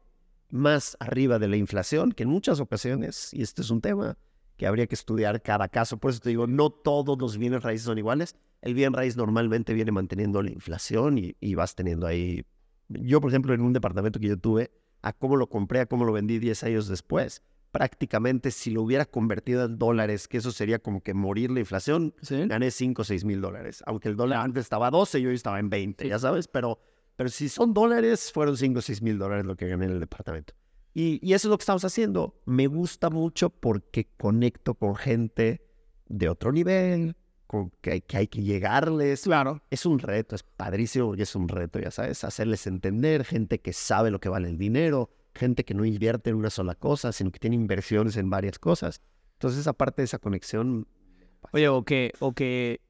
[0.50, 4.18] más arriba de la inflación, que en muchas ocasiones, y este es un tema
[4.58, 7.86] que habría que estudiar cada caso, por eso te digo, no todos los bienes raíces
[7.86, 8.36] son iguales.
[8.62, 12.44] El bien raíz normalmente viene manteniendo la inflación y, y vas teniendo ahí...
[12.90, 16.06] Yo, por ejemplo, en un departamento que yo tuve, a cómo lo compré, a cómo
[16.06, 20.80] lo vendí 10 años después, prácticamente si lo hubiera convertido en dólares, que eso sería
[20.80, 22.48] como que morir la inflación, Sí.
[22.48, 23.84] gané 5 o 6 mil dólares.
[23.86, 26.80] Aunque el dólar antes estaba a 12 y hoy estaba en 20, ya sabes, pero,
[27.16, 30.00] pero si son dólares, fueron 5 o 6 mil dólares lo que gané en el
[30.00, 30.54] departamento.
[30.94, 32.42] Y, y eso es lo que estamos haciendo.
[32.46, 35.62] Me gusta mucho porque conecto con gente
[36.08, 37.16] de otro nivel,
[37.46, 39.22] con que, que hay que llegarles.
[39.24, 39.62] Claro.
[39.70, 43.74] Es un reto, es padrísimo y es un reto, ya sabes, hacerles entender, gente que
[43.74, 47.32] sabe lo que vale el dinero, gente que no invierte en una sola cosa, sino
[47.32, 49.02] que tiene inversiones en varias cosas.
[49.34, 50.88] Entonces, aparte de esa conexión,
[51.54, 52.82] Oye, o que, o que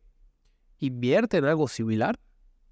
[0.80, 2.20] invierte en algo similar,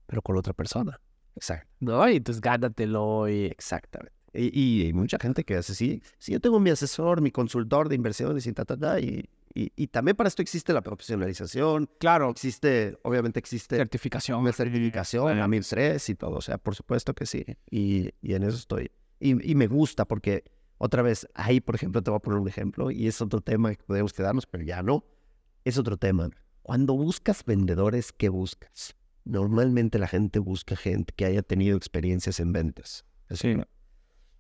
[0.08, 1.00] pero con otra persona.
[1.36, 2.08] exacto, ¿No?
[2.10, 3.46] Y entonces gánatelo y...
[3.46, 4.14] exactamente.
[4.34, 6.02] Y, y hay mucha gente que hace así.
[6.18, 9.72] Sí, yo tengo mi asesor, mi consultor de inversiones y ta, ta, ta, y, y,
[9.78, 14.40] y también para esto existe la profesionalización, Claro, existe, obviamente existe certificación.
[14.42, 17.46] una certificación, la 1003 y todo, o sea, por supuesto que sí.
[17.72, 18.92] Y, y en eso estoy.
[19.20, 20.44] Y, y me gusta porque,
[20.78, 23.74] otra vez, ahí, por ejemplo, te voy a poner un ejemplo, y es otro tema
[23.74, 25.06] que podemos quedarnos, pero ya no.
[25.64, 26.30] Es otro tema.
[26.62, 28.96] Cuando buscas vendedores, ¿qué buscas?
[29.24, 33.06] Normalmente la gente busca gente que haya tenido experiencias en ventas.
[33.30, 33.56] ¿Es Sí.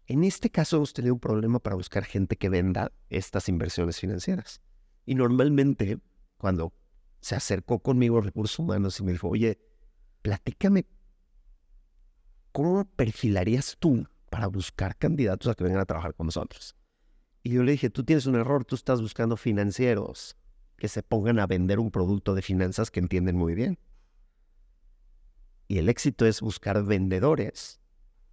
[0.08, 4.62] En este caso hemos tenido un problema para buscar gente que venda estas inversiones financieras.
[5.06, 6.00] Y normalmente,
[6.38, 6.74] cuando
[7.22, 9.58] se acercó conmigo recursos humanos y me dijo, oye,
[10.22, 10.86] platícame,
[12.52, 16.76] ¿cómo perfilarías tú para buscar candidatos a que vengan a trabajar con nosotros?
[17.42, 20.36] Y yo le dije, tú tienes un error, tú estás buscando financieros
[20.76, 23.80] que se pongan a vender un producto de finanzas que entienden muy bien.
[25.70, 27.80] Y el éxito es buscar vendedores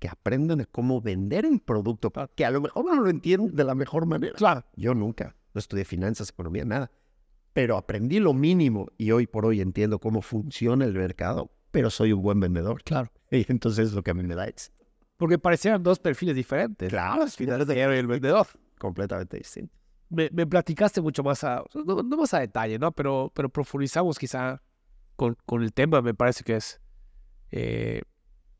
[0.00, 3.62] que aprendan a cómo vender un producto que a lo mejor no lo entienden de
[3.62, 4.34] la mejor manera.
[4.34, 4.64] Claro.
[4.74, 6.90] Yo nunca, no estudié finanzas, economía, nada.
[7.52, 12.12] Pero aprendí lo mínimo y hoy por hoy entiendo cómo funciona el mercado, pero soy
[12.12, 12.82] un buen vendedor.
[12.82, 13.12] Claro.
[13.30, 14.81] Y entonces es lo que a mí me da éxito.
[15.22, 16.88] Porque parecían dos perfiles diferentes.
[16.88, 18.44] Claro, El financiero y el vendedor.
[18.76, 19.72] completamente distinto.
[20.10, 22.90] Me, me platicaste mucho más a, no, no más a detalle, ¿no?
[22.90, 24.60] Pero, pero profundizamos quizá
[25.14, 26.80] con, con el tema, me parece que es
[27.52, 28.02] eh,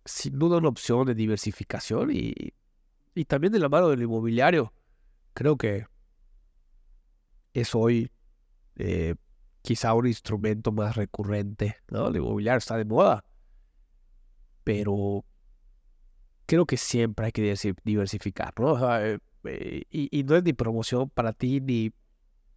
[0.05, 2.32] sin duda una opción de diversificación y
[3.14, 4.72] y también de la mano del inmobiliario,
[5.34, 5.86] creo que
[7.55, 8.09] es hoy
[8.76, 9.16] eh,
[9.62, 12.06] quizá un instrumento más recurrente, ¿no?
[12.06, 13.24] El inmobiliario está de moda,
[14.62, 15.24] pero
[16.53, 18.77] creo que siempre hay que diversi- diversificar, ¿no?
[19.01, 21.93] Eh, eh, y, y no es ni promoción para ti, ni,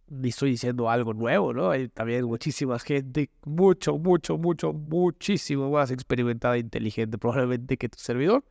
[0.08, 1.70] ni estoy diciendo algo nuevo, ¿no?
[1.70, 7.98] Hay también muchísima gente, mucho, mucho, mucho, muchísimo más experimentada e inteligente probablemente que tu
[7.98, 8.44] servidor,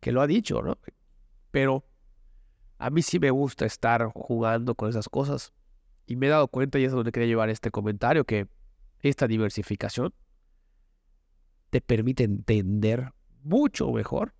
[0.00, 0.76] que lo ha dicho, ¿no?
[1.52, 1.84] Pero
[2.78, 5.52] a mí sí me gusta estar jugando con esas cosas.
[6.08, 8.48] Y me he dado cuenta, y es donde quería llevar este comentario, que
[9.02, 10.12] esta diversificación
[11.70, 13.12] te permite entender
[13.44, 14.34] mucho mejor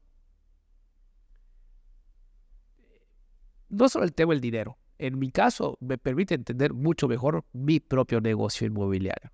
[3.71, 4.77] no solo el tema del dinero.
[4.99, 9.31] En mi caso, me permite entender mucho mejor mi propio negocio inmobiliario.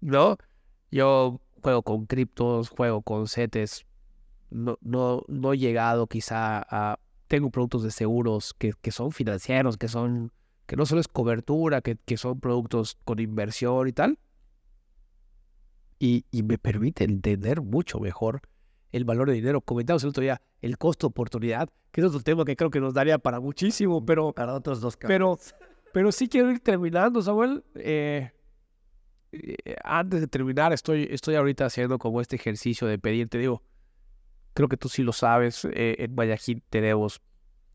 [0.00, 0.36] ¿No?
[0.90, 3.86] Yo juego con criptos, juego con CETES.
[4.50, 6.98] No, no, no he llegado quizá a...
[7.28, 10.32] Tengo productos de seguros que, que son financieros, que son...
[10.66, 14.18] que no solo es cobertura, que, que son productos con inversión y tal.
[16.00, 18.40] Y, y me permite entender mucho mejor
[18.92, 19.60] el valor de dinero.
[19.60, 22.94] Comentamos el otro día el costo oportunidad, que es otro tema que creo que nos
[22.94, 25.54] daría para muchísimo, pero, Para otros dos pero, cabrones.
[25.92, 27.64] pero sí quiero ir terminando, Samuel.
[27.74, 28.30] Eh,
[29.32, 33.62] eh, antes de terminar, estoy, estoy ahorita haciendo como este ejercicio de pedir, te digo,
[34.54, 37.20] creo que tú sí lo sabes, eh, en Guayaquil tenemos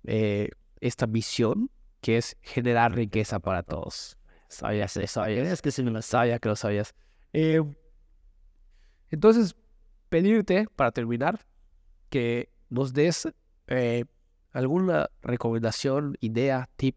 [0.04, 0.50] eh,
[0.82, 1.70] esta misión
[2.02, 4.18] que es generar riqueza para todos.
[4.50, 5.48] Sabías sabías.
[5.48, 6.94] Es que si no lo sabía, que lo sabías.
[7.32, 7.64] Eh,
[9.10, 9.56] entonces,
[10.14, 11.44] pedirte, para terminar,
[12.12, 13.28] que nos des
[13.66, 14.06] eh,
[14.52, 16.96] alguna recomendación, idea, tip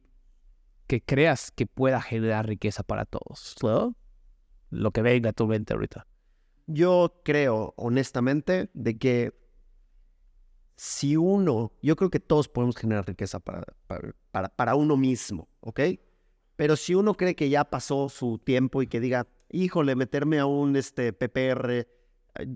[0.87, 3.97] que creas que pueda generar riqueza para todos, ¿no?
[4.69, 6.07] Lo que venga a tu mente ahorita.
[6.67, 9.33] Yo creo, honestamente, de que
[10.77, 15.49] si uno, yo creo que todos podemos generar riqueza para, para, para, para uno mismo,
[15.61, 15.81] ¿ok?
[16.57, 20.45] Pero si uno cree que ya pasó su tiempo y que diga, híjole, meterme a
[20.45, 21.87] un este, PPR,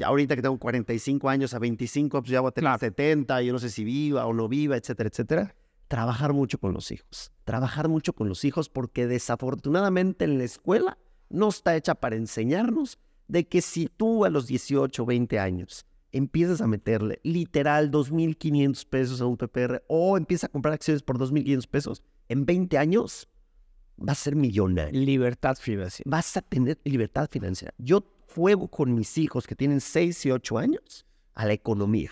[0.04, 2.78] ahorita que tengo 45 años, a 25, pues ya voy a tener Claro.
[2.78, 5.54] 70, yo no sé si viva o no viva, etcétera, etcétera.
[5.88, 7.32] Trabajar mucho con los hijos.
[7.44, 10.98] Trabajar mucho con los hijos porque desafortunadamente en la escuela
[11.28, 12.98] no está hecha para enseñarnos
[13.28, 18.86] de que si tú a los 18 o 20 años empiezas a meterle literal 2.500
[18.88, 23.28] pesos a un PPR o empiezas a comprar acciones por 2.500 pesos, en 20 años
[23.96, 25.00] vas a ser millonario.
[25.00, 26.08] Libertad financiera.
[26.10, 27.74] Vas a tener libertad financiera.
[27.78, 28.04] Yo
[28.34, 32.10] juego con mis hijos que tienen 6 y 8 años a la economía.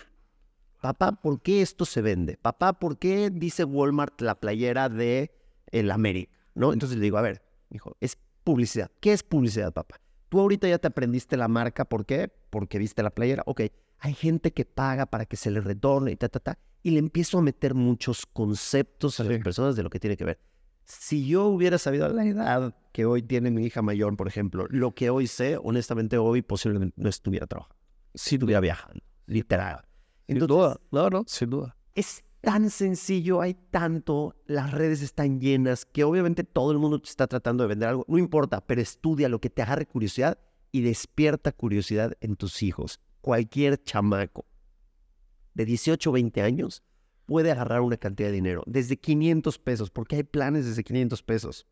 [0.81, 2.37] Papá, ¿por qué esto se vende?
[2.37, 5.31] Papá, ¿por qué dice Walmart la playera de
[5.71, 6.31] el América?
[6.55, 6.73] ¿No?
[6.73, 8.89] Entonces le digo, a ver, hijo, es publicidad.
[8.99, 9.99] ¿Qué es publicidad, papá?
[10.29, 12.31] Tú ahorita ya te aprendiste la marca, ¿por qué?
[12.49, 13.43] Porque viste la playera.
[13.45, 13.61] Ok,
[13.99, 16.57] hay gente que paga para que se le retorne y ta, ta, ta.
[16.81, 20.23] Y le empiezo a meter muchos conceptos a las personas de lo que tiene que
[20.23, 20.39] ver.
[20.89, 24.65] Si yo hubiera sabido a la edad que hoy tiene mi hija mayor, por ejemplo,
[24.71, 27.79] lo que hoy sé, honestamente hoy posiblemente no estuviera trabajando,
[28.15, 29.85] si estuviera viajando, literal.
[30.25, 30.79] Sin Entonces, duda.
[30.91, 31.75] No, no, sin duda.
[31.93, 37.09] es tan sencillo, hay tanto, las redes están llenas, que obviamente todo el mundo te
[37.09, 38.03] está tratando de vender algo.
[38.07, 40.39] No importa, pero estudia lo que te agarre curiosidad
[40.71, 42.99] y despierta curiosidad en tus hijos.
[43.21, 44.47] Cualquier chamaco
[45.53, 46.81] de 18 o 20 años
[47.29, 51.67] puede agarrar una cantidad de dinero, desde 500 pesos, porque hay planes desde 500 pesos,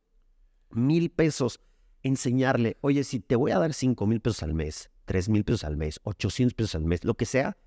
[0.69, 1.59] mil pesos,
[2.03, 5.63] enseñarle, oye, si te voy a dar 5 mil pesos al mes, 3 mil pesos
[5.63, 7.57] al mes, 800 pesos al mes, lo que sea,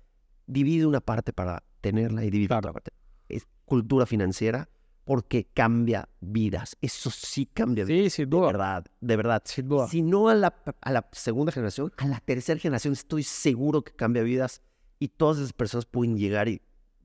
[0.47, 2.91] divide una parte para tenerla y divide otra parte.
[3.27, 4.69] Es cultura financiera
[5.03, 6.77] porque cambia vidas.
[6.79, 8.03] Eso sí cambia vidas.
[8.03, 8.47] Sí, sin De duda.
[8.47, 9.41] verdad, de verdad.
[9.43, 9.87] Sin duda.
[9.89, 13.91] Si no a la, a la segunda generación, a la tercera generación estoy seguro que
[13.91, 14.61] cambia vidas
[14.97, 16.61] y todas esas personas pueden llegar y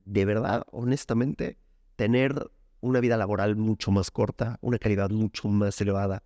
[0.07, 1.57] de verdad, honestamente,
[1.97, 6.23] tener una vida laboral mucho más corta, una calidad mucho más elevada,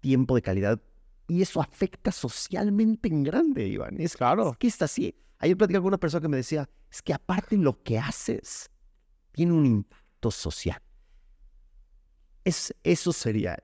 [0.00, 0.80] tiempo de calidad.
[1.28, 4.00] Y eso afecta socialmente en grande, Iván.
[4.00, 4.50] Es, Claro.
[4.50, 5.14] es que está así.
[5.38, 8.68] Ayer platicaba con una persona que me decía, es que aparte lo que haces
[9.30, 10.82] tiene un impacto social.
[12.44, 13.62] Es, eso sería.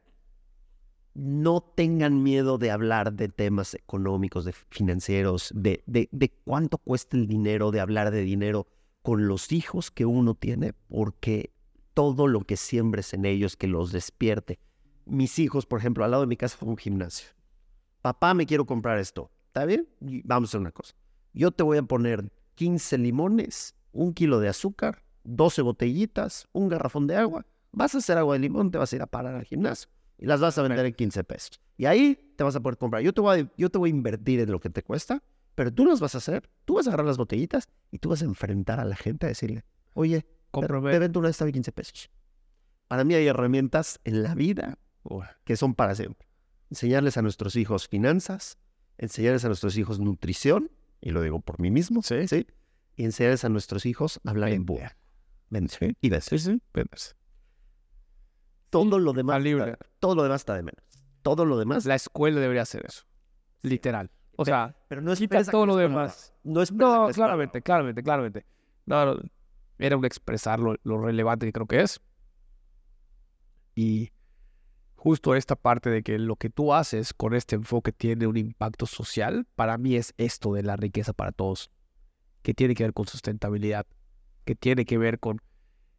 [1.14, 7.16] No tengan miedo de hablar de temas económicos, de financieros, de, de, de cuánto cuesta
[7.16, 8.68] el dinero, de hablar de dinero
[9.07, 11.53] con los hijos que uno tiene, porque
[11.95, 14.59] todo lo que siembres en ellos, que los despierte.
[15.05, 17.28] Mis hijos, por ejemplo, al lado de mi casa fue un gimnasio.
[18.03, 19.31] Papá, me quiero comprar esto.
[19.47, 19.89] ¿Está bien?
[20.24, 20.97] Vamos a hacer una cosa.
[21.33, 27.07] Yo te voy a poner 15 limones, un kilo de azúcar, 12 botellitas, un garrafón
[27.07, 27.47] de agua.
[27.70, 29.89] Vas a hacer agua de limón, te vas a ir a parar al gimnasio
[30.19, 31.61] y las vas a vender en 15 pesos.
[31.77, 33.05] Y ahí te vas a poder comprar.
[33.05, 35.23] Yo te voy a, yo te voy a invertir en lo que te cuesta,
[35.57, 36.49] pero tú las vas a hacer.
[36.65, 39.31] Tú vas a agarrar las botellitas y tú vas a enfrentar a la gente a
[39.31, 39.65] decirle,
[39.95, 42.11] oye, Te vendo una de estas de 15 pesos.
[42.89, 44.78] Para mí hay herramientas en la vida
[45.45, 46.28] que son para siempre.
[46.70, 48.59] Enseñarles a nuestros hijos finanzas,
[48.99, 50.70] enseñarles a nuestros hijos nutrición,
[51.01, 52.27] y lo digo por mí mismo, Sí.
[52.28, 52.47] ¿sí?
[52.97, 54.91] Y enseñarles a nuestros hijos a hablar en público.
[55.51, 55.97] Vender.
[56.01, 56.23] Y vender.
[56.23, 56.61] Sí, sí.
[58.70, 59.77] Todo lo demás, libre.
[60.01, 60.83] todo lo demás está de menos.
[61.23, 61.87] Todo lo demás.
[61.87, 63.05] La escuela debería hacer eso.
[63.62, 64.11] Literal.
[64.36, 66.34] O sea, pero no es quita todo lo demás.
[66.44, 68.46] No es No, claramente, claramente, claramente.
[68.84, 69.20] No, no,
[69.78, 72.00] era un expresar lo, lo relevante que creo que es.
[73.74, 74.10] Y
[74.94, 78.86] justo esta parte de que lo que tú haces con este enfoque tiene un impacto
[78.86, 81.70] social, para mí es esto de la riqueza para todos,
[82.42, 83.86] que tiene que ver con sustentabilidad,
[84.44, 85.40] que tiene que ver con,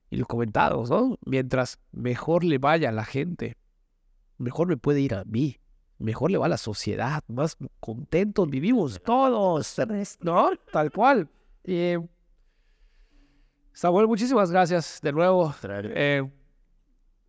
[0.09, 1.17] y lo comentado, ¿no?
[1.25, 3.55] Mientras mejor le vaya a la gente,
[4.37, 5.59] mejor me puede ir a mí,
[5.99, 9.75] mejor le va a la sociedad, más contentos vivimos todos,
[10.21, 10.51] ¿no?
[10.71, 11.29] Tal cual.
[13.73, 15.53] Samuel, muchísimas gracias de nuevo.
[15.63, 16.29] Eh,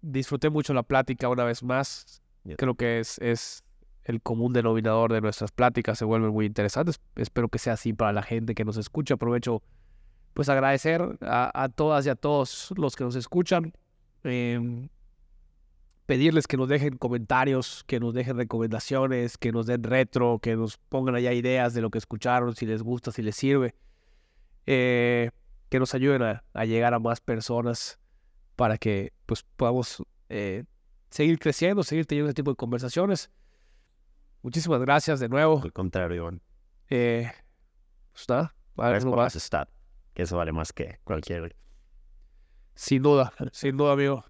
[0.00, 2.22] disfruté mucho la plática una vez más.
[2.56, 3.62] Creo que es, es
[4.04, 7.00] el común denominador de nuestras pláticas, se vuelven muy interesantes.
[7.16, 9.14] Espero que sea así para la gente que nos escucha.
[9.14, 9.62] Aprovecho
[10.32, 13.72] pues agradecer a, a todas y a todos los que nos escuchan.
[14.24, 14.88] Em,
[16.08, 20.78] pedirles que nos dejen comentarios, que nos dejen recomendaciones, que nos den retro, que nos
[20.78, 23.74] pongan allá ideas de lo que escucharon, si les gusta, si les sirve.
[24.64, 25.30] Eh,
[25.68, 27.98] que nos ayuden a, a llegar a más personas
[28.56, 30.64] para que pues podamos eh,
[31.10, 33.30] seguir creciendo, seguir teniendo este tipo de conversaciones.
[34.40, 35.60] Muchísimas gracias de nuevo.
[35.62, 36.40] Al contrario, Iván.
[36.88, 37.30] Eh,
[38.14, 39.50] pues nada, algo por más.
[40.14, 41.54] que eso vale más que cualquier
[42.74, 44.24] Sin duda, sin duda, amigo.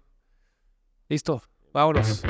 [1.07, 1.41] Listo,
[1.73, 2.23] Vámonos.